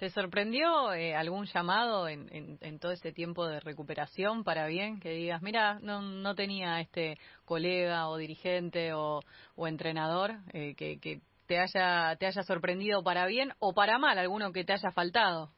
¿Te 0.00 0.08
sorprendió 0.08 0.94
eh, 0.94 1.14
algún 1.14 1.44
llamado 1.44 2.08
en, 2.08 2.58
en, 2.62 2.78
todo 2.78 2.90
este 2.90 3.12
tiempo 3.12 3.46
de 3.46 3.60
recuperación 3.60 4.44
para 4.44 4.66
bien? 4.66 4.98
Que 4.98 5.10
digas, 5.10 5.42
mira, 5.42 5.78
no, 5.80 6.00
no 6.00 6.34
tenía 6.34 6.80
este 6.80 7.18
colega 7.44 8.08
o 8.08 8.16
dirigente 8.16 8.94
o, 8.94 9.20
o 9.56 9.68
entrenador 9.68 10.36
eh, 10.54 10.74
que, 10.74 10.98
que 11.00 11.20
te 11.50 11.58
haya, 11.58 12.14
te 12.14 12.26
haya 12.26 12.44
sorprendido 12.44 13.02
para 13.02 13.26
bien 13.26 13.50
o 13.58 13.74
para 13.74 13.98
mal, 13.98 14.16
alguno 14.16 14.52
que 14.52 14.62
te 14.62 14.72
haya 14.72 14.92
faltado. 14.92 15.50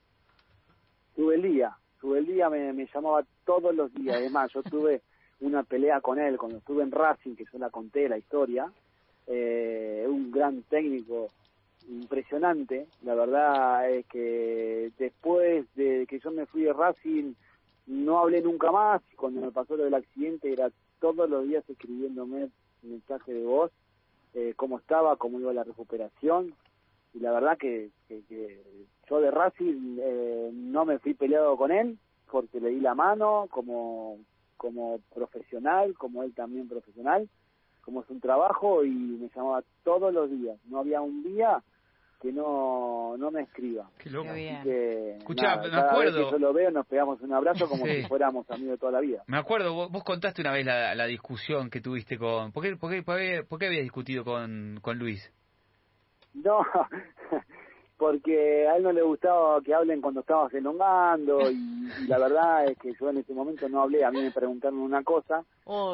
Tuve 1.14 1.34
el 1.34 1.42
día, 1.42 1.76
tuve 2.00 2.20
el 2.20 2.26
día, 2.26 2.48
me, 2.48 2.72
me 2.72 2.86
llamaba 2.86 3.22
todos 3.44 3.74
los 3.74 3.92
días. 3.92 4.16
Además, 4.16 4.50
yo 4.54 4.62
tuve 4.70 5.02
una 5.40 5.64
pelea 5.64 6.00
con 6.00 6.18
él 6.18 6.38
cuando 6.38 6.56
estuve 6.56 6.82
en 6.82 6.92
Racing, 6.92 7.34
que 7.34 7.44
yo 7.52 7.58
la 7.58 7.68
conté 7.68 8.08
la 8.08 8.16
historia. 8.16 8.72
Eh, 9.26 10.06
un 10.08 10.30
gran 10.30 10.62
técnico 10.62 11.28
impresionante. 11.86 12.86
La 13.02 13.14
verdad 13.14 13.90
es 13.90 14.06
que 14.06 14.92
después 14.98 15.66
de 15.74 16.06
que 16.06 16.20
yo 16.20 16.30
me 16.30 16.46
fui 16.46 16.62
de 16.62 16.72
Racing 16.72 17.34
no 17.86 18.18
hablé 18.18 18.40
nunca 18.40 18.72
más. 18.72 19.02
Cuando 19.14 19.42
me 19.42 19.52
pasó 19.52 19.76
lo 19.76 19.84
del 19.84 19.92
accidente 19.92 20.50
era 20.50 20.70
todos 21.00 21.28
los 21.28 21.46
días 21.46 21.68
escribiéndome 21.68 22.48
mensaje 22.82 23.34
de 23.34 23.44
voz, 23.44 23.70
eh, 24.34 24.54
cómo 24.56 24.78
estaba, 24.78 25.16
cómo 25.16 25.40
iba 25.40 25.52
la 25.52 25.64
recuperación. 25.64 26.54
y 27.14 27.20
la 27.20 27.32
verdad 27.32 27.58
que, 27.58 27.90
que, 28.08 28.62
yo 29.08 29.20
de 29.20 29.30
Racing 29.30 29.98
eh, 30.00 30.50
no 30.52 30.84
me 30.84 30.98
fui 30.98 31.14
peleado 31.14 31.56
con 31.56 31.70
él 31.70 31.98
porque 32.30 32.60
le 32.60 32.70
di 32.70 32.80
la 32.80 32.94
mano 32.94 33.46
como 33.50 34.18
como 34.56 35.00
profesional, 35.12 35.92
como 35.98 36.22
él 36.22 36.34
también 36.34 36.68
profesional, 36.68 37.28
como 37.80 38.02
es 38.02 38.10
un 38.10 38.20
trabajo 38.20 38.84
y 38.84 38.90
me 38.90 39.28
llamaba 39.34 39.64
todos 39.82 40.14
los 40.14 40.30
días. 40.30 40.56
No 40.66 40.78
había 40.78 41.00
un 41.00 41.24
día 41.24 41.62
que 42.22 42.32
no, 42.32 43.16
no 43.18 43.32
me 43.32 43.42
escriba. 43.42 43.90
Qué 43.98 44.08
loco. 44.08 44.30
Escuchá, 44.32 45.56
me 45.56 45.76
acuerdo. 45.76 46.26
Que 46.26 46.30
yo 46.30 46.38
lo 46.38 46.52
veo, 46.52 46.70
nos 46.70 46.86
pegamos 46.86 47.20
un 47.20 47.32
abrazo 47.32 47.68
como 47.68 47.84
si 47.86 48.04
fuéramos 48.04 48.48
amigos 48.48 48.78
toda 48.78 48.92
la 48.92 49.00
vida. 49.00 49.24
Me 49.26 49.38
acuerdo, 49.38 49.74
vos, 49.74 50.04
contaste 50.04 50.40
una 50.40 50.52
vez 50.52 50.64
la, 50.64 50.94
la, 50.94 51.06
discusión 51.06 51.68
que 51.68 51.80
tuviste 51.80 52.16
con. 52.18 52.52
¿Por 52.52 52.62
qué, 52.62 52.76
por 52.76 52.90
qué, 52.92 53.02
por 53.02 53.58
qué, 53.58 53.66
habías 53.66 53.82
discutido 53.82 54.22
con, 54.22 54.78
con 54.80 54.98
Luis? 54.98 55.32
No, 56.34 56.60
porque 57.98 58.68
a 58.68 58.76
él 58.76 58.84
no 58.84 58.92
le 58.92 59.02
gustaba 59.02 59.60
que 59.60 59.74
hablen 59.74 60.00
cuando 60.00 60.20
estabas 60.20 60.54
elongando 60.54 61.50
y, 61.50 62.06
la 62.06 62.18
verdad 62.18 62.66
es 62.66 62.78
que 62.78 62.92
yo 63.00 63.10
en 63.10 63.18
ese 63.18 63.34
momento 63.34 63.68
no 63.68 63.82
hablé. 63.82 64.04
A 64.04 64.12
mí 64.12 64.22
me 64.22 64.30
preguntaron 64.30 64.78
una 64.78 65.02
cosa 65.02 65.44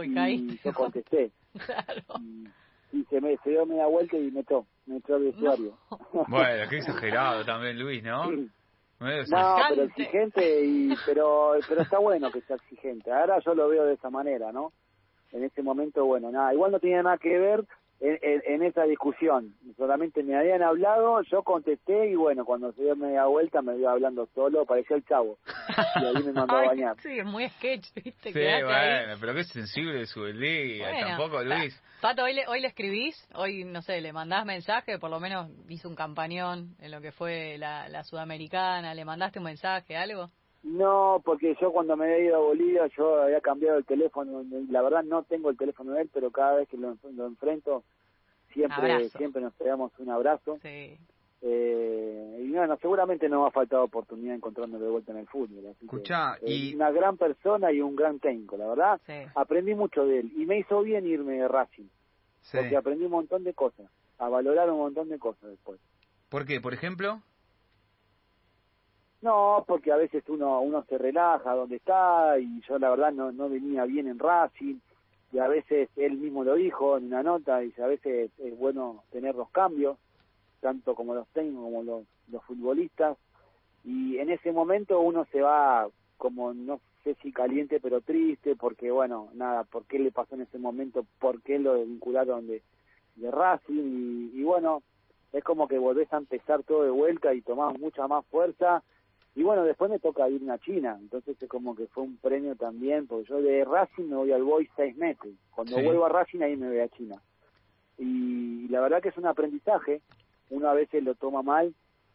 y 0.04 0.58
yo 0.62 0.74
contesté. 0.74 1.32
Claro 1.58 2.20
y 2.92 3.04
se 3.04 3.20
me 3.20 3.36
se 3.38 3.50
dio 3.50 3.66
media 3.66 3.86
vuelta 3.86 4.16
y 4.16 4.30
me 4.30 4.40
echó, 4.40 4.66
me 4.88 5.01
vestuario. 5.18 5.79
Bueno, 6.29 6.68
qué 6.68 6.79
exagerado 6.79 7.44
también 7.44 7.79
Luis, 7.79 8.03
¿no? 8.03 8.31
No, 8.31 9.57
pero 9.68 9.85
exigente, 9.85 10.64
y, 10.64 10.94
pero, 11.07 11.53
pero 11.68 11.83
está 11.83 11.98
bueno 11.98 12.33
que 12.33 12.40
sea 12.40 12.57
exigente. 12.57 13.12
Ahora 13.12 13.38
yo 13.44 13.55
lo 13.55 13.68
veo 13.68 13.85
de 13.85 13.94
esa 13.94 14.11
manera, 14.11 14.51
¿no? 14.51 14.72
En 15.31 15.44
ese 15.44 15.62
momento, 15.62 16.05
bueno, 16.05 16.33
nada, 16.33 16.53
igual 16.53 16.72
no 16.72 16.81
tiene 16.81 17.03
nada 17.03 17.18
que 17.18 17.38
ver 17.38 17.64
en, 18.00 18.62
esa 18.62 18.84
discusión. 18.84 19.54
Solamente 19.76 20.22
me 20.22 20.37
habían 20.37 20.62
hablado, 20.62 21.22
yo 21.22 21.42
contesté 21.42 22.11
y 22.11 22.14
bueno, 22.14 22.44
cuando 22.44 22.72
se 22.72 22.82
dio 22.82 22.96
media 22.96 23.26
vuelta 23.26 23.62
me 23.62 23.76
iba 23.76 23.92
hablando 23.92 24.28
solo, 24.34 24.64
parecía 24.64 24.96
el 24.96 25.04
chavo. 25.04 25.38
Y 25.96 26.04
ahí 26.04 26.22
me 26.24 26.32
mandó 26.32 26.56
a 26.56 26.66
bañar. 26.66 26.96
Sí, 27.00 27.18
es 27.18 27.24
muy 27.24 27.48
sketch, 27.48 27.87
¿viste? 27.94 28.32
Sí, 28.32 28.64
bueno, 28.64 29.14
pero 29.20 29.34
qué 29.34 29.44
sensible 29.44 30.06
su 30.06 30.24
liga, 30.24 30.90
tampoco 31.00 31.42
Luis. 31.42 31.80
Pato, 32.00 32.22
¿hoy 32.22 32.34
le, 32.34 32.46
¿hoy 32.46 32.61
le 32.61 32.68
escribís? 32.68 33.16
Hoy, 33.34 33.64
no 33.64 33.82
sé, 33.82 34.00
le 34.00 34.12
mandás 34.12 34.44
mensaje, 34.44 34.98
por 34.98 35.11
lo 35.11 35.18
menos 35.18 35.50
hizo 35.68 35.88
un 35.88 35.96
campañón 35.96 36.76
en 36.78 36.92
lo 36.92 37.00
que 37.00 37.11
fue 37.11 37.58
la, 37.58 37.88
la 37.88 38.04
Sudamericana, 38.04 38.94
¿le 38.94 39.04
mandaste 39.04 39.40
un 39.40 39.46
mensaje, 39.46 39.96
algo? 39.96 40.30
No, 40.68 41.22
porque 41.24 41.57
yo 41.61 41.72
cuando 41.72 41.96
me 41.96 42.04
había 42.04 42.26
ido 42.26 42.37
a 42.37 42.40
Bolivia 42.40 42.87
yo 42.96 43.22
había 43.22 43.40
cambiado 43.40 43.78
el 43.78 43.87
teléfono. 43.87 44.44
La 44.70 44.83
verdad 44.83 45.02
no 45.02 45.22
tengo 45.22 45.48
el 45.48 45.57
teléfono 45.57 45.92
de 45.92 46.02
él, 46.02 46.11
pero 46.12 46.31
cada 46.31 46.57
vez 46.57 46.68
que 46.68 46.76
lo, 46.76 46.94
enfrento 47.26 47.85
siempre 48.52 49.09
siempre 49.11 49.40
nos 49.40 49.54
pegamos 49.54 49.92
un 49.98 50.11
abrazo. 50.11 50.59
Sí. 50.62 50.98
Eh, 51.40 52.42
y 52.44 52.50
bueno, 52.50 52.76
seguramente 52.83 53.28
no 53.28 53.42
me 53.42 53.48
ha 53.48 53.50
faltado 53.50 53.85
oportunidad 53.85 54.35
encontrarme 54.35 54.78
de 54.78 54.88
vuelta 54.88 55.12
en 55.12 55.18
el 55.18 55.26
fútbol. 55.28 55.74
Escuchá, 55.81 56.37
y... 56.42 56.74
una 56.74 56.90
gran 56.90 57.16
persona 57.16 57.72
y 57.72 57.81
un 57.81 57.96
gran 57.96 58.18
técnico, 58.18 58.59
la 58.59 58.66
verdad. 58.66 59.00
Aprendí 59.37 59.74
mucho 59.74 60.04
de 60.04 60.20
él 60.20 60.33
y 60.37 60.44
me 60.44 60.59
hizo 60.59 60.83
bien 60.83 61.07
irme 61.07 61.38
de 61.38 61.48
Racing. 61.48 61.88
Porque 62.52 62.76
aprendí 62.76 63.04
un 63.04 63.12
montón 63.12 63.44
de 63.44 63.54
cosas, 63.54 63.87
a 64.18 64.28
valorar 64.28 64.70
un 64.70 64.78
montón 64.78 65.09
de 65.09 65.18
cosas 65.18 65.48
después. 65.50 65.81
¿Por 66.28 66.44
qué? 66.44 66.61
¿Por 66.61 66.74
ejemplo? 66.74 67.22
No, 69.20 69.64
porque 69.66 69.90
a 69.90 69.96
veces 69.96 70.22
uno 70.28 70.61
uno 70.61 70.85
se 70.88 70.96
relaja 70.96 71.54
donde 71.54 71.76
está 71.76 72.38
y 72.38 72.61
yo 72.68 72.78
la 72.78 72.90
verdad 72.90 73.12
no, 73.12 73.33
no 73.33 73.48
venía 73.48 73.85
bien 73.85 74.07
en 74.07 74.18
Racing 74.18 74.76
y 75.33 75.38
a 75.40 75.48
veces 75.48 75.88
él 75.96 76.18
mismo 76.18 76.44
lo 76.44 76.54
dijo 76.54 76.96
en 76.96 77.07
una 77.07 77.22
nota, 77.22 77.62
y 77.62 77.74
a 77.83 77.87
veces 77.87 78.31
es 78.38 78.59
bueno 78.59 79.02
tener 79.11 79.35
los 79.35 79.50
cambios, 79.50 79.98
tanto 80.61 80.94
como 80.94 81.14
los 81.14 81.26
técnicos 81.28 81.64
como 81.64 81.83
los, 81.83 82.04
los 82.31 82.44
futbolistas 82.44 83.18
y 83.85 84.18
en 84.18 84.31
ese 84.31 84.52
momento 84.52 85.00
uno 85.00 85.26
se 85.33 85.40
va 85.40 85.88
como 86.16 86.54
no 86.54 86.81
sé 87.02 87.16
si 87.22 87.33
caliente 87.33 87.81
pero 87.81 88.00
triste 88.00 88.54
porque 88.54 88.92
bueno, 88.92 89.31
nada, 89.35 89.64
por 89.64 89.85
qué 89.87 89.98
le 89.98 90.12
pasó 90.12 90.37
en 90.37 90.42
ese 90.42 90.59
momento, 90.59 91.04
por 91.18 91.42
qué 91.42 91.59
lo 91.59 91.74
vincularon 91.85 92.46
de, 92.46 92.62
de 93.16 93.31
Racing 93.33 94.31
y, 94.33 94.40
y 94.40 94.44
bueno, 94.44 94.83
es 95.33 95.42
como 95.42 95.66
que 95.66 95.78
volvés 95.78 96.12
a 96.12 96.18
empezar 96.18 96.62
todo 96.62 96.85
de 96.85 96.90
vuelta 96.90 97.35
y 97.35 97.42
tomás 97.42 97.76
mucha 97.81 98.07
más 98.07 98.24
fuerza 98.26 98.85
y 99.34 99.42
bueno, 99.42 99.64
después 99.64 99.90
me 99.90 99.98
toca 99.98 100.28
irme 100.28 100.52
a 100.52 100.58
China, 100.58 100.96
entonces 101.00 101.40
es 101.40 101.48
como 101.48 101.76
que 101.76 101.86
fue 101.86 102.02
un 102.02 102.16
premio 102.16 102.56
también, 102.56 103.06
porque 103.06 103.28
yo 103.28 103.40
de 103.40 103.64
Racing 103.64 104.08
me 104.08 104.16
voy 104.16 104.32
al 104.32 104.42
Boy 104.42 104.68
seis 104.76 104.96
meses. 104.96 105.32
Cuando 105.54 105.80
vuelvo 105.80 106.06
a 106.06 106.08
Racing 106.08 106.40
ahí 106.40 106.56
me 106.56 106.68
voy 106.68 106.80
a 106.80 106.88
China. 106.88 107.16
Y, 107.98 108.68
la 108.68 108.80
verdad 108.80 109.02
que 109.02 109.10
es 109.10 109.16
un 109.16 109.26
aprendizaje, 109.26 110.02
uno 110.50 110.68
a 110.68 110.74
veces 110.74 111.02
lo 111.02 111.14
toma 111.14 111.42
mal 111.42 111.74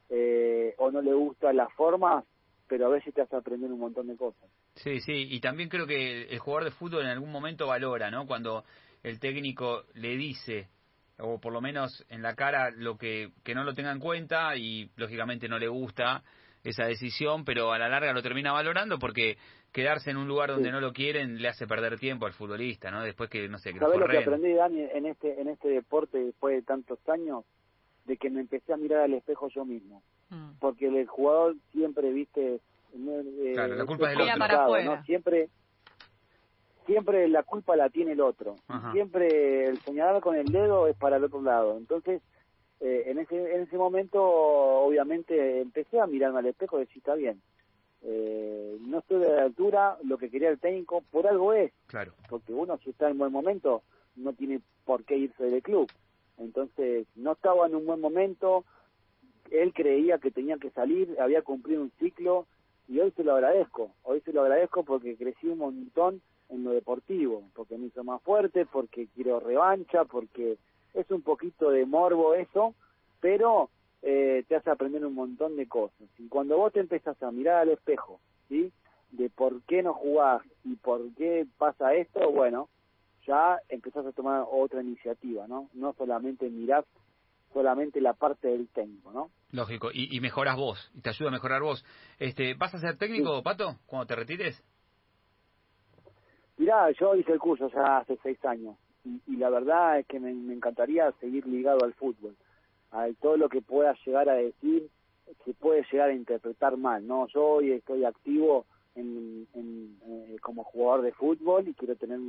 eh, 0.10 0.76
o 0.78 0.92
no 0.92 1.02
le 1.02 1.14
gusta 1.14 1.54
la 1.54 1.70
forma, 1.70 2.24
pero 2.68 2.88
a 2.88 2.90
veces 2.90 3.14
te 3.14 3.22
hace 3.22 3.36
aprender 3.36 3.72
un 3.72 3.80
montón 3.80 4.08
de 4.08 4.18
cosas. 4.18 4.50
Sí, 4.76 5.00
sí, 5.00 5.28
y 5.30 5.40
también 5.40 5.70
creo 5.70 5.88
que 5.88 6.24
el 6.24 6.40
jugador 6.40 6.66
de 6.66 6.72
fútbol 6.72 7.04
en 7.04 7.12
algún 7.12 7.32
momento 7.32 7.68
valora, 7.68 8.12
¿no? 8.12 8.26
Cuando 8.26 8.64
el 9.02 9.20
técnico 9.20 9.84
le 9.94 10.18
dice, 10.18 10.68
o 11.20 11.40
por 11.40 11.54
lo 11.54 11.62
menos 11.62 12.06
en 12.10 12.22
la 12.22 12.36
cara, 12.36 12.72
lo 12.72 12.98
que, 12.98 13.32
que 13.44 13.56
no 13.56 13.64
lo 13.64 13.74
tenga 13.74 13.92
en 13.92 14.00
cuenta 14.00 14.56
y 14.56 14.90
lógicamente 14.96 15.48
no 15.48 15.60
le 15.60 15.68
gusta 15.68 16.24
esa 16.64 16.86
decisión, 16.86 17.44
pero 17.46 17.72
a 17.72 17.80
la 17.80 17.90
larga 17.90 18.14
lo 18.14 18.22
termina 18.22 18.52
valorando 18.52 19.00
porque 19.00 19.38
quedarse 19.72 20.12
en 20.12 20.18
un 20.18 20.28
lugar 20.28 20.50
donde 20.50 20.72
no 20.72 20.80
lo 20.80 20.94
quieren 20.94 21.42
le 21.42 21.48
hace 21.48 21.68
perder 21.68 21.98
tiempo 21.98 22.26
al 22.26 22.34
futbolista, 22.34 22.92
¿no? 22.92 23.04
Después 23.04 23.30
que, 23.30 23.48
no 23.50 23.58
sé, 23.58 23.74
que 23.74 23.80
¿Sabés 23.80 24.00
lo 24.00 24.08
que 24.08 24.20
aprendí, 24.20 24.54
Dani, 24.54 24.82
en 24.94 25.06
este, 25.06 25.42
en 25.42 25.50
este 25.50 25.70
deporte 25.70 26.18
después 26.20 26.56
de 26.56 26.62
tantos 26.62 27.00
años? 27.10 27.44
De 28.06 28.18
que 28.18 28.30
me 28.30 28.42
empecé 28.42 28.74
a 28.74 28.78
mirar 28.78 29.02
al 29.02 29.14
espejo 29.14 29.48
yo 29.50 29.66
mismo. 29.66 30.04
Mm. 30.30 30.60
Porque 30.60 30.88
el 30.88 31.08
jugador 31.08 31.56
siempre, 31.72 32.12
viste... 32.12 32.60
Eh, 32.96 33.52
claro, 33.54 33.76
la 33.76 33.86
culpa 33.86 34.12
es 34.12 34.18
del 34.18 34.30
otro. 34.30 34.84
¿no? 34.84 35.04
Siempre 35.04 35.50
siempre 36.86 37.28
la 37.28 37.44
culpa 37.44 37.76
la 37.76 37.90
tiene 37.90 38.14
el 38.14 38.22
otro. 38.22 38.56
Siempre 38.92 39.68
el 39.68 39.80
señalar 39.80 40.22
con 40.22 40.36
el 40.36 40.46
dedo 40.52 40.88
es 40.88 40.96
para 40.98 41.18
el 41.18 41.24
otro 41.24 41.42
lado. 41.42 41.78
Entonces, 41.78 42.22
eh, 42.86 43.10
en, 43.10 43.18
ese, 43.18 43.56
en 43.56 43.62
ese 43.62 43.78
momento, 43.78 44.22
obviamente, 44.22 45.62
empecé 45.62 46.02
a 46.02 46.06
mirarme 46.06 46.40
al 46.40 46.48
espejo 46.48 46.76
y 46.78 46.82
decir, 46.82 46.98
está 46.98 47.16
bien, 47.16 47.42
eh, 48.02 48.78
no 48.82 49.00
estoy 49.00 49.22
de 49.22 49.34
la 49.34 49.44
altura, 49.44 49.98
lo 50.04 50.18
que 50.18 50.30
quería 50.30 50.50
el 50.50 50.60
técnico, 50.60 51.02
por 51.10 51.26
algo 51.26 51.54
es. 51.54 51.72
Claro. 51.88 52.12
Porque 52.28 52.52
uno, 52.52 52.78
si 52.84 52.90
está 52.90 53.10
en 53.10 53.18
buen 53.18 53.32
momento, 53.32 53.84
no 54.18 54.34
tiene 54.34 54.60
por 54.84 55.06
qué 55.06 55.16
irse 55.16 55.46
del 55.46 55.64
club. 55.64 55.90
Entonces, 56.38 57.08
no 57.16 57.32
estaba 57.32 57.68
en 57.68 57.76
un 57.76 57.86
buen 57.86 58.02
momento, 58.02 58.66
él 59.50 59.72
creía 59.74 60.18
que 60.18 60.32
tenía 60.32 60.58
que 60.58 60.72
salir, 60.72 61.16
había 61.22 61.42
cumplido 61.42 61.84
un 61.84 61.92
ciclo, 62.00 62.48
y 62.90 63.00
hoy 63.00 63.12
se 63.12 63.24
lo 63.24 63.34
agradezco. 63.34 63.92
Hoy 64.04 64.20
se 64.26 64.34
lo 64.34 64.42
agradezco 64.42 64.84
porque 64.84 65.16
crecí 65.16 65.48
un 65.48 65.60
montón 65.60 66.22
en 66.50 66.66
lo 66.66 66.72
deportivo, 66.72 67.44
porque 67.56 67.78
me 67.78 67.88
hizo 67.88 68.04
más 68.04 68.22
fuerte, 68.24 68.66
porque 68.66 69.08
quiero 69.16 69.40
revancha, 69.40 70.04
porque 70.04 70.58
es 70.94 71.10
un 71.12 71.22
poquito 71.22 71.70
de 71.70 71.86
morbo 71.86 72.34
eso, 72.34 72.76
pero 73.20 73.70
eh, 74.02 74.44
te 74.48 74.56
hace 74.56 74.70
aprender 74.70 75.06
un 75.06 75.16
montón 75.16 75.56
de 75.56 75.68
cosas. 75.68 76.08
Y 76.18 76.28
cuando 76.28 76.58
vos 76.58 76.74
te 76.74 76.80
empezás 76.80 77.22
a 77.24 77.32
mirar 77.32 77.62
al 77.62 77.70
espejo, 77.70 78.20
¿sí? 78.50 78.72
De 79.12 79.30
por 79.30 79.62
qué 79.64 79.84
no 79.84 79.94
jugás 79.94 80.42
y 80.64 80.76
por 80.76 81.14
qué 81.16 81.46
pasa 81.58 81.94
esto, 81.94 82.32
bueno, 82.32 82.70
ya 83.26 83.60
empezás 83.70 84.06
a 84.06 84.12
tomar 84.12 84.46
otra 84.52 84.82
iniciativa, 84.82 85.48
¿no? 85.48 85.70
No 85.74 85.94
solamente 85.94 86.50
mirás 86.50 86.86
solamente 87.54 88.02
la 88.02 88.14
parte 88.14 88.48
del 88.48 88.68
técnico, 88.70 89.12
¿no? 89.12 89.30
Lógico, 89.52 89.92
y, 89.94 90.16
y 90.16 90.20
mejoras 90.20 90.58
vos, 90.58 90.92
y 90.96 91.02
te 91.02 91.10
ayuda 91.10 91.30
a 91.30 91.34
mejorar 91.34 91.62
vos. 91.62 91.86
Este, 92.18 92.56
¿Vas 92.56 92.74
a 92.74 92.80
ser 92.80 92.98
técnico, 92.98 93.44
Pato, 93.44 93.78
cuando 93.86 94.08
te 94.08 94.16
retires? 94.16 94.64
Mirá, 96.58 96.90
yo 96.92 97.16
hice 97.16 97.32
el 97.32 97.40
curso 97.40 97.70
ya 97.70 97.98
hace 97.98 98.18
seis 98.24 98.44
años 98.46 98.76
y, 99.04 99.38
la 99.38 99.50
verdad 99.50 100.00
es 100.00 100.08
que 100.08 100.20
me, 100.20 100.32
encantaría 100.32 101.12
seguir 101.20 101.46
ligado 101.48 101.84
al 101.84 101.94
fútbol. 101.94 102.36
A 102.92 103.08
todo 103.22 103.38
lo 103.38 103.50
que 103.50 103.62
pueda 103.62 103.96
llegar 104.06 104.30
a 104.30 104.36
decir 104.36 104.90
se 105.46 105.54
puede 105.54 105.86
llegar 105.92 106.10
a 106.10 106.14
interpretar 106.14 106.78
mal, 106.78 107.06
¿no? 107.08 107.28
Yo 107.28 107.44
hoy 107.44 107.72
estoy 107.72 108.06
activo 108.06 108.66
en, 108.96 109.48
eh, 109.56 110.38
como 110.42 110.64
jugador 110.64 111.02
de 111.02 111.12
fútbol 111.14 111.68
y 111.68 111.74
quiero 111.74 111.96
tener 111.96 112.20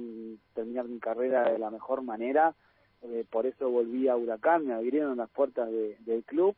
terminar 0.55 0.87
mi 0.87 0.99
carrera 0.99 1.51
de 1.51 1.59
la 1.59 1.71
mejor 1.71 2.03
manera. 2.03 2.55
Eh, 3.03 3.25
por 3.31 3.47
eso 3.47 3.69
volví 3.69 4.09
a 4.09 4.17
Huracán, 4.17 4.67
me 4.67 4.73
abrieron 4.73 5.19
las 5.19 5.29
puertas 5.29 5.69
del 5.71 6.25
club 6.25 6.57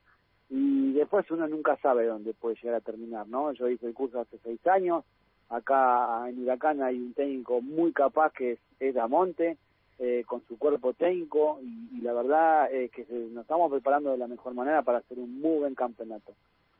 y 0.49 0.93
después 0.93 1.29
uno 1.31 1.49
nunca 1.49 1.77
sabe 1.79 2.07
dónde 2.07 2.35
puede 2.35 2.55
llegar 2.57 2.77
a 2.77 2.81
terminar, 2.81 3.27
¿no? 3.27 3.53
Yo 3.53 3.69
hice 3.69 3.87
el 3.87 3.95
curso 3.95 4.21
hace 4.21 4.39
seis 4.45 4.65
años, 4.69 5.05
acá 5.49 6.29
en 6.29 6.41
Huracán 6.41 6.83
hay 6.83 6.97
un 6.97 7.15
técnico 7.15 7.61
muy 7.61 7.93
capaz 7.93 8.33
que 8.33 8.53
es, 8.53 8.59
es 8.79 8.95
Damonte, 8.95 9.59
eh, 9.99 10.25
con 10.27 10.43
su 10.47 10.59
cuerpo 10.59 10.93
técnico 10.93 11.59
y, 11.63 12.01
la 12.03 12.13
verdad 12.13 12.73
es 12.73 12.91
que 12.93 13.07
nos 13.33 13.43
estamos 13.43 13.71
preparando 13.71 14.11
de 14.11 14.19
la 14.19 14.29
mejor 14.29 14.55
manera 14.55 14.83
para 14.83 14.99
hacer 14.99 15.19
un 15.19 15.41
muy 15.41 15.59
buen 15.59 15.75
campeonato. 15.75 16.35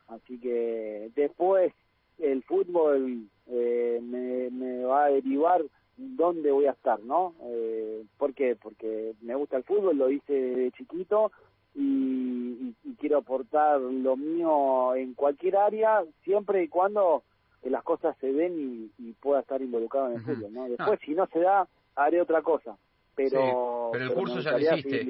Así 0.07 0.39
que 0.39 1.09
después 1.15 1.73
el 2.19 2.43
fútbol 2.43 3.27
eh, 3.47 3.99
me, 4.01 4.83
va 4.83 5.05
a 5.05 5.09
derivar 5.09 5.63
dónde 5.97 6.51
voy 6.51 6.65
a 6.65 6.71
estar, 6.71 6.99
¿no? 7.01 7.33
Eh, 7.43 8.05
¿Por 8.17 8.33
qué? 8.33 8.55
Porque 8.55 9.13
me 9.21 9.35
gusta 9.35 9.57
el 9.57 9.63
fútbol, 9.63 9.97
lo 9.97 10.09
hice 10.09 10.33
de 10.33 10.71
chiquito 10.71 11.31
y, 11.75 12.73
quiero 12.99 13.19
aportar 13.19 13.79
lo 13.79 14.17
mío 14.17 14.95
en 14.95 15.13
cualquier 15.13 15.57
área, 15.57 16.03
siempre 16.23 16.63
y 16.63 16.67
cuando 16.67 17.23
las 17.63 17.83
cosas 17.83 18.17
se 18.19 18.31
den 18.33 18.91
y, 18.97 19.13
pueda 19.13 19.41
estar 19.41 19.61
involucrado 19.61 20.07
en 20.07 20.13
el 20.13 20.21
fútbol, 20.21 20.53
¿no? 20.53 20.69
Después, 20.69 20.99
si 21.05 21.13
no 21.13 21.27
se 21.27 21.39
da, 21.39 21.67
haré 21.95 22.21
otra 22.21 22.41
cosa. 22.41 22.77
Pero, 23.17 23.89
pero 23.91 24.05
el 24.05 24.13
curso 24.13 24.39
ya 24.41 24.51
lo 24.51 24.59
hiciste. 24.59 25.07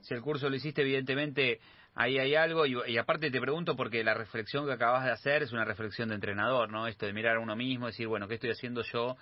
Si 0.00 0.14
el 0.14 0.22
curso 0.22 0.48
lo 0.48 0.56
hiciste, 0.56 0.80
evidentemente 0.80 1.60
ahí 1.94 2.18
hay 2.18 2.34
algo. 2.34 2.64
Y, 2.64 2.96
aparte 2.96 3.30
te 3.30 3.40
pregunto 3.40 3.76
porque 3.76 4.02
la 4.02 4.14
reflexión 4.14 4.64
que 4.64 4.72
acabas 4.72 5.04
de 5.04 5.10
hacer 5.10 5.42
es 5.42 5.52
una 5.52 5.64
reflexión 5.66 6.08
de 6.08 6.14
entrenador, 6.14 6.70
¿no? 6.70 6.86
Esto 6.86 7.04
de 7.04 7.12
mirar 7.12 7.36
a 7.36 7.40
uno 7.40 7.54
mismo, 7.54 7.86
decir, 7.86 8.08
bueno, 8.08 8.26
¿qué 8.26 8.34
estoy 8.34 8.50
haciendo 8.50 8.82
yo 8.82 9.16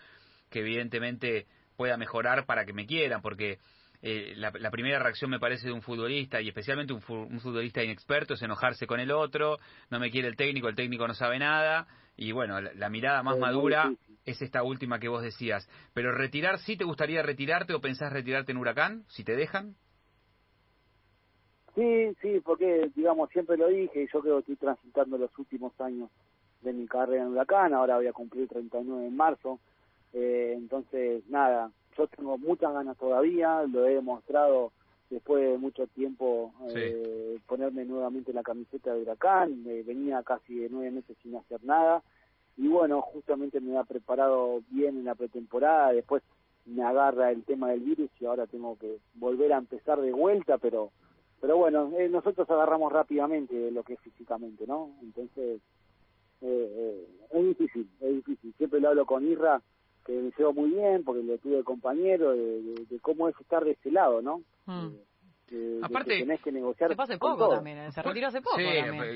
que 0.49 0.61
evidentemente 0.61 1.47
pueda 1.77 1.97
mejorar 1.97 2.47
para 2.47 2.65
que 2.65 2.73
me 2.73 2.87
quieran? 2.87 3.21
Porque 3.21 3.59
eh, 4.03 4.35
la, 4.37 4.71
primera 4.71 5.01
reacción 5.01 5.29
me 5.31 5.41
parece 5.41 5.67
de 5.67 5.73
un 5.73 5.83
futbolista 5.83 6.41
y 6.41 6.49
especialmente 6.49 6.93
un, 6.93 7.03
futbolista 7.03 7.83
inexperto 7.83 8.35
es 8.35 8.43
enojarse 8.43 8.87
con 8.87 9.01
el 9.01 9.11
otro, 9.11 9.59
no 9.91 9.99
me 9.99 10.11
quiere 10.11 10.29
el 10.29 10.37
técnico, 10.37 10.69
el 10.69 10.77
técnico 10.77 11.07
no 11.09 11.15
sabe 11.15 11.39
nada 11.41 11.89
y 12.21 12.33
bueno, 12.33 12.61
la, 12.61 12.91
mirada 12.91 13.23
más 13.23 13.39
madura 13.39 13.95
es 14.27 14.43
esta 14.43 14.63
última 14.63 14.99
que 14.99 15.09
vos 15.09 15.23
decías. 15.23 15.67
Pero 15.95 16.13
retirar, 16.13 16.59
¿sí 16.59 16.77
te 16.77 16.85
gustaría 16.85 17.23
retirarte 17.23 17.73
o 17.73 17.81
pensás 17.81 18.13
retirarte 18.13 18.53
en 18.53 18.59
Huracán, 18.59 19.05
si 19.09 19.25
te 19.25 19.35
dejan? 19.35 19.75
Sí, 21.75 22.15
sí, 22.21 22.41
porque 22.45 22.91
digamos, 22.95 23.31
siempre 23.31 23.57
lo 23.57 23.69
dije 23.69 24.07
yo 24.13 24.21
creo 24.21 24.35
que 24.35 24.53
estoy 24.53 24.57
transitando 24.57 25.17
los 25.17 25.31
últimos 25.39 25.73
años 25.81 26.11
de 26.61 26.75
mi 26.75 26.87
carrera 26.87 27.23
en 27.23 27.31
Huracán, 27.31 27.73
ahora 27.73 27.97
voy 27.97 28.09
a 28.09 28.13
cumplir 28.13 28.49
39 28.49 29.07
en 29.07 29.17
marzo, 29.17 29.59
eh, 30.13 30.53
entonces 30.59 31.27
nada, 31.31 31.71
yo 31.97 32.07
tengo 32.09 32.37
muchas 32.37 32.75
ganas 32.75 32.99
todavía, 32.99 33.63
lo 33.63 33.87
he 33.87 33.95
demostrado 33.95 34.73
después 35.11 35.43
de 35.45 35.59
mucho 35.59 35.87
tiempo 35.89 36.55
eh, 36.75 37.39
ponerme 37.47 37.85
nuevamente 37.85 38.33
la 38.33 38.43
camiseta 38.43 38.95
de 38.95 39.03
Huracán, 39.03 39.65
eh, 39.67 39.83
venía 39.85 40.23
casi 40.23 40.55
de 40.55 40.69
nueve 40.71 40.93
meses 40.93 41.17
sin 41.23 41.37
hacer 41.37 41.63
nada 41.65 42.03
y 42.57 42.69
bueno, 42.69 43.03
justamente 43.03 43.61
me 43.61 43.77
ha 43.77 43.85
preparado 43.85 44.63
bien 44.71 44.99
en 44.99 45.05
la 45.05 45.15
pretemporada, 45.15 45.93
después 45.93 46.23
me 46.67 46.83
agarra 46.83 47.31
el 47.31 47.43
tema 47.45 47.71
del 47.71 47.81
virus 47.81 48.11
y 48.21 48.27
ahora 48.27 48.47
tengo 48.47 48.77
que 48.79 48.99
volver 49.15 49.53
a 49.53 49.59
empezar 49.59 50.01
de 50.01 50.13
vuelta, 50.13 50.59
pero 50.59 50.91
pero 51.41 51.57
bueno, 51.57 51.91
eh, 51.99 52.09
nosotros 52.09 52.49
agarramos 52.51 52.93
rápidamente 52.93 53.71
lo 53.71 53.83
que 53.83 53.95
es 53.95 54.01
físicamente, 54.01 54.67
¿no? 54.67 54.91
Entonces, 55.03 55.63
es 56.43 57.47
difícil, 57.47 57.89
es 58.01 58.15
difícil. 58.17 58.53
Siempre 58.59 58.79
lo 58.79 58.91
hablo 58.91 59.07
con 59.07 59.27
Irra, 59.27 59.63
que 60.05 60.13
me 60.13 60.33
llevo 60.37 60.53
muy 60.53 60.71
bien 60.71 61.05
porque 61.05 61.23
lo 61.23 61.39
tuve 61.39 61.63
compañero 61.65 62.33
de, 62.33 62.99
cómo 63.03 63.29
es 63.29 63.35
estar 63.41 63.65
de 63.65 63.73
ese 63.73 63.91
lado, 63.91 64.23
¿no? 64.23 64.43
Mm. 64.67 64.95
Eh, 65.53 65.81
Aparte, 65.83 66.11
que 66.11 66.21
tenés 66.21 66.41
que 66.43 66.53
negociar. 66.53 66.91
Se 66.91 66.97
fue 66.97 67.05
hace 67.05 67.19
poco 67.19 67.49
también, 67.49 67.79
eh, 67.79 67.93
se 67.93 68.03
retiró 68.03 68.29
hace 68.29 68.41
poco. 68.41 68.57
Sí, 68.57 68.63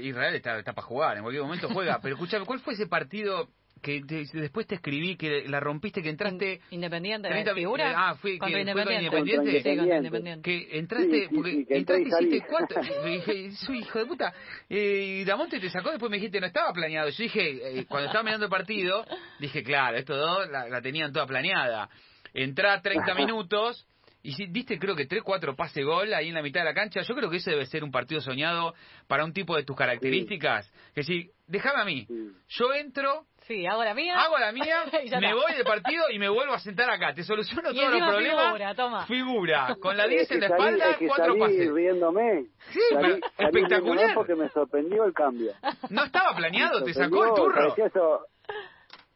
Israel 0.03 0.35
está, 0.35 0.59
está 0.59 0.73
para 0.73 0.87
jugar, 0.87 1.16
en 1.16 1.23
cualquier 1.23 1.44
momento 1.44 1.68
juega. 1.68 2.01
Pero 2.03 2.16
escuchame, 2.16 2.44
¿cuál 2.44 2.59
fue 2.59 2.75
ese 2.75 2.88
partido 2.88 3.49
que 3.85 4.03
después 4.33 4.66
te 4.66 4.77
escribí 4.77 5.14
que 5.16 5.47
la 5.47 5.61
rompiste, 5.61 6.03
que 6.03 6.09
entraste... 6.09 6.61
Independiente, 6.70 7.29
30, 7.29 7.55
figura? 7.55 7.90
Eh, 7.90 7.94
ah, 7.94 8.14
fui, 8.16 8.38
contra 8.38 8.57
que, 8.57 8.61
Independiente. 8.62 9.05
Independiente. 9.05 9.62
Sí, 9.62 9.77
contra 9.77 9.97
Independiente. 9.99 10.42
Que 10.42 10.79
entraste, 10.79 11.29
porque 11.35 11.66
entraste 11.68 12.03
y 12.03 12.09
hiciste 12.09 12.47
cuatro... 12.49 12.83
dije, 13.05 13.51
soy 13.53 13.81
hijo 13.81 13.99
de 13.99 14.07
puta. 14.07 14.33
Eh, 14.70 15.20
y 15.20 15.25
Damonte 15.25 15.61
te 15.61 15.68
sacó, 15.68 15.90
después 15.90 16.11
me 16.11 16.16
dijiste, 16.16 16.40
no 16.40 16.47
estaba 16.47 16.73
planeado. 16.73 17.11
Yo 17.11 17.23
dije, 17.23 17.81
eh, 17.81 17.85
cuando 17.87 18.07
estaba 18.07 18.25
mirando 18.25 18.47
el 18.47 18.51
partido, 18.51 19.05
dije, 19.38 19.62
claro, 19.62 19.99
estos 19.99 20.18
dos 20.18 20.49
la, 20.51 20.66
la 20.66 20.81
tenían 20.81 21.12
toda 21.12 21.27
planeada. 21.27 21.90
Entrá 22.33 22.81
30 22.81 23.14
minutos 23.16 23.87
y 24.24 24.32
si 24.32 24.46
diste 24.46 24.78
creo 24.78 24.96
que 24.96 25.04
3, 25.04 25.22
4 25.22 25.54
pase 25.54 25.82
gol 25.82 26.12
ahí 26.14 26.28
en 26.28 26.34
la 26.34 26.42
mitad 26.42 26.60
de 26.60 26.64
la 26.64 26.74
cancha, 26.74 27.02
yo 27.02 27.14
creo 27.14 27.28
que 27.28 27.37
ese 27.37 27.50
debe 27.50 27.66
ser 27.66 27.84
un 27.84 27.92
partido 27.92 28.22
soñado 28.22 28.74
para 29.06 29.22
un 29.22 29.34
tipo 29.34 29.54
de 29.54 29.64
tus 29.64 29.76
características. 29.76 30.72
Que 30.94 31.02
si, 31.02 31.30
déjame 31.46 31.82
a 31.82 31.84
mí, 31.84 32.06
yo 32.48 32.72
entro, 32.72 33.26
Sí, 33.46 33.66
hago 33.66 33.84
la 33.84 33.92
mía. 33.92 34.18
Hago 34.18 34.38
la 34.38 34.52
mía, 34.52 34.84
me 35.20 35.34
voy 35.34 35.52
del 35.52 35.64
partido 35.64 36.04
y 36.10 36.18
me 36.18 36.30
vuelvo 36.30 36.54
a 36.54 36.58
sentar 36.58 36.88
acá. 36.88 37.12
Te 37.12 37.22
soluciono 37.22 37.70
todos 37.74 37.90
los 37.90 38.08
problemas. 38.08 38.46
Figura, 38.46 38.74
toma. 38.74 39.06
Figura, 39.06 39.76
con 39.78 39.96
la 39.98 40.06
10 40.06 40.30
en 40.30 40.40
la 40.40 40.46
espalda, 40.46 40.96
cuatro 41.06 41.38
pases. 41.38 41.70
riéndome. 41.70 42.46
Sí, 42.72 42.80
pero 42.90 43.18
espectacular. 43.37 44.14
porque 44.14 44.34
me 44.34 44.48
sorprendió 44.48 45.04
el 45.04 45.12
cambio. 45.12 45.52
No 45.90 46.04
estaba 46.04 46.34
planeado, 46.34 46.82
te 46.82 46.94
sacó 46.94 47.26
el 47.26 47.34
turro. 47.34 47.74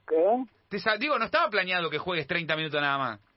¿Qué? 0.06 0.44
Te 0.68 0.78
digo, 0.98 1.18
no 1.18 1.24
estaba 1.24 1.48
planeado 1.48 1.88
que 1.88 1.96
juegues 1.96 2.26
30 2.26 2.54
minutos 2.56 2.78
nada 2.82 2.98
más. 2.98 3.27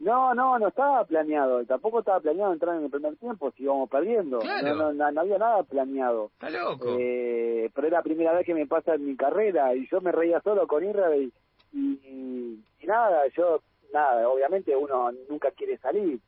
No, 0.00 0.32
no, 0.34 0.58
no 0.58 0.68
estaba 0.68 1.04
planeado. 1.04 1.64
Tampoco 1.64 2.00
estaba 2.00 2.20
planeado 2.20 2.52
entrar 2.52 2.76
en 2.76 2.84
el 2.84 2.90
primer 2.90 3.16
tiempo 3.16 3.50
si 3.52 3.64
íbamos 3.64 3.90
perdiendo. 3.90 4.38
No, 4.38 4.92
no, 4.92 5.10
no, 5.10 5.20
había 5.20 5.38
nada 5.38 5.62
planeado. 5.64 6.30
Está 6.34 6.50
loco. 6.50 6.96
Eh, 6.98 7.70
pero 7.74 7.88
es 7.88 7.92
la 7.92 8.02
primera 8.02 8.32
vez 8.32 8.46
que 8.46 8.54
me 8.54 8.66
pasa 8.66 8.94
en 8.94 9.06
mi 9.06 9.16
carrera 9.16 9.74
y 9.74 9.88
yo 9.88 10.00
me 10.00 10.12
reía 10.12 10.40
solo 10.40 10.66
con 10.66 10.84
Israel 10.84 11.32
y, 11.72 12.64
nada, 12.86 13.26
yo, 13.36 13.60
nada, 13.92 14.28
obviamente 14.28 14.74
uno 14.74 15.10
nunca 15.28 15.50
quiere 15.50 15.76
salir, 15.78 16.20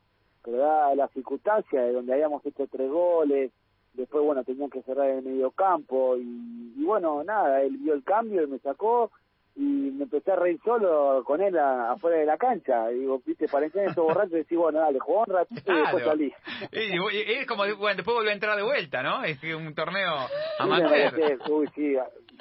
pero 0.43 0.59
da 0.59 0.95
la 0.95 1.09
circunstancia 1.09 1.83
de 1.83 1.93
donde 1.93 2.13
habíamos 2.13 2.45
hecho 2.45 2.67
tres 2.67 2.91
goles, 2.91 3.51
después, 3.95 4.25
bueno, 4.25 4.45
tenían 4.45 4.71
que 4.71 4.83
cerrar 4.83 5.09
el 5.09 5.23
medio 5.23 5.51
campo 5.51 6.17
y, 6.17 6.75
y 6.77 6.85
bueno, 6.85 7.25
nada, 7.25 7.63
él 7.63 7.77
vio 7.79 7.95
el 7.95 8.05
cambio 8.05 8.43
y 8.43 8.47
me 8.47 8.59
sacó 8.59 9.11
y 9.57 9.63
me 9.63 10.05
empecé 10.05 10.33
a 10.33 10.37
reír 10.37 10.59
solo 10.65 11.23
con 11.25 11.41
él 11.43 11.57
afuera 11.59 12.19
de 12.19 12.27
la 12.27 12.39
cancha. 12.39 12.91
Y 12.93 13.01
digo, 13.01 13.21
viste, 13.25 13.49
parecían 13.49 13.87
esos 13.87 14.05
borrachos 14.05 14.33
y 14.33 14.37
decís, 14.37 14.59
bueno, 14.59 14.81
dale, 14.81 14.99
jugó 14.99 15.25
un 15.27 15.35
ratito 15.35 15.73
y 15.73 15.77
después 15.77 16.05
salí. 16.05 16.33
es 16.73 17.47
como, 17.47 17.65
bueno, 17.77 17.97
después 17.97 18.15
volvió 18.15 18.31
a 18.31 18.35
entrar 18.35 18.57
de 18.57 18.63
vuelta, 18.63 19.03
¿no? 19.03 19.25
Es 19.25 19.43
un 19.43 19.75
torneo 19.75 20.15
amateur. 20.59 21.39
uy, 21.51 21.69
sí, 21.75 21.97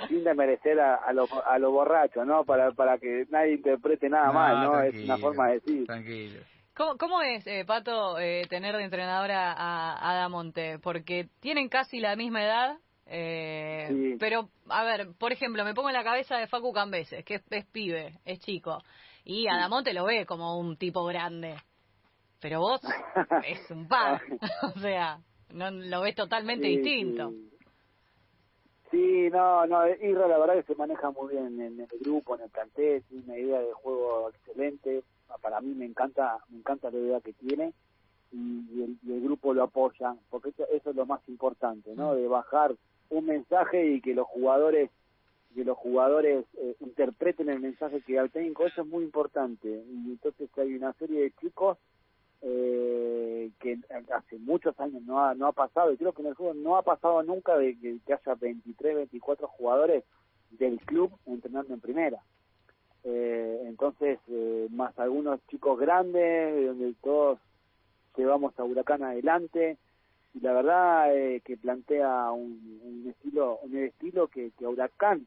sin 0.08 0.24
desmerecer 0.24 0.80
a, 0.80 0.96
a 0.96 1.14
los 1.14 1.30
a 1.32 1.58
los 1.60 1.72
borrachos, 1.72 2.26
¿no? 2.26 2.44
Para, 2.46 2.72
para 2.72 2.98
que 2.98 3.26
nadie 3.30 3.54
interprete 3.56 4.10
nada 4.10 4.32
mal, 4.32 4.64
¿no? 4.64 4.82
Es 4.82 4.96
una 5.04 5.18
forma 5.18 5.48
de 5.48 5.54
decir. 5.56 5.86
Tranquilo. 5.86 6.40
¿Cómo, 6.76 6.98
¿Cómo, 6.98 7.22
es, 7.22 7.46
eh, 7.46 7.66
Pato, 7.66 8.18
eh, 8.20 8.44
tener 8.50 8.74
de 8.78 8.84
entrenadora 8.86 9.52
a, 9.52 10.12
a 10.12 10.16
Damonte? 10.16 10.80
Porque 10.80 11.28
tienen 11.42 11.68
casi 11.68 12.00
la 12.00 12.16
misma 12.16 12.42
edad, 12.42 12.78
eh, 13.06 13.59
Pero, 14.20 14.50
a 14.70 14.84
ver, 14.84 15.10
por 15.18 15.32
ejemplo, 15.32 15.64
me 15.64 15.74
pongo 15.74 15.90
en 15.90 15.96
la 15.96 16.04
cabeza 16.04 16.38
de 16.38 16.48
Facu 16.48 16.72
Cambeses, 16.72 17.24
que 17.26 17.42
es, 17.50 17.66
pibe, 17.68 18.20
es 18.26 18.40
chico, 18.40 18.82
y 19.24 19.48
Adamonte 19.48 19.94
lo 19.94 20.06
ve 20.06 20.26
como 20.26 20.60
un 20.60 20.78
tipo 20.78 21.04
grande. 21.06 21.56
Pero 22.42 22.60
vos 22.60 22.82
es 23.46 23.70
un 23.72 23.88
par, 23.88 24.22
o 24.76 24.80
sea, 24.80 25.20
no 25.54 25.72
lo 25.72 26.02
ves 26.02 26.16
totalmente 26.16 26.68
distinto. 26.68 27.32
Sí. 28.92 29.30
no, 29.30 29.66
no, 29.68 29.88
Isra 29.88 30.28
la 30.28 30.40
verdad 30.40 30.56
que 30.56 30.74
se 30.74 30.76
maneja 30.76 31.12
muy 31.12 31.34
bien 31.34 31.62
en, 31.62 31.80
el 31.80 31.88
grupo, 32.00 32.36
en 32.36 32.44
el 32.44 32.50
plantel, 32.50 33.04
tiene 33.04 33.24
una 33.26 33.38
idea 33.38 33.60
de 33.60 33.74
juego 33.74 34.30
excelente, 34.30 35.04
para 35.42 35.62
mí 35.62 35.76
me 35.76 35.86
encanta, 35.86 36.40
me 36.50 36.58
encanta 36.58 36.90
la 36.90 36.98
idea 36.98 37.22
que 37.22 37.34
tiene 37.34 37.74
y, 38.32 38.84
el, 38.84 38.98
y 39.04 39.14
el, 39.14 39.22
grupo 39.22 39.54
lo 39.54 39.64
apoya, 39.64 40.16
porque 40.30 40.50
eso, 40.50 40.66
eso, 40.72 40.90
es 40.90 40.96
lo 40.96 41.06
más 41.06 41.22
importante, 41.28 41.94
¿no? 41.96 42.16
De 42.16 42.28
bajar 42.28 42.76
un 43.10 43.26
mensaje 43.26 43.86
y 43.86 44.02
que 44.02 44.14
los 44.14 44.28
jugadores 44.28 44.90
que 45.54 45.64
los 45.64 45.78
jugadores 45.78 46.46
eh, 46.58 46.76
interpreten 46.80 47.50
el 47.50 47.60
mensaje 47.60 48.02
que 48.02 48.20
al 48.20 48.30
técnico 48.30 48.68
eso 48.68 48.82
es 48.82 48.88
muy 48.88 49.04
importante. 49.04 49.68
Y 49.68 50.12
entonces 50.12 50.50
hay 50.58 50.76
una 50.76 50.94
serie 50.94 51.22
de 51.22 51.32
chicos 51.42 51.78
eh, 52.42 53.50
que 53.60 53.80
hace 54.14 54.38
muchos 54.38 54.80
años 54.80 55.02
no 55.04 55.20
ha, 55.20 55.34
no 55.34 55.48
ha 55.48 55.52
pasado 55.52 55.92
y 55.92 55.98
creo 55.98 56.14
que 56.14 56.22
en 56.22 56.30
el 56.30 56.36
fútbol 56.36 56.64
no 56.64 56.78
ha 56.78 56.84
pasado 56.84 57.22
nunca 57.24 57.58
de 57.58 57.78
que, 57.78 58.00
haya 58.14 58.36
23 58.36 58.96
24 58.96 59.48
jugadores 59.48 60.04
del 60.52 60.80
club 60.82 61.12
entrenando 61.26 61.74
en 61.74 61.82
primera. 61.82 62.22
Eh, 63.04 63.64
entonces 63.66 64.20
más 64.70 64.98
algunos 65.00 65.40
chicos 65.48 65.80
grandes 65.80 66.68
donde 66.68 66.94
todos 67.02 67.40
llevamos 68.16 68.58
a 68.60 68.64
Huracán 68.64 69.04
adelante 69.04 69.78
y 70.34 70.40
la 70.42 70.54
verdad 70.54 71.16
eh, 71.16 71.42
que 71.44 71.58
plantea 71.58 72.32
un, 72.32 73.06
estilo 73.10 73.60
un 73.64 73.78
estilo 73.78 74.28
que, 74.28 74.52
que 74.58 74.66
a 74.66 74.70
Huracán 74.70 75.26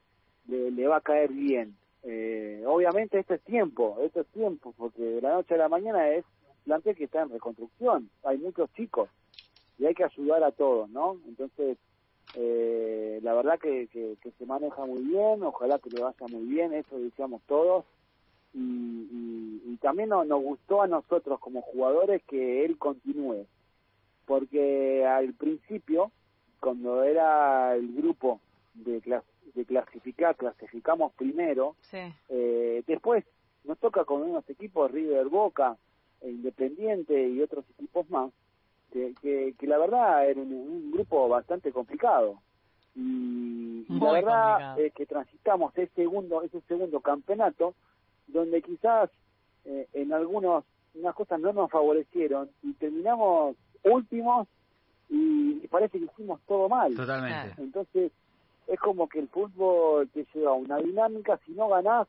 le, 0.49 0.87
va 0.87 0.97
a 0.97 1.01
caer 1.01 1.33
bien. 1.33 1.77
Eh, 2.03 2.63
obviamente 2.67 3.19
esto 3.19 3.35
es 3.35 3.43
tiempo, 3.43 3.99
esto 4.03 4.21
es 4.21 4.27
tiempo, 4.29 4.75
porque 4.77 5.03
de 5.03 5.21
la 5.21 5.35
noche 5.35 5.55
a 5.55 5.59
la 5.59 5.69
mañana 5.69 6.09
es 6.11 6.25
un 6.67 6.95
que 6.95 7.05
está 7.05 7.23
en 7.23 7.31
reconstrucción, 7.31 8.11
hay 8.25 8.39
muchos 8.39 8.73
chicos 8.75 9.09
y 9.79 9.87
hay 9.87 9.95
que 9.95 10.05
ayudar 10.05 10.43
a 10.45 10.53
todos, 10.53 10.89
¿no? 10.91 11.19
Entonces, 11.27 11.77
eh, 12.35 13.21
la 13.23 13.35
verdad 13.35 13.59
que, 13.59 13.89
que, 13.89 14.31
se 14.39 14.47
maneja 14.47 14.85
muy 14.85 15.03
bien, 15.03 15.43
ojalá 15.43 15.79
que 15.79 15.91
le 15.91 16.01
vaya 16.01 16.27
muy 16.31 16.45
bien, 16.45 16.73
eso 16.73 16.99
decíamos 16.99 17.43
todos. 17.47 17.85
Y, 18.55 18.59
y, 18.61 19.63
y 19.67 19.77
también 19.79 20.11
nos 20.11 20.43
gustó 20.43 20.83
a 20.83 20.87
nosotros 20.87 21.41
como 21.41 21.63
jugadores 21.63 22.23
que 22.25 22.65
él 22.65 22.79
continúe, 22.79 23.47
porque 24.33 25.05
al 25.05 25.35
principio, 25.35 26.11
cuando 26.59 27.05
era 27.05 27.77
el 27.77 27.93
grupo 27.93 28.41
de, 28.73 29.03
de 29.55 29.65
clasificar, 29.67 30.37
clasificamos 30.37 31.13
primero, 31.13 31.77
eh, 32.31 32.83
después 32.87 33.27
nos 33.65 33.77
toca 33.79 34.07
con 34.07 34.23
unos 34.23 34.49
equipos 34.49 34.91
River 34.91 35.27
Boca, 35.29 35.77
e 36.23 36.31
Independiente 36.31 37.29
y 37.29 37.43
otros 37.43 37.67
equipos 37.77 38.09
más, 38.09 38.33
que, 38.91 39.13
que 39.21 39.67
la 39.67 39.77
verdad 39.77 40.27
era 40.27 40.41
un, 40.41 40.91
grupo 40.93 41.29
bastante 41.29 41.71
complicado. 41.71 42.41
Y, 42.97 43.85
la 43.91 44.13
verdad 44.13 44.81
es 44.81 44.95
que 44.95 45.05
transitamos 45.05 45.77
ese 45.77 45.93
segundo, 45.95 46.41
ese 46.41 46.63
segundo 46.63 47.01
campeonato 47.01 47.75
donde 48.29 48.63
quizás 48.63 49.11
eh, 49.67 49.89
en 49.93 50.15
algunos 50.15 50.65
unas 50.95 51.15
cosas 51.15 51.39
no 51.39 51.53
nos 51.53 51.71
favorecieron 51.71 52.51
y 52.63 52.73
terminamos 52.73 53.57
últimos 53.85 54.49
y, 55.09 55.67
parece 55.69 55.99
que 55.99 56.07
hicimos 56.07 56.41
todo 56.47 56.69
mal. 56.69 56.95
Totalmente. 56.95 57.61
Entonces, 57.61 58.13
es 58.67 58.81
como 58.81 59.09
que 59.09 59.21
el 59.21 59.29
fútbol 59.29 60.09
te 60.09 60.27
lleva 60.35 60.53
a 60.53 60.55
una 60.55 60.79
dinámica, 60.79 61.39
si 61.45 61.53
no 61.53 61.69
ganás, 61.69 62.09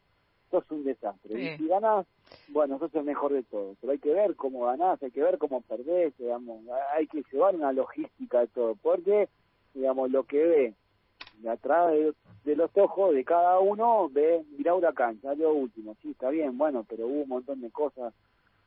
sos 0.52 0.64
un 0.70 0.84
desastre. 0.84 1.42
Y 1.42 1.58
si 1.58 1.68
ganás, 1.68 2.06
bueno, 2.50 2.80
sos 2.80 2.94
el 2.96 3.04
mejor 3.04 3.34
de 3.34 3.44
todos. 3.44 3.78
Pero 3.82 3.92
hay 3.94 4.00
que 4.00 4.14
ver 4.14 4.36
cómo 4.36 4.66
ganás, 4.66 5.02
hay 5.04 5.12
que 5.12 5.22
ver 5.22 5.38
cómo 5.38 5.62
perdés, 5.62 6.14
digamos, 6.18 6.62
hay 6.96 7.08
que 7.08 7.24
llevar 7.32 7.56
una 7.56 7.74
logística 7.74 8.40
de 8.40 8.48
todo, 8.48 8.76
porque, 8.82 9.28
digamos, 9.74 10.12
lo 10.12 10.24
que 10.24 10.44
ve 10.44 10.74
de 11.40 11.50
atrás 11.50 11.92
de, 12.46 12.56
los 12.56 12.72
ojos 12.76 13.14
de 13.14 13.26
cada 13.26 13.60
uno, 13.60 14.10
ve, 14.10 14.44
mira 14.58 14.76
Huracán, 14.76 15.20
lo 15.24 15.54
último, 15.54 15.96
sí, 16.02 16.12
está 16.12 16.30
bien, 16.30 16.58
bueno, 16.58 16.86
pero 16.88 17.08
hubo 17.08 17.24
un 17.24 17.30
montón 17.30 17.62
de 17.62 17.72
cosas 17.72 18.14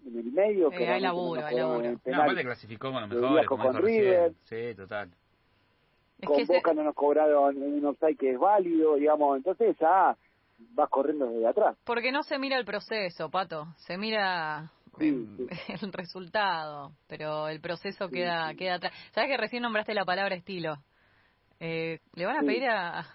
en 0.07 0.19
el 0.19 0.33
medio. 0.33 0.71
que 0.71 0.89
hay 0.89 1.01
laburo, 1.01 1.45
hay 1.45 1.57
laburo. 1.57 1.93
No, 2.05 2.23
aparte 2.23 2.43
clasificó 2.43 2.93
con 2.93 3.01
los 3.03 3.11
mejores, 3.11 3.47
como 3.47 3.65
con 3.65 3.83
River. 3.83 4.33
Sí, 4.45 4.75
total. 4.75 5.11
con 6.25 6.47
Boca 6.47 6.75
no 6.75 6.85
nos 6.85 6.95
cobraron 6.95 7.57
un 7.57 7.85
offside 7.85 8.17
que 8.17 8.31
es 8.33 8.39
válido, 8.39 8.97
digamos, 8.97 9.37
entonces 9.37 9.77
ya 9.79 10.17
vas 10.59 10.89
corriendo 10.91 11.27
desde 11.27 11.49
atrás. 11.49 11.77
Porque 11.85 12.13
no 12.13 12.23
se 12.23 12.39
mira 12.39 12.57
el 12.57 12.65
proceso, 12.65 13.31
Pato, 13.31 13.67
se 13.77 13.99
mira 13.99 14.71
el 14.99 15.93
resultado, 15.93 16.93
pero 17.07 17.49
el 17.49 17.61
proceso 17.61 18.09
queda 18.09 18.55
queda 18.55 18.77
atrás. 18.77 18.93
¿Sabes 19.13 19.31
que 19.31 19.37
recién 19.37 19.63
nombraste 19.63 19.95
la 19.95 20.05
palabra 20.05 20.35
estilo? 20.35 20.77
Eh, 21.59 22.01
¿Le 22.15 22.27
van 22.27 22.37
a 22.37 22.41
pedir 22.41 22.69
a, 22.69 23.07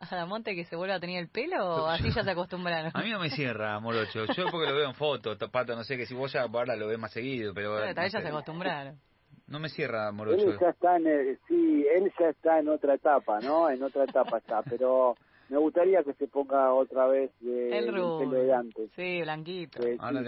a 0.00 0.16
Damonte 0.16 0.54
que 0.54 0.64
se 0.64 0.76
vuelva 0.76 0.94
a 0.94 1.00
tener 1.00 1.18
el 1.18 1.28
pelo 1.28 1.62
o 1.62 1.86
así 1.86 2.10
ya 2.10 2.24
se 2.24 2.30
acostumbraron? 2.30 2.90
A 2.94 3.02
mí 3.02 3.10
no 3.10 3.20
me 3.20 3.30
cierra, 3.30 3.78
Morocho. 3.80 4.24
Yo 4.34 4.46
porque 4.50 4.68
lo 4.68 4.74
veo 4.74 4.88
en 4.88 4.94
fotos, 4.94 5.36
Pato, 5.50 5.76
no 5.76 5.84
sé, 5.84 5.96
que 5.96 6.06
si 6.06 6.14
vos 6.14 6.32
ya 6.32 6.42
ahora 6.42 6.74
lo 6.76 6.88
ves 6.88 6.98
más 6.98 7.12
seguido, 7.12 7.52
pero... 7.54 7.76
Pero 7.76 7.94
tal 7.94 8.04
vez 8.04 8.12
ya 8.12 8.22
se 8.22 8.28
acostumbraron. 8.28 8.98
No 9.46 9.58
me 9.58 9.68
cierra, 9.68 10.10
Morocho. 10.12 10.50
Él 10.50 10.58
ya 10.58 10.70
está 10.70 10.96
en, 10.96 11.38
sí, 11.48 11.84
él 11.94 12.10
ya 12.18 12.28
está 12.28 12.60
en 12.60 12.68
otra 12.68 12.94
etapa, 12.94 13.40
¿no? 13.40 13.68
En 13.68 13.82
otra 13.82 14.04
etapa 14.04 14.38
está, 14.38 14.62
pero 14.62 15.16
me 15.50 15.58
gustaría 15.58 16.04
que 16.04 16.14
se 16.14 16.28
ponga 16.28 16.72
otra 16.72 17.08
vez 17.08 17.32
de, 17.40 17.76
el, 17.76 17.86
pelo 17.86 18.20
de 18.20 18.54
antes. 18.54 18.90
Sí, 18.94 19.20
blanquito. 19.22 19.80
Ahora 19.98 20.22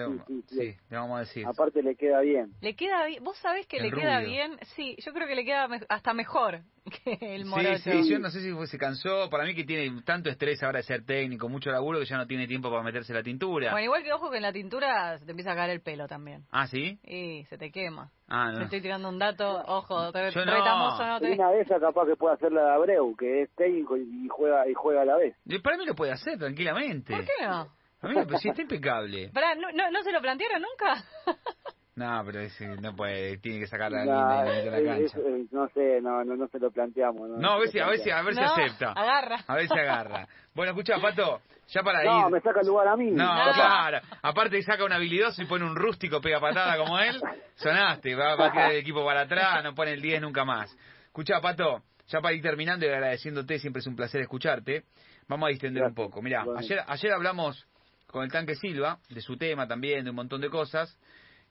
sí, 0.48 0.56
le, 0.56 0.78
vamos 0.90 1.16
a 1.16 1.20
decir. 1.20 1.46
Aparte 1.46 1.80
le 1.82 1.94
queda 1.94 2.20
bien. 2.20 2.52
Le 2.60 2.74
queda 2.74 3.06
bien. 3.06 3.22
¿Vos 3.22 3.38
sabés 3.38 3.68
que 3.68 3.80
le 3.80 3.92
queda 3.92 4.18
bien? 4.20 4.58
Sí, 4.74 4.96
yo 4.98 5.12
creo 5.12 5.28
que 5.28 5.36
le 5.36 5.44
queda 5.44 5.68
hasta 5.88 6.12
mejor 6.12 6.62
que 7.04 7.34
el 7.34 7.44
morocho. 7.44 7.78
Sí, 7.78 8.02
sí, 8.02 8.10
yo 8.10 8.18
no 8.18 8.30
sé 8.30 8.40
si 8.40 8.66
se 8.66 8.78
cansó. 8.78 9.28
Para 9.30 9.44
mí 9.44 9.54
que 9.54 9.64
tiene 9.64 10.02
tanto 10.02 10.30
estrés 10.30 10.62
ahora 10.62 10.78
de 10.78 10.84
ser 10.84 11.04
técnico, 11.04 11.48
mucho 11.48 11.70
laburo, 11.70 11.98
que 12.00 12.06
ya 12.06 12.16
no 12.16 12.26
tiene 12.26 12.46
tiempo 12.46 12.70
para 12.70 12.82
meterse 12.82 13.12
la 13.14 13.22
tintura. 13.22 13.70
Bueno, 13.70 13.84
igual 13.84 14.02
que 14.02 14.12
ojo 14.12 14.30
que 14.30 14.38
en 14.38 14.42
la 14.42 14.52
tintura 14.52 15.18
se 15.18 15.24
te 15.24 15.30
empieza 15.30 15.52
a 15.52 15.56
caer 15.56 15.70
el 15.70 15.80
pelo 15.80 16.08
también. 16.08 16.44
¿Ah, 16.50 16.66
sí? 16.66 16.98
Y 17.04 17.44
se 17.44 17.58
te 17.58 17.70
quema. 17.70 18.10
Ah, 18.28 18.50
no. 18.52 18.58
Te 18.58 18.64
estoy 18.64 18.80
tirando 18.80 19.08
un 19.08 19.18
dato, 19.18 19.62
ojo, 19.66 20.10
te 20.10 20.30
Yo 20.30 20.44
retamos 20.44 20.98
no. 20.98 21.04
o 21.04 21.06
no 21.06 21.20
te... 21.20 21.32
Una 21.32 21.50
de 21.50 21.60
esas 21.60 21.80
capaz 21.80 22.06
que 22.06 22.16
puede 22.16 22.34
hacer 22.34 22.52
la 22.52 22.62
de 22.62 22.70
Abreu, 22.70 23.14
que 23.16 23.42
es 23.42 23.50
técnico 23.54 23.96
y 23.96 24.28
juega 24.28 24.68
y 24.68 24.74
juega 24.74 25.02
a 25.02 25.04
la 25.04 25.16
vez. 25.16 25.36
Y 25.44 25.58
para 25.58 25.76
mí 25.76 25.86
lo 25.86 25.94
puede 25.94 26.12
hacer 26.12 26.38
tranquilamente. 26.38 27.12
¿Por 27.12 27.24
qué 27.24 27.46
no? 27.46 27.68
A 28.00 28.08
mí 28.08 28.14
pues, 28.26 28.40
sí 28.40 28.48
está 28.48 28.62
impecable. 28.62 29.30
Pará, 29.32 29.54
¿no, 29.54 29.70
no, 29.72 29.90
¿no 29.90 30.02
se 30.02 30.10
lo 30.10 30.20
plantearon 30.20 30.62
nunca? 30.62 31.04
No, 31.94 32.22
pero 32.24 32.40
no 32.80 32.96
puede, 32.96 33.36
tiene 33.36 33.60
que 33.60 33.66
sacar 33.66 33.92
la 33.92 34.04
línea 34.04 34.44
de 34.44 34.70
la 34.70 34.94
cancha. 34.94 35.18
no 35.50 35.68
sé, 35.68 36.00
no, 36.00 36.24
no, 36.24 36.36
no 36.36 36.48
se 36.48 36.58
lo 36.58 36.70
planteamos. 36.70 37.28
No, 37.28 37.36
no 37.36 37.50
a 37.50 37.58
ver 37.58 37.68
si, 37.68 37.80
a 37.80 37.86
ver 37.86 37.98
si, 37.98 38.10
a 38.10 38.22
ver 38.22 38.34
si 38.34 38.40
acepta. 38.40 38.92
Agarra. 38.92 39.44
A 39.46 39.54
ver 39.56 39.68
si 39.68 39.78
agarra. 39.78 40.26
Bueno, 40.54 40.72
escucha, 40.72 40.98
Pato, 40.98 41.42
ya 41.68 41.82
para 41.82 42.02
ir. 42.02 42.10
No, 42.10 42.30
me 42.30 42.40
saca 42.40 42.60
el 42.60 42.66
lugar 42.66 42.88
a 42.88 42.96
mí. 42.96 43.10
No, 43.10 43.30
claro. 43.54 44.00
Aparte 44.22 44.62
saca 44.62 44.84
un 44.84 44.92
habilidoso 44.92 45.42
y 45.42 45.44
pone 45.44 45.66
un 45.66 45.76
rústico 45.76 46.20
pega 46.22 46.40
patada 46.40 46.78
como 46.78 46.98
él. 46.98 47.20
Sonaste, 47.56 48.14
va, 48.14 48.36
va 48.36 48.46
a 48.46 48.52
tirar 48.52 48.70
el 48.72 48.78
equipo 48.78 49.04
para 49.04 49.22
atrás, 49.22 49.62
no 49.62 49.74
pone 49.74 49.92
el 49.92 50.00
10 50.00 50.22
nunca 50.22 50.46
más. 50.46 50.74
Escucha, 51.04 51.42
Pato, 51.42 51.82
ya 52.08 52.22
para 52.22 52.34
ir 52.34 52.40
terminando 52.40 52.86
y 52.86 52.88
agradeciéndote, 52.88 53.58
siempre 53.58 53.80
es 53.80 53.86
un 53.86 53.96
placer 53.96 54.22
escucharte. 54.22 54.84
Vamos 55.28 55.46
a 55.46 55.50
distender 55.50 55.82
un 55.82 55.94
poco. 55.94 56.22
Mira, 56.22 56.44
ayer, 56.56 56.80
ayer 56.86 57.12
hablamos 57.12 57.66
con 58.06 58.24
el 58.24 58.30
tanque 58.32 58.54
Silva, 58.54 58.98
de 59.10 59.20
su 59.20 59.36
tema 59.36 59.66
también, 59.66 60.04
de 60.04 60.10
un 60.10 60.16
montón 60.16 60.40
de 60.40 60.48
cosas. 60.48 60.98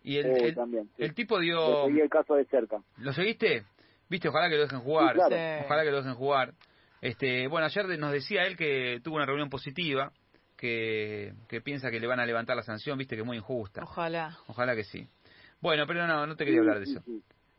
Y 0.03 0.17
el, 0.17 0.25
el, 0.25 0.55
también, 0.55 0.89
el 0.97 1.13
tipo 1.13 1.39
dio... 1.39 1.85
seguí 1.85 1.99
el 1.99 2.09
caso 2.09 2.35
de 2.35 2.45
cerca. 2.45 2.81
¿Lo 2.97 3.13
seguiste? 3.13 3.65
Viste, 4.09 4.29
ojalá 4.29 4.49
que 4.49 4.55
lo 4.55 4.63
dejen 4.63 4.79
jugar. 4.79 5.17
Ojalá 5.17 5.83
que 5.83 5.91
lo 5.91 5.97
dejen 5.97 6.15
jugar. 6.15 6.53
Este, 7.01 7.47
bueno, 7.47 7.65
ayer 7.65 7.85
nos 7.97 8.11
decía 8.11 8.43
él 8.45 8.57
que 8.57 8.99
tuvo 9.03 9.15
una 9.15 9.25
reunión 9.25 9.49
positiva, 9.49 10.11
que, 10.57 11.33
que 11.47 11.61
piensa 11.61 11.89
que 11.89 11.99
le 11.99 12.07
van 12.07 12.19
a 12.19 12.25
levantar 12.25 12.55
la 12.55 12.63
sanción, 12.63 12.97
viste 12.97 13.15
que 13.15 13.21
es 13.21 13.25
muy 13.25 13.37
injusta. 13.37 13.83
Ojalá. 13.83 14.37
Ojalá 14.47 14.75
que 14.75 14.83
sí. 14.83 15.07
Bueno, 15.61 15.85
pero 15.87 16.07
no, 16.07 16.25
no 16.27 16.35
te 16.35 16.45
quería 16.45 16.59
hablar 16.59 16.79
de 16.79 16.85
eso. 16.85 17.01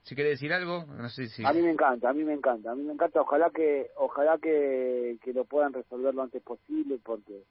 Si 0.02 0.16
querés 0.16 0.32
decir 0.32 0.52
algo, 0.52 0.84
no 0.84 1.08
sé 1.08 1.28
si... 1.28 1.44
A 1.44 1.52
mí 1.52 1.62
me 1.62 1.70
encanta, 1.70 2.10
a 2.10 2.12
mí 2.12 2.24
me 2.24 2.32
encanta, 2.32 2.72
a 2.72 2.74
mí 2.74 2.82
me 2.82 2.92
encanta. 2.92 3.20
Ojalá 3.20 3.50
que 3.50 3.86
ojalá 3.96 4.36
que, 4.38 5.16
que 5.22 5.32
lo 5.32 5.44
puedan 5.44 5.72
resolver 5.72 6.12
lo 6.12 6.22
antes 6.22 6.42
posible, 6.42 6.98
porque 7.04 7.44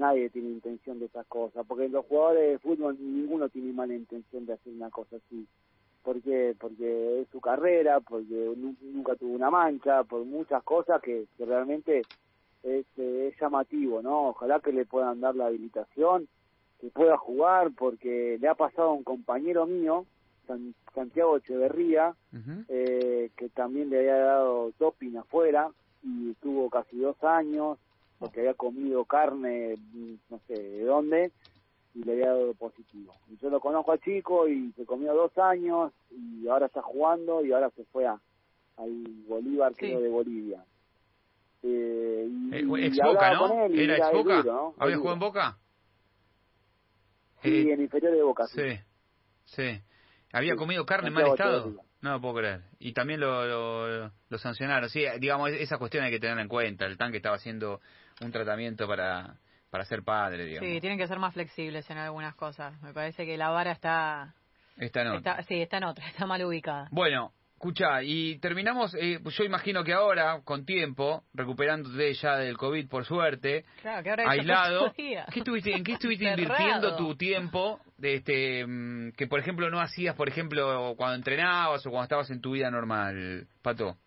nadie 0.00 0.30
tiene 0.30 0.48
intención 0.48 0.98
de 0.98 1.06
esas 1.06 1.26
cosas, 1.26 1.64
porque 1.68 1.88
los 1.88 2.06
jugadores 2.06 2.52
de 2.52 2.58
fútbol 2.58 2.96
ninguno 2.98 3.48
tiene 3.48 3.72
mala 3.72 3.94
intención 3.94 4.46
de 4.46 4.54
hacer 4.54 4.72
una 4.72 4.90
cosa 4.90 5.16
así. 5.16 5.46
¿Por 6.02 6.16
Porque 6.58 7.20
es 7.20 7.28
su 7.28 7.40
carrera, 7.40 8.00
porque 8.00 8.54
nunca 8.56 9.14
tuvo 9.16 9.34
una 9.34 9.50
mancha, 9.50 10.02
por 10.04 10.24
muchas 10.24 10.62
cosas 10.62 11.00
que, 11.02 11.26
realmente 11.38 12.02
es, 12.62 12.86
es 12.96 13.34
llamativo, 13.38 14.00
¿no? 14.00 14.30
Ojalá 14.30 14.60
que 14.60 14.72
le 14.72 14.86
puedan 14.86 15.20
dar 15.20 15.36
la 15.36 15.46
habilitación, 15.46 16.26
que 16.80 16.88
pueda 16.88 17.18
jugar, 17.18 17.70
porque 17.76 18.38
le 18.40 18.48
ha 18.48 18.54
pasado 18.54 18.88
a 18.88 18.94
un 18.94 19.04
compañero 19.04 19.66
mío, 19.66 20.06
Santiago 20.94 21.36
Echeverría, 21.36 22.14
eh, 22.68 23.30
que 23.36 23.48
también 23.50 23.90
le 23.90 23.98
había 23.98 24.16
dado 24.16 24.72
doping 24.78 25.16
afuera 25.16 25.70
y 26.02 26.32
tuvo 26.40 26.70
casi 26.70 26.98
dos 26.98 27.22
años, 27.22 27.78
porque 28.20 28.40
había 28.40 28.54
comido 28.54 29.04
carne, 29.06 29.76
no 30.28 30.38
sé 30.46 30.52
de 30.52 30.84
dónde, 30.84 31.32
y 31.94 32.04
le 32.04 32.12
había 32.12 32.26
dado 32.26 32.54
positivo. 32.54 33.14
Y 33.30 33.38
yo 33.38 33.48
lo 33.48 33.60
conozco 33.60 33.92
al 33.92 34.00
chico 34.00 34.46
y 34.46 34.70
se 34.72 34.84
comió 34.84 35.14
dos 35.14 35.36
años 35.38 35.92
y 36.10 36.46
ahora 36.46 36.66
está 36.66 36.82
jugando 36.82 37.44
y 37.44 37.50
ahora 37.52 37.70
se 37.70 37.84
fue 37.86 38.06
a 38.06 38.20
al 38.76 39.04
Bolívar, 39.26 39.72
creo, 39.74 40.00
de 40.00 40.08
Bolivia. 40.08 40.64
Eh, 41.62 42.28
y, 42.30 42.54
eh, 42.54 42.86
ex 42.86 42.98
Boca, 43.02 43.34
¿no? 43.34 43.66
¿Era 43.66 43.96
ex 43.96 44.12
Boca? 44.12 44.44
¿Había 44.78 44.96
jugado 44.96 45.14
en 45.14 45.20
Boca? 45.20 45.58
Sí, 47.42 47.68
eh, 47.68 47.72
en 47.72 47.80
inferior 47.80 48.14
de 48.14 48.22
Boca. 48.22 48.46
Sí, 48.48 48.78
sí. 49.44 49.80
¿Había 50.32 50.56
comido 50.56 50.86
carne 50.86 51.08
en 51.08 51.14
mal 51.14 51.26
estado? 51.28 51.74
No 52.02 52.12
lo 52.12 52.20
puedo 52.20 52.36
creer. 52.36 52.62
Y 52.78 52.92
también 52.92 53.20
lo, 53.20 53.46
lo, 53.46 54.10
lo, 54.28 54.38
sancionaron. 54.38 54.88
Sí, 54.88 55.04
digamos, 55.18 55.50
esa 55.50 55.76
cuestión 55.76 56.04
hay 56.04 56.10
que 56.10 56.20
tenerla 56.20 56.42
en 56.42 56.48
cuenta. 56.48 56.86
El 56.86 56.96
tanque 56.96 57.18
estaba 57.18 57.36
haciendo 57.36 57.80
un 58.20 58.32
tratamiento 58.32 58.86
para, 58.86 59.36
para 59.70 59.84
ser 59.84 60.02
padre, 60.02 60.44
digamos. 60.44 60.68
Sí, 60.68 60.80
tienen 60.80 60.98
que 60.98 61.06
ser 61.06 61.18
más 61.18 61.34
flexibles 61.34 61.88
en 61.90 61.98
algunas 61.98 62.34
cosas. 62.34 62.80
Me 62.82 62.92
parece 62.92 63.24
que 63.24 63.36
la 63.36 63.50
vara 63.50 63.72
está... 63.72 64.34
Está 64.76 65.02
en 65.02 65.08
otra. 65.08 65.42
sí, 65.42 65.60
está 65.60 65.78
en 65.78 65.84
otra, 65.84 66.06
está 66.08 66.26
mal 66.26 66.42
ubicada. 66.44 66.88
Bueno, 66.90 67.32
escucha, 67.60 68.02
y 68.02 68.38
terminamos, 68.38 68.94
eh, 68.94 69.20
yo 69.22 69.44
imagino 69.44 69.84
que 69.84 69.92
ahora, 69.92 70.40
con 70.44 70.64
tiempo, 70.64 71.24
recuperándote 71.34 72.14
ya 72.14 72.36
del 72.36 72.56
COVID, 72.56 72.88
por 72.88 73.04
suerte, 73.04 73.66
claro, 73.82 74.02
que 74.02 74.08
ahora 74.08 74.30
aislado, 74.30 74.92
¿qué 74.96 75.22
estuviste, 75.36 75.74
¿en 75.74 75.84
qué 75.84 75.92
estuviste 75.92 76.24
invirtiendo 76.24 76.96
tu 76.96 77.14
tiempo? 77.16 77.78
De 77.98 78.14
este, 78.14 78.66
mm, 78.66 79.12
que, 79.12 79.26
por 79.26 79.40
ejemplo, 79.40 79.68
no 79.68 79.78
hacías, 79.78 80.16
por 80.16 80.30
ejemplo, 80.30 80.94
cuando 80.96 81.16
entrenabas 81.16 81.84
o 81.86 81.90
cuando 81.90 82.04
estabas 82.04 82.30
en 82.30 82.40
tu 82.40 82.52
vida 82.52 82.70
normal, 82.70 83.46
Pato? 83.60 83.98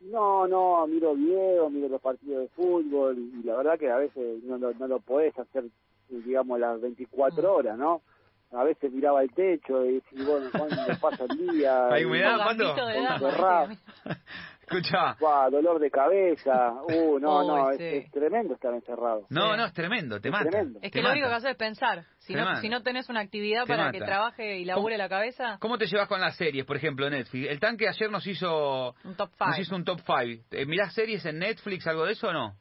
No, 0.00 0.46
no, 0.48 0.86
miro 0.86 1.14
videos, 1.14 1.70
miro 1.70 1.88
los 1.88 2.00
partidos 2.00 2.42
de 2.42 2.48
fútbol 2.48 3.18
y 3.18 3.42
la 3.42 3.56
verdad 3.56 3.78
que 3.78 3.90
a 3.90 3.96
veces 3.96 4.42
no, 4.44 4.56
no, 4.58 4.86
lo 4.86 5.00
podés 5.00 5.38
hacer, 5.38 5.64
digamos, 6.08 6.58
las 6.58 6.80
24 6.80 7.42
mm. 7.42 7.54
horas, 7.54 7.78
¿no? 7.78 8.00
A 8.52 8.64
veces 8.64 8.90
miraba 8.90 9.22
el 9.22 9.32
techo 9.32 9.84
y 9.84 9.94
decía, 9.94 10.24
bueno, 10.26 10.48
¿cuándo 10.50 10.76
pasa 11.00 11.24
el 11.28 11.52
día? 11.52 11.88
¿Hay 11.92 12.04
humedad, 12.04 12.38
Pato? 12.38 12.74
Escucha. 14.70 15.16
dolor 15.50 15.80
de 15.80 15.90
cabeza. 15.90 16.72
Uh, 16.84 17.18
no, 17.20 17.42
no, 17.42 17.70
es, 17.70 18.10
tremendo 18.10 18.54
estar 18.54 18.72
encerrado. 18.72 19.26
No, 19.28 19.56
no, 19.56 19.66
es 19.66 19.72
tremendo, 19.72 20.20
te 20.20 20.30
mata. 20.30 20.48
Es 20.80 20.92
que 20.92 21.02
lo 21.02 21.10
único 21.10 21.28
que 21.28 21.34
haces 21.34 21.50
es 21.50 21.56
pensar. 21.56 22.04
Si 22.18 22.34
no, 22.34 22.56
si 22.56 22.68
no 22.68 22.82
tenés 22.82 23.08
una 23.08 23.20
actividad 23.20 23.66
para 23.66 23.90
que 23.90 24.00
trabaje 24.00 24.58
y 24.58 24.64
labure 24.64 24.96
la 24.96 25.08
cabeza. 25.08 25.58
¿Cómo 25.60 25.78
te 25.78 25.86
llevas 25.86 26.08
con 26.08 26.20
las 26.20 26.36
series, 26.36 26.64
por 26.64 26.76
ejemplo, 26.76 27.08
Netflix? 27.10 27.50
El 27.50 27.58
tanque 27.58 27.88
ayer 27.88 28.10
nos 28.10 28.26
hizo 28.26 28.94
un 29.04 29.16
top 29.16 29.30
5. 29.36 29.46
Nos 29.46 29.58
hizo 29.58 29.76
un 29.76 29.84
top 29.84 30.00
5. 30.06 30.44
Eh, 30.52 30.66
¿Mirás 30.66 30.94
series 30.94 31.24
en 31.26 31.38
Netflix, 31.38 31.86
algo 31.86 32.04
de 32.04 32.12
eso 32.12 32.28
o 32.28 32.32
no? 32.32 32.54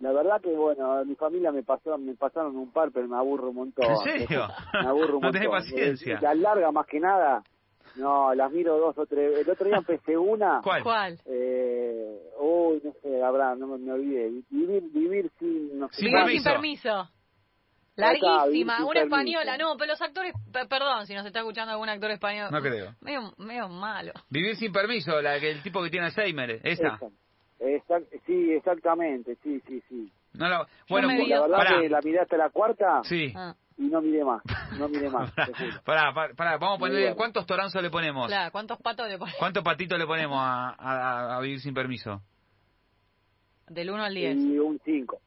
La 0.00 0.12
verdad 0.12 0.40
que, 0.42 0.50
bueno, 0.50 1.02
mi 1.06 1.14
familia 1.14 1.50
me 1.52 1.62
pasó, 1.62 1.96
me 1.96 2.14
pasaron 2.14 2.56
un 2.56 2.70
par, 2.70 2.90
pero 2.92 3.08
me 3.08 3.16
aburro 3.16 3.50
un 3.50 3.56
montón. 3.56 3.86
¿En 3.86 3.96
serio? 3.96 4.46
Me 4.82 4.88
aburro 4.88 5.18
un 5.18 5.22
montón. 5.22 5.26
No 5.26 5.32
tenés 5.32 5.48
paciencia. 5.48 6.20
La 6.20 6.34
larga, 6.34 6.70
más 6.70 6.86
que 6.86 7.00
nada, 7.00 7.42
No, 7.96 8.34
las 8.34 8.50
miro 8.52 8.76
dos 8.78 8.96
o 8.98 9.06
tres. 9.06 9.38
El 9.38 9.50
otro 9.50 9.66
día 9.66 9.78
empecé 9.78 10.16
una. 10.16 10.60
¿Cuál? 10.64 10.82
¿Cuál? 10.82 11.18
Eh, 11.26 12.20
uy, 12.40 12.80
no 12.84 12.92
sé, 13.02 13.22
habrá, 13.22 13.54
no 13.54 13.66
me, 13.68 13.78
me 13.78 13.92
olvidé. 13.92 14.30
Vivir, 14.50 14.82
vivir 14.92 15.30
sin, 15.38 15.78
no 15.78 15.88
sé 15.88 15.96
Sin 16.02 16.12
Vivir 16.12 16.28
sin 16.40 16.44
permiso. 16.44 17.08
Larguísima, 17.96 18.84
una 18.84 19.00
española. 19.00 19.56
No, 19.56 19.76
pero 19.78 19.92
los 19.92 20.02
actores, 20.02 20.34
pe- 20.52 20.66
perdón 20.66 21.06
si 21.06 21.14
nos 21.14 21.24
está 21.24 21.38
escuchando 21.38 21.72
algún 21.72 21.88
actor 21.88 22.10
español. 22.10 22.48
No 22.52 22.60
creo. 22.60 22.94
Medio, 23.00 23.32
medio 23.38 23.68
malo. 23.68 24.12
Vivir 24.28 24.54
sin 24.56 24.70
permiso, 24.72 25.20
la 25.22 25.40
que 25.40 25.50
el 25.52 25.62
tipo 25.62 25.82
que 25.82 25.88
tiene 25.90 26.06
Alzheimer, 26.06 26.60
esa. 26.62 26.96
Esa. 26.96 27.06
Exact- 27.58 28.20
sí, 28.26 28.52
exactamente, 28.52 29.36
sí, 29.42 29.62
sí, 29.66 29.82
sí. 29.88 30.12
No 30.34 30.46
la- 30.46 30.66
bueno, 30.90 31.08
La 31.08 31.40
verdad 31.46 31.80
que 31.80 31.88
la 31.88 32.00
miré 32.02 32.20
hasta 32.20 32.36
la 32.36 32.50
cuarta 32.50 33.00
Sí. 33.04 33.32
Ah, 33.34 33.54
y 33.78 33.84
no 33.88 34.00
miré 34.00 34.24
más, 34.24 34.42
no 34.78 34.88
miré 34.88 35.10
más. 35.10 35.30
Pará, 35.84 36.12
pará, 36.14 36.34
pará, 36.34 36.56
vamos 36.58 36.76
a 36.76 36.80
ponerle 36.80 37.14
cuántos 37.14 37.46
toranzos 37.46 37.82
le 37.82 37.90
ponemos. 37.90 38.26
claro, 38.28 38.50
¿cuántos 38.52 38.78
patos 38.80 39.08
le 39.08 39.18
pones? 39.18 39.34
¿Cuántos 39.38 39.62
patitos 39.62 39.98
le 39.98 40.06
ponemos 40.06 40.38
a, 40.40 40.70
a- 40.78 41.36
a 41.36 41.40
vivir 41.40 41.60
sin 41.60 41.74
permiso? 41.74 42.22
Del 43.68 43.90
1 43.90 44.04
al 44.04 44.14
10. 44.14 44.36
Y 44.36 44.58
un 44.58 44.80
5. 44.84 45.18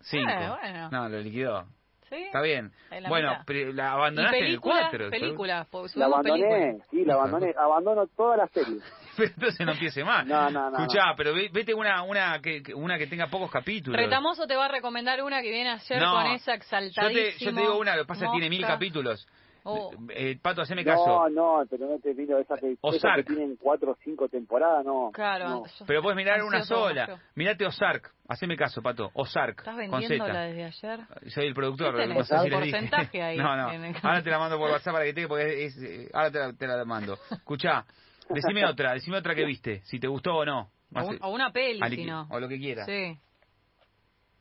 Cinco. 0.00 0.30
Eh, 0.30 0.48
bueno. 0.60 0.88
No, 0.90 1.08
lo 1.08 1.20
liquidó. 1.20 1.66
¿Sí? 2.08 2.16
Está 2.16 2.40
bien. 2.42 2.72
Bueno, 3.08 3.36
pero 3.46 3.72
la 3.72 3.84
¿Y 3.84 3.86
abandonaste 3.88 4.36
en 4.38 4.42
el 4.44 4.48
película? 4.50 4.80
4. 4.90 5.10
Película, 5.10 5.66
La 5.94 6.04
abandoné, 6.06 6.42
película. 6.48 6.84
sí, 6.90 7.04
la 7.04 7.14
abandoné, 7.14 7.54
abandono 7.58 8.06
toda 8.08 8.36
la 8.38 8.46
serie. 8.48 8.78
Pero 9.16 9.28
entonces 9.36 9.66
no 9.66 9.72
empiece 9.72 10.04
más. 10.04 10.26
No, 10.26 10.50
no, 10.50 10.70
no, 10.70 10.78
Escuchá, 10.78 11.14
pero 11.16 11.34
ve- 11.34 11.50
vete 11.52 11.74
una 11.74 12.02
una 12.02 12.40
que, 12.40 12.62
una 12.74 12.98
que 12.98 13.06
tenga 13.06 13.26
pocos 13.28 13.50
capítulos. 13.50 14.00
Retamoso 14.00 14.46
te 14.46 14.56
va 14.56 14.66
a 14.66 14.68
recomendar 14.68 15.22
una 15.22 15.42
que 15.42 15.50
viene 15.50 15.70
ayer 15.70 16.00
No, 16.00 16.12
con 16.14 16.26
esa 16.32 16.52
yo 16.52 16.56
exaltadísimo. 16.56 17.38
te, 17.38 17.44
yo 17.44 17.54
te 17.54 17.60
digo 17.60 17.78
una, 17.78 17.96
lo 17.96 18.02
que 18.02 18.08
pasa 18.08 18.24
es 18.26 18.30
que 18.30 18.38
tiene 18.38 18.50
mil 18.50 18.66
capítulos. 18.66 19.26
Oh. 19.64 19.92
Eh, 20.10 20.36
Pato, 20.42 20.62
haceme 20.62 20.82
No, 20.82 20.90
caso. 20.90 21.28
no, 21.28 21.62
pero 21.70 21.86
no 21.86 21.96
te 22.00 22.12
miro 22.14 22.36
esa 22.40 22.56
que, 22.56 22.72
esa 22.72 22.78
Ozark. 22.80 23.28
que 23.28 23.34
tienen 23.34 23.54
cuatro 23.54 23.92
o 23.92 23.96
cinco 24.02 24.28
temporadas, 24.28 24.84
no. 24.84 25.10
Claro, 25.12 25.48
no. 25.48 25.62
Pero 25.86 26.02
puedes 26.02 26.16
mirar 26.16 26.42
una 26.42 26.62
sola. 26.64 27.06
yo. 27.06 27.16
Mirate 27.36 27.64
Ozark. 27.66 28.10
Haceme 28.28 28.56
caso, 28.56 28.82
Pato. 28.82 29.10
Ozark. 29.14 29.60
¿Estás 29.60 29.76
vendiéndola 29.76 30.40
desde 30.46 30.64
ayer? 30.64 31.00
Soy 31.28 31.46
el 31.46 31.54
productor. 31.54 31.94
No 32.08 32.24
sé 32.24 32.38
si 32.40 32.48
le 32.50 32.56
dije. 32.60 32.70
porcentaje 32.72 33.22
ahí 33.22 33.36
No, 33.38 33.56
no. 33.56 33.70
el- 33.70 33.94
Ahora 34.02 34.20
te 34.20 34.30
la 34.30 34.38
mando 34.40 34.58
por 34.58 34.68
WhatsApp 34.68 34.94
para 34.94 35.04
que 35.04 35.12
te 35.14 35.28
porque 35.28 35.64
es, 35.66 35.76
eh, 35.80 36.10
ahora 36.12 36.30
te 36.32 36.38
la, 36.40 36.52
te 36.54 36.66
la 36.66 36.84
mando. 36.84 37.16
Escuchá, 37.30 37.84
decime 38.30 38.64
otra, 38.66 38.94
decime 38.94 39.18
otra 39.18 39.34
que 39.34 39.44
viste, 39.44 39.80
si 39.84 39.98
te 40.00 40.08
gustó 40.08 40.36
o 40.36 40.44
no. 40.44 40.70
O, 40.94 41.04
un- 41.06 41.18
o 41.22 41.30
una 41.30 41.50
peli, 41.52 41.80
si 41.88 42.04
no. 42.04 42.26
O 42.30 42.38
lo 42.38 42.48
que 42.48 42.58
quieras. 42.58 42.86
Sí. 42.86 43.16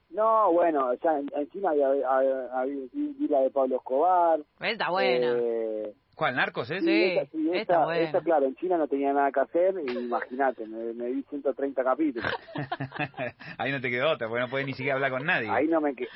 No, 0.09 0.51
bueno, 0.51 0.93
ya 0.95 1.17
en, 1.19 1.29
en 1.33 1.49
China 1.51 1.69
había, 1.69 1.87
había- 1.87 2.47
había- 2.53 2.75
vi, 2.91 3.15
vi 3.17 3.27
la 3.29 3.39
de 3.39 3.49
Pablo 3.49 3.77
Escobar. 3.77 4.41
Está 4.59 4.89
buena. 4.89 5.33
Eh, 5.39 5.93
¿Cuál, 6.15 6.35
Narcos 6.35 6.69
es? 6.69 6.83
Sí. 6.83 7.03
esa, 7.13 7.25
sí, 7.31 7.49
está 7.53 7.73
esa, 7.75 7.85
buena. 7.85 8.09
esa, 8.09 8.19
claro, 8.21 8.45
en 8.45 8.55
China 8.55 8.77
no 8.77 8.87
tenía 8.89 9.13
nada 9.13 9.31
que 9.31 9.39
hacer, 9.39 9.75
y 9.87 9.91
imagínate, 9.97 10.67
me, 10.67 10.93
me 10.93 11.09
vi 11.11 11.23
130 11.29 11.81
capítulos. 11.83 12.29
ahí 13.57 13.71
no 13.71 13.79
te 13.79 13.89
quedó 13.89 14.11
otra, 14.11 14.27
porque 14.27 14.41
no 14.41 14.49
puedes 14.49 14.67
ni 14.67 14.73
siquiera 14.73 14.95
hablar 14.95 15.11
con 15.11 15.25
nadie. 15.25 15.49
Ahí 15.49 15.67
no 15.67 15.79
me 15.79 15.95
que, 15.95 16.07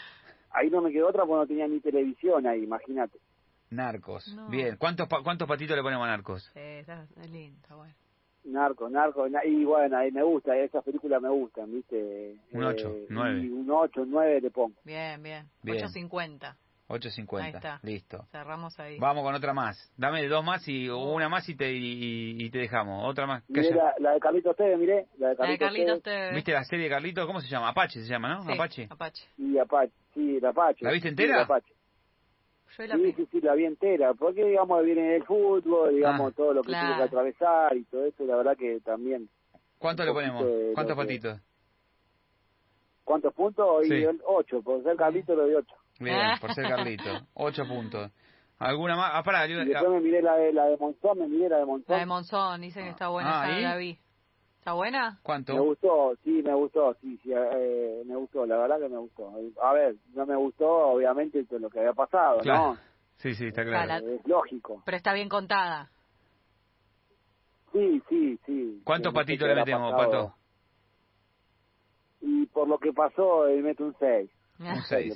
ahí 0.51 0.69
no 0.69 0.81
me 0.81 0.91
quedó 0.91 1.07
otra 1.07 1.23
porque 1.25 1.39
no 1.39 1.47
tenía 1.47 1.67
ni 1.67 1.79
televisión 1.79 2.45
ahí, 2.45 2.63
imagínate. 2.63 3.17
Narcos. 3.69 4.27
No. 4.35 4.47
Bien. 4.49 4.75
¿Cuántos, 4.77 5.07
pa- 5.07 5.21
¿Cuántos 5.23 5.47
patitos 5.47 5.75
le 5.75 5.83
ponemos 5.83 6.05
a 6.05 6.09
Narcos? 6.11 6.43
Sí, 6.53 6.59
está, 6.59 7.05
es 7.21 7.29
lindo, 7.29 7.77
bueno. 7.77 7.93
Narco, 8.45 8.87
narco, 8.89 9.27
na- 9.27 9.43
y 9.43 9.63
bueno, 9.65 9.97
ahí 9.97 10.11
me 10.11 10.21
gusta, 10.21 10.55
esas 10.55 10.83
películas 10.83 11.19
me 11.19 11.29
gustan, 11.29 11.71
¿viste? 11.71 12.35
Un 12.51 12.63
ocho, 12.63 12.95
nueve. 13.09 13.39
y 13.41 13.49
Un 13.49 13.69
8, 13.71 14.03
9 14.05 14.39
le 14.41 14.51
pongo. 14.51 14.75
Bien, 14.83 15.21
bien. 15.23 15.47
Bien. 15.63 15.79
8.50. 15.83 16.55
8.50. 16.87 17.41
Ahí 17.41 17.51
está. 17.51 17.79
Listo. 17.81 18.23
Cerramos 18.31 18.79
ahí. 18.79 18.99
Vamos 18.99 19.23
con 19.23 19.33
otra 19.33 19.51
más. 19.55 19.91
Dame 19.97 20.27
dos 20.27 20.45
más 20.45 20.67
y 20.67 20.87
o 20.89 20.99
una 20.99 21.27
más 21.27 21.49
y 21.49 21.55
te, 21.55 21.73
y, 21.73 22.35
y 22.45 22.49
te 22.51 22.59
dejamos. 22.59 23.09
Otra 23.09 23.25
más. 23.25 23.43
Miré 23.49 23.73
la, 23.73 23.95
la 23.97 24.11
de 24.11 24.19
Carlitos 24.19 24.55
Tevez, 24.55 24.77
miré, 24.77 25.07
la 25.17 25.29
de 25.29 25.35
La 25.39 25.47
de 25.47 25.57
Carlitos, 25.57 25.67
Carlitos 25.67 26.03
Tevez 26.03 26.29
te... 26.29 26.35
¿Viste 26.35 26.51
la 26.53 26.63
serie 26.65 26.83
de 26.85 26.91
Carlitos? 26.91 27.25
¿Cómo 27.25 27.41
se 27.41 27.47
llama? 27.47 27.69
Apache 27.69 27.99
se 28.01 28.05
llama, 28.07 28.29
¿no? 28.35 28.43
Sí, 28.43 28.51
Apache. 28.53 28.87
Apache. 28.91 29.23
y 29.39 29.57
Apache, 29.57 29.91
sí, 30.13 30.37
el 30.37 30.45
Apache. 30.45 30.85
¿La 30.85 30.91
viste 30.91 31.07
Sí, 31.09 31.13
entera? 31.13 31.37
el 31.37 31.43
Apache. 31.45 31.73
Yo 32.77 32.85
la 32.87 32.95
Sí, 32.95 33.13
sí, 33.13 33.27
sí, 33.31 33.41
la 33.41 33.53
vi 33.55 33.65
entera, 33.65 34.13
porque 34.13 34.43
digamos 34.45 34.83
viene 34.83 35.15
el 35.15 35.23
fútbol, 35.23 35.95
digamos 35.95 36.31
Ah. 36.31 36.35
todo 36.35 36.53
lo 36.53 36.61
que 36.61 36.67
Claro. 36.69 36.87
tiene 36.87 36.97
que 37.01 37.07
atravesar 37.07 37.77
y 37.77 37.83
todo 37.85 38.05
eso, 38.05 38.23
la 38.25 38.35
verdad 38.35 38.57
que 38.57 38.79
también. 38.81 39.29
¿Cuánto 39.79 40.03
le 40.03 40.11
ponemos? 40.13 40.43
¿Cuántos 40.73 40.95
patitos? 40.97 41.39
¿Cuántos 43.03 43.33
puntos? 43.33 43.85
Sí. 43.87 43.93
Y 43.93 44.03
el 44.03 44.19
8, 44.25 44.61
por 44.63 44.81
ser 44.83 44.95
Carlitos 44.95 45.37
lo 45.37 45.45
de 45.45 45.55
8. 45.57 45.75
Bien, 45.99 46.17
por 46.41 46.53
ser 46.53 46.67
Carlito. 46.67 47.09
Ocho 47.35 47.63
puntos. 47.67 48.11
¿Alguna 48.57 48.95
más? 48.95 49.11
Ah, 49.13 49.23
pará. 49.23 49.45
Y 49.47 49.51
yo- 49.53 49.63
después 49.65 49.89
me 49.91 49.99
miré 49.99 50.21
la 50.21 50.35
de, 50.37 50.53
la 50.53 50.65
de 50.65 50.77
Monzón, 50.77 51.19
me 51.19 51.27
miré 51.27 51.49
la 51.49 51.57
de 51.57 51.65
Monzón. 51.65 51.93
La 51.93 51.99
de 51.99 52.05
Monzón, 52.05 52.61
dicen 52.61 52.83
que 52.85 52.89
está 52.91 53.09
buena, 53.09 53.41
Ah, 53.41 53.49
esa 53.51 53.59
¿y? 53.59 53.63
la 53.63 53.75
vi. 53.77 53.99
¿Está 54.65 54.73
buena? 54.73 55.11
Me 55.11 55.19
¿Cuánto? 55.21 55.63
gustó, 55.63 56.15
sí, 56.23 56.41
me 56.43 56.55
gustó, 56.55 56.95
sí, 56.99 57.19
sí, 57.21 57.29
eh, 57.31 58.01
me 58.03 58.15
gustó, 58.15 58.47
la 58.47 58.57
verdad 58.57 58.79
que 58.79 58.89
me 58.89 58.97
gustó. 58.97 59.31
A 59.61 59.73
ver, 59.73 59.95
no 60.15 60.25
me 60.25 60.35
gustó, 60.35 60.67
obviamente, 60.67 61.43
todo 61.45 61.59
lo 61.59 61.69
que 61.69 61.77
había 61.81 61.93
pasado, 61.93 62.39
Claro. 62.39 62.75
Sí, 63.17 63.35
sí, 63.35 63.45
está 63.45 63.63
claro. 63.63 64.03
¿no? 64.03 64.11
Es 64.11 64.25
lógico. 64.25 64.81
Pero 64.83 64.97
está 64.97 65.13
bien 65.13 65.29
contada. 65.29 65.91
Sí, 67.73 68.01
sí, 68.09 68.39
sí. 68.47 68.81
¿Cuántos 68.83 69.13
No 69.13 69.19
sé 69.19 69.25
patitos 69.27 69.47
le 69.49 69.53
metemos. 69.53 69.93
Pato? 69.93 70.33
Y 72.21 72.47
por 72.47 72.67
lo 72.67 72.79
que 72.79 72.91
pasó, 72.91 73.45
él 73.45 73.61
mete 73.61 73.83
un 73.83 73.95
6. 73.99 74.31
Un 74.57 74.81
seis. 74.89 75.13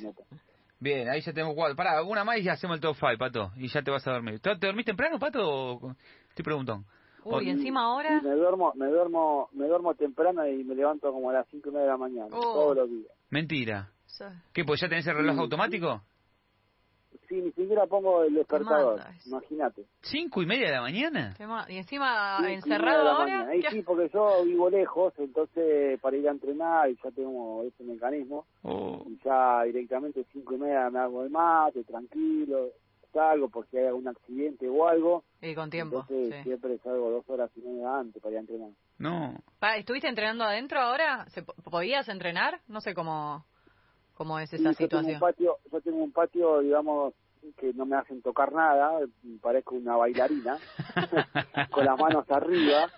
Bien, 0.79 1.09
ahí 1.09 1.21
ya 1.21 1.33
tenemos 1.33 1.55
cuatro. 1.55 1.75
Pará, 1.75 2.03
una 2.03 2.23
más 2.23 2.37
y 2.37 2.43
ya 2.43 2.51
hacemos 2.53 2.75
el 2.75 2.81
top 2.81 2.95
5, 2.99 3.17
Pato. 3.17 3.51
Y 3.55 3.67
ya 3.67 3.81
te 3.81 3.89
vas 3.89 4.07
a 4.07 4.11
dormir. 4.11 4.39
¿Te 4.41 4.55
te 4.57 4.67
dormís 4.67 4.85
temprano, 4.85 5.17
Pato? 5.17 5.39
o- 5.43 5.95
Estoy 6.29 6.43
preguntando. 6.45 6.85
Uy, 7.25 7.33
O- 7.35 7.41
encima 7.51 7.81
ahora... 7.83 8.21
me 8.21 8.31
duermo, 8.31 8.71
me 8.75 8.87
duermo, 8.87 9.49
me 9.53 9.67
duermo 9.67 9.93
temprano 9.95 10.47
y 10.47 10.63
me 10.63 10.75
levanto 10.75 11.11
como 11.11 11.29
a 11.29 11.33
las 11.33 11.47
5 11.49 11.69
y 11.69 11.71
media 11.71 11.85
de 11.85 11.91
la 11.91 11.97
mañana, 11.97 12.27
Oh. 12.31 12.39
todos 12.41 12.77
los 12.77 12.89
días. 12.89 13.11
Mentira. 13.29 13.89
Sí. 14.05 14.23
¿Qué, 14.53 14.63
pues 14.65 14.81
ya 14.81 14.89
tenés 14.89 15.05
el 15.07 15.15
reloj 15.15 15.35
Sí. 15.35 15.41
automático? 15.41 16.01
Sí, 17.27 17.35
ni 17.35 17.51
siquiera 17.51 17.85
pongo 17.85 18.23
el 18.23 18.33
despertador, 18.33 19.01
imagínate. 19.27 19.85
¿Cinco 20.01 20.41
y 20.41 20.47
media 20.47 20.67
de 20.67 20.73
la 20.73 20.81
mañana? 20.81 21.35
Y 21.67 21.77
encima 21.77 22.39
y 22.49 22.53
encerrado 22.53 23.03
de 23.03 23.09
ahora. 23.09 23.23
mañana. 23.23 23.55
Y 23.55 23.61
¿qué 23.61 23.69
sí, 23.69 23.81
porque 23.83 24.09
yo 24.11 24.43
vivo 24.45 24.67
lejos, 24.69 25.13
entonces 25.19 25.99
para 26.01 26.17
ir 26.17 26.27
a 26.27 26.31
entrenar 26.31 26.89
y 26.89 26.97
ya 27.03 27.11
tengo 27.11 27.63
ese 27.65 27.83
mecanismo. 27.83 28.45
Oh. 28.63 29.03
y 29.07 29.19
ya 29.23 29.61
directamente 29.63 30.25
cinco 30.33 30.55
y 30.55 30.57
media 30.57 30.89
me 30.89 30.99
hago 30.99 31.23
el 31.23 31.29
mate, 31.29 31.83
tranquilo, 31.83 32.69
salgo 33.11 33.49
por 33.49 33.67
si 33.69 33.77
hay 33.77 33.85
algún 33.87 34.07
accidente 34.07 34.67
o 34.69 34.87
algo, 34.87 35.23
Y 35.41 35.55
con 35.55 35.69
tiempo, 35.69 36.05
entonces 36.07 36.35
sí. 36.37 36.43
siempre 36.43 36.77
salgo 36.79 37.09
dos 37.11 37.29
horas 37.29 37.49
y 37.55 37.61
media 37.61 37.97
antes 37.97 38.21
para 38.21 38.31
ir 38.33 38.37
a 38.37 38.41
entrenar. 38.41 38.69
No. 38.97 39.35
Pa, 39.59 39.77
¿Estuviste 39.77 40.07
entrenando 40.07 40.43
adentro 40.43 40.79
ahora? 40.79 41.25
¿Se, 41.29 41.43
po- 41.43 41.53
¿Podías 41.69 42.07
entrenar? 42.09 42.59
No 42.67 42.81
sé 42.81 42.93
cómo, 42.93 43.45
cómo 44.15 44.39
es 44.39 44.51
esa 44.53 44.61
Y 44.61 44.63
yo 44.63 44.87
tengo 44.87 44.97
un 44.99 45.05
situación. 45.05 45.19
patio, 45.19 45.57
yo 45.71 45.81
tengo 45.81 46.03
un 46.03 46.11
patio, 46.11 46.59
digamos, 46.59 47.13
que 47.57 47.73
no 47.73 47.85
me 47.85 47.95
hacen 47.95 48.21
tocar 48.21 48.51
nada, 48.51 48.99
parezco 49.41 49.75
una 49.75 49.95
bailarina, 49.95 50.59
con 51.71 51.85
las 51.85 51.97
manos 51.99 52.29
arriba, 52.29 52.89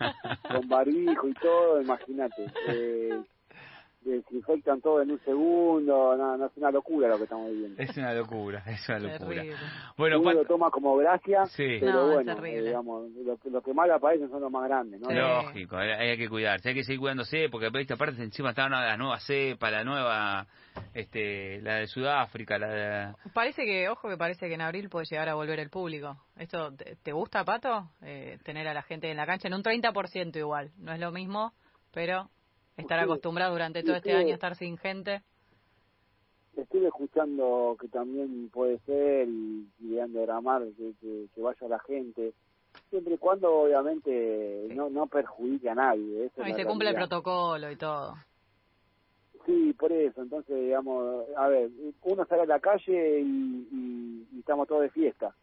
con 0.51 0.67
barbijo 0.67 1.27
y 1.27 1.33
todo, 1.35 1.79
imagínate. 1.81 2.49
Eh, 2.67 3.23
desinfectan 4.01 4.81
todo 4.81 5.01
en 5.01 5.11
un 5.11 5.19
segundo, 5.23 6.15
no, 6.17 6.37
no 6.37 6.45
es 6.47 6.51
una 6.57 6.71
locura 6.71 7.07
lo 7.07 7.17
que 7.17 7.23
estamos 7.23 7.49
viviendo. 7.51 7.81
Es 7.81 7.95
una 7.97 8.13
locura, 8.13 8.63
es 8.67 8.87
una 8.89 8.99
locura. 8.99 9.17
Terrible. 9.41 9.55
Bueno, 9.97 10.19
Uno 10.19 10.33
lo 10.33 10.45
toma 10.45 10.69
como 10.71 10.95
gracia, 10.97 11.45
Sí. 11.47 11.77
pero 11.79 12.07
No, 12.07 12.13
bueno, 12.13 12.45
eh, 12.45 12.61
digamos, 12.61 13.09
lo, 13.11 13.37
que- 13.37 13.49
lo 13.49 13.61
que 13.61 13.73
mal 13.73 13.91
aparecen 13.91 14.29
son 14.29 14.41
los 14.41 14.51
más 14.51 14.67
grandes, 14.67 14.99
¿no? 14.99 15.09
Sí. 15.09 15.15
lógico, 15.15 15.77
hay, 15.77 15.89
hay 15.91 16.17
que 16.17 16.29
cuidarse, 16.29 16.69
hay 16.69 16.75
que 16.75 16.83
seguir 16.83 16.99
cuidándose, 16.99 17.49
porque 17.49 17.69
¿viste? 17.69 17.93
aparte 17.93 18.21
encima 18.21 18.49
está 18.51 18.65
una- 18.67 18.85
la 18.85 18.97
nueva 18.97 19.19
cepa, 19.19 19.69
la 19.71 19.83
nueva, 19.83 20.47
este, 20.93 21.61
la 21.61 21.75
de 21.75 21.87
Sudáfrica, 21.87 22.57
la 22.57 22.67
de... 22.67 23.13
Parece 23.33 23.63
que, 23.65 23.89
ojo 23.89 24.09
que 24.09 24.17
parece 24.17 24.47
que 24.47 24.53
en 24.55 24.61
abril 24.61 24.89
puede 24.89 25.05
llegar 25.09 25.29
a 25.29 25.35
volver 25.35 25.59
el 25.59 25.69
público. 25.69 26.17
¿Esto 26.37 26.73
te, 26.75 26.95
te 26.97 27.11
gusta, 27.11 27.43
Pato? 27.45 27.89
Eh, 28.01 28.37
tener 28.43 28.67
a 28.67 28.73
la 28.73 28.81
gente 28.81 29.09
en 29.09 29.17
la 29.17 29.25
cancha 29.25 29.47
en 29.47 29.53
un 29.53 29.63
30% 29.63 30.35
igual. 30.37 30.71
No 30.77 30.91
es 30.93 30.99
lo 30.99 31.11
mismo, 31.11 31.53
pero 31.93 32.29
estar 32.77 32.99
Sí. 32.99 33.03
acostumbrado 33.05 33.51
durante 33.53 33.83
todo 33.83 33.95
este 33.95 34.13
año 34.13 34.29
a 34.31 34.33
estar 34.33 34.55
sin 34.55 34.77
gente. 34.77 35.21
Estuve 36.55 36.87
escuchando 36.87 37.77
que 37.79 37.87
también 37.87 38.49
puede 38.49 38.79
ser 38.79 39.27
y, 39.27 39.67
de 39.79 40.07
diagramar 40.07 40.63
que, 40.77 40.93
que, 40.99 41.27
que 41.33 41.41
vaya 41.41 41.67
la 41.67 41.79
gente, 41.79 42.33
siempre 42.89 43.15
y 43.15 43.17
cuando 43.17 43.53
obviamente 43.61 44.67
Sí. 44.69 44.75
no, 44.75 44.89
no 44.89 45.07
perjudique 45.07 45.69
a 45.69 45.75
nadie. 45.75 46.29
y 46.45 46.53
se 46.53 46.65
cumple 46.65 46.89
el 46.89 46.95
protocolo 46.95 47.71
y 47.71 47.75
todo. 47.77 48.15
Sí, 49.45 49.73
por 49.73 49.91
eso, 49.91 50.21
entonces 50.21 50.55
digamos, 50.55 51.25
a 51.35 51.47
ver, 51.47 51.69
uno 52.03 52.25
sale 52.25 52.43
a 52.43 52.45
la 52.45 52.59
calle 52.59 53.21
y, 53.21 53.67
y- 53.71 54.27
y 54.35 54.39
estamos 54.39 54.67
todos 54.67 54.83
de 54.83 54.89
fiesta, 54.91 55.33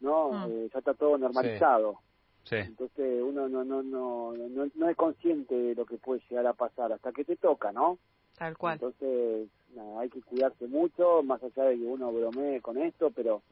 ¿no? 0.00 0.30
Mm. 0.32 0.50
Eh, 0.50 0.68
ya 0.72 0.78
está 0.80 0.92
todo 0.92 1.16
normalizado. 1.16 1.98
Sí. 2.48 2.56
Entonces 2.56 3.22
uno 3.22 3.46
no, 3.46 3.62
no, 3.62 3.82
no, 3.82 4.32
no, 4.32 4.66
no 4.74 4.88
es 4.88 4.96
consciente 4.96 5.54
de 5.54 5.74
lo 5.74 5.84
que 5.84 5.98
puede 5.98 6.22
llegar 6.30 6.46
a 6.46 6.54
pasar 6.54 6.92
hasta 6.92 7.12
que 7.12 7.22
te 7.22 7.36
toca, 7.36 7.72
¿no? 7.72 7.98
Tal 8.38 8.56
cual. 8.56 8.74
Entonces 8.74 9.48
nada, 9.74 10.00
hay 10.00 10.08
que 10.08 10.22
cuidarse 10.22 10.66
mucho, 10.66 11.22
más 11.22 11.42
allá 11.42 11.64
de 11.64 11.76
que 11.76 11.84
uno 11.84 12.10
bromee 12.10 12.62
con 12.62 12.78
esto, 12.78 13.10
pero 13.10 13.42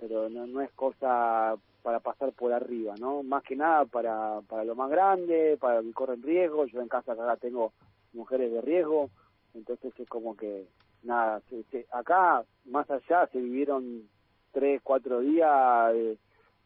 pero 0.00 0.30
no, 0.30 0.46
no 0.46 0.62
es 0.62 0.70
cosa 0.72 1.56
para 1.82 2.00
pasar 2.00 2.32
por 2.32 2.52
arriba, 2.52 2.94
¿no? 2.98 3.22
Más 3.22 3.42
que 3.42 3.54
nada 3.54 3.84
para, 3.84 4.40
para 4.48 4.64
lo 4.64 4.74
más 4.74 4.88
grande, 4.88 5.58
para 5.60 5.82
que 5.82 5.92
corren 5.92 6.22
riesgo. 6.22 6.64
Yo 6.66 6.80
en 6.80 6.88
casa 6.88 7.12
acá 7.12 7.36
tengo 7.36 7.72
mujeres 8.14 8.50
de 8.50 8.62
riesgo, 8.62 9.10
entonces 9.54 9.92
es 9.98 10.08
como 10.08 10.36
que, 10.36 10.66
nada, 11.02 11.42
acá 11.90 12.44
más 12.64 12.90
allá 12.90 13.26
se 13.26 13.40
vivieron 13.40 14.08
tres, 14.52 14.80
cuatro 14.82 15.20
días 15.20 15.92
de, 15.92 16.16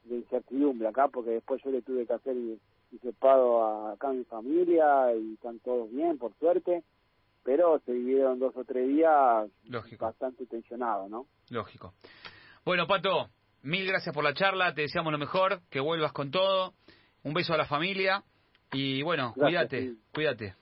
incertidumbre 0.09 0.89
acá, 0.89 1.09
porque 1.09 1.31
después 1.31 1.63
yo 1.65 1.71
le 1.71 1.83
tuve 1.83 2.07
que 2.07 2.13
hacer 2.13 2.37
disepado 2.91 3.65
a, 3.65 3.93
acá 3.93 4.09
a 4.09 4.13
mi 4.13 4.25
familia 4.25 5.15
y 5.15 5.35
están 5.35 5.59
todos 5.61 5.91
bien, 5.91 6.19
por 6.19 6.35
suerte, 6.39 6.85
pero 7.43 7.81
se 7.81 7.93
vivieron 7.93 8.39
dos 8.39 8.57
o 8.57 8.65
tres 8.65 8.89
días 8.89 9.51
bastante 9.99 10.47
tensionados, 10.47 11.11
¿no? 11.11 11.27
Lógico. 11.51 11.95
Bueno, 12.65 12.87
Pato, 12.87 13.29
mil 13.63 13.87
gracias 13.87 14.15
por 14.15 14.25
la 14.25 14.35
charla, 14.35 14.75
te 14.75 14.83
deseamos 14.83 15.13
lo 15.13 15.19
mejor, 15.19 15.61
que 15.71 15.81
vuelvas 15.81 16.13
con 16.13 16.31
todo, 16.31 16.75
un 17.25 17.35
beso 17.35 17.55
a 17.55 17.57
la 17.57 17.67
familia 17.67 18.23
y 18.73 19.03
bueno, 19.03 19.35
cuídate, 19.35 19.95
cuídate. 20.13 20.55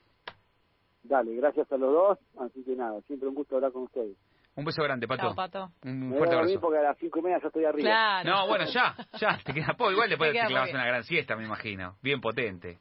Dale, 1.03 1.35
gracias 1.35 1.71
a 1.73 1.77
los 1.77 1.93
dos, 1.93 2.19
así 2.39 2.63
que 2.63 2.77
nada, 2.77 3.01
siempre 3.03 3.29
un 3.29 3.35
gusto 3.35 3.57
hablar 3.57 3.73
con 3.73 3.85
ustedes. 3.85 4.17
Un 4.57 4.65
beso 4.65 4.83
grande, 4.83 5.07
Pato. 5.07 5.23
Chao, 5.23 5.35
Pato. 5.35 5.71
Un 5.85 6.13
fuerte 6.17 6.35
abrazo. 6.35 6.61
porque 6.61 6.79
a 6.79 6.83
las 6.83 6.99
cinco 6.99 7.21
y 7.21 7.23
media 7.23 7.39
ya 7.41 7.47
estoy 7.47 7.65
arriba. 7.65 8.23
No, 8.25 8.47
bueno, 8.49 8.65
ya, 8.67 8.95
ya, 9.19 9.39
te 9.45 9.53
queda 9.55 9.75
poco. 9.77 9.93
Igual 9.93 10.09
después 10.09 10.33
te, 10.33 10.41
te 10.41 10.47
clavas 10.47 10.73
una 10.73 10.85
gran 10.85 11.05
siesta, 11.05 11.37
me 11.37 11.45
imagino. 11.45 11.97
Bien 12.03 12.21
potente. 12.21 12.79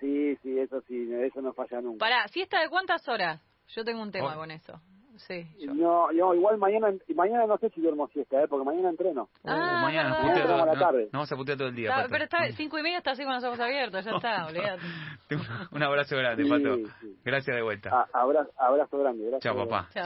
Sí, 0.00 0.36
sí, 0.42 0.58
eso 0.58 0.80
sí, 0.88 1.08
eso 1.12 1.42
no 1.42 1.52
falla 1.52 1.80
nunca. 1.80 1.98
Pará, 1.98 2.28
¿siesta 2.28 2.60
de 2.60 2.68
cuántas 2.68 3.06
horas? 3.08 3.42
Yo 3.68 3.84
tengo 3.84 4.02
un 4.02 4.10
tema 4.10 4.34
con 4.34 4.50
eso. 4.50 4.80
Sí, 5.26 5.46
No, 5.66 6.10
no, 6.12 6.34
igual 6.34 6.56
mañana 6.56 6.88
mañana 7.14 7.46
no 7.46 7.58
sé 7.58 7.68
si 7.70 7.82
duermo 7.82 8.08
siesta, 8.08 8.42
¿eh? 8.42 8.46
porque 8.48 8.64
mañana 8.64 8.88
entreno. 8.88 9.28
Ah, 9.44 9.80
mañana 9.82 10.08
nos 10.08 10.18
putea 10.20 10.46
todo, 10.46 10.64
la 10.64 10.78
tarde. 10.78 11.04
No, 11.12 11.18
vamos 11.18 11.32
a 11.32 11.36
putear 11.36 11.58
todo 11.58 11.68
el 11.68 11.74
día. 11.74 12.06
pero 12.10 12.24
está 12.24 12.38
cinco 12.52 12.78
y 12.78 12.82
media 12.82 12.98
está 12.98 13.10
así 13.10 13.24
con 13.24 13.34
los 13.34 13.44
ojos 13.44 13.60
abiertos, 13.60 14.02
ya 14.02 14.12
está, 14.12 14.46
olvídate. 14.48 14.82
un 15.72 15.82
abrazo 15.82 16.16
grande, 16.16 16.48
Pato. 16.48 16.76
Gracias 17.22 17.54
de 17.54 17.62
vuelta. 17.62 18.06
abrazo, 18.14 18.50
abrazo 18.56 18.98
grande, 18.98 19.24
gracias. 19.26 19.42
Chao, 19.42 19.56
papá. 19.62 19.88
Chao. 19.92 19.98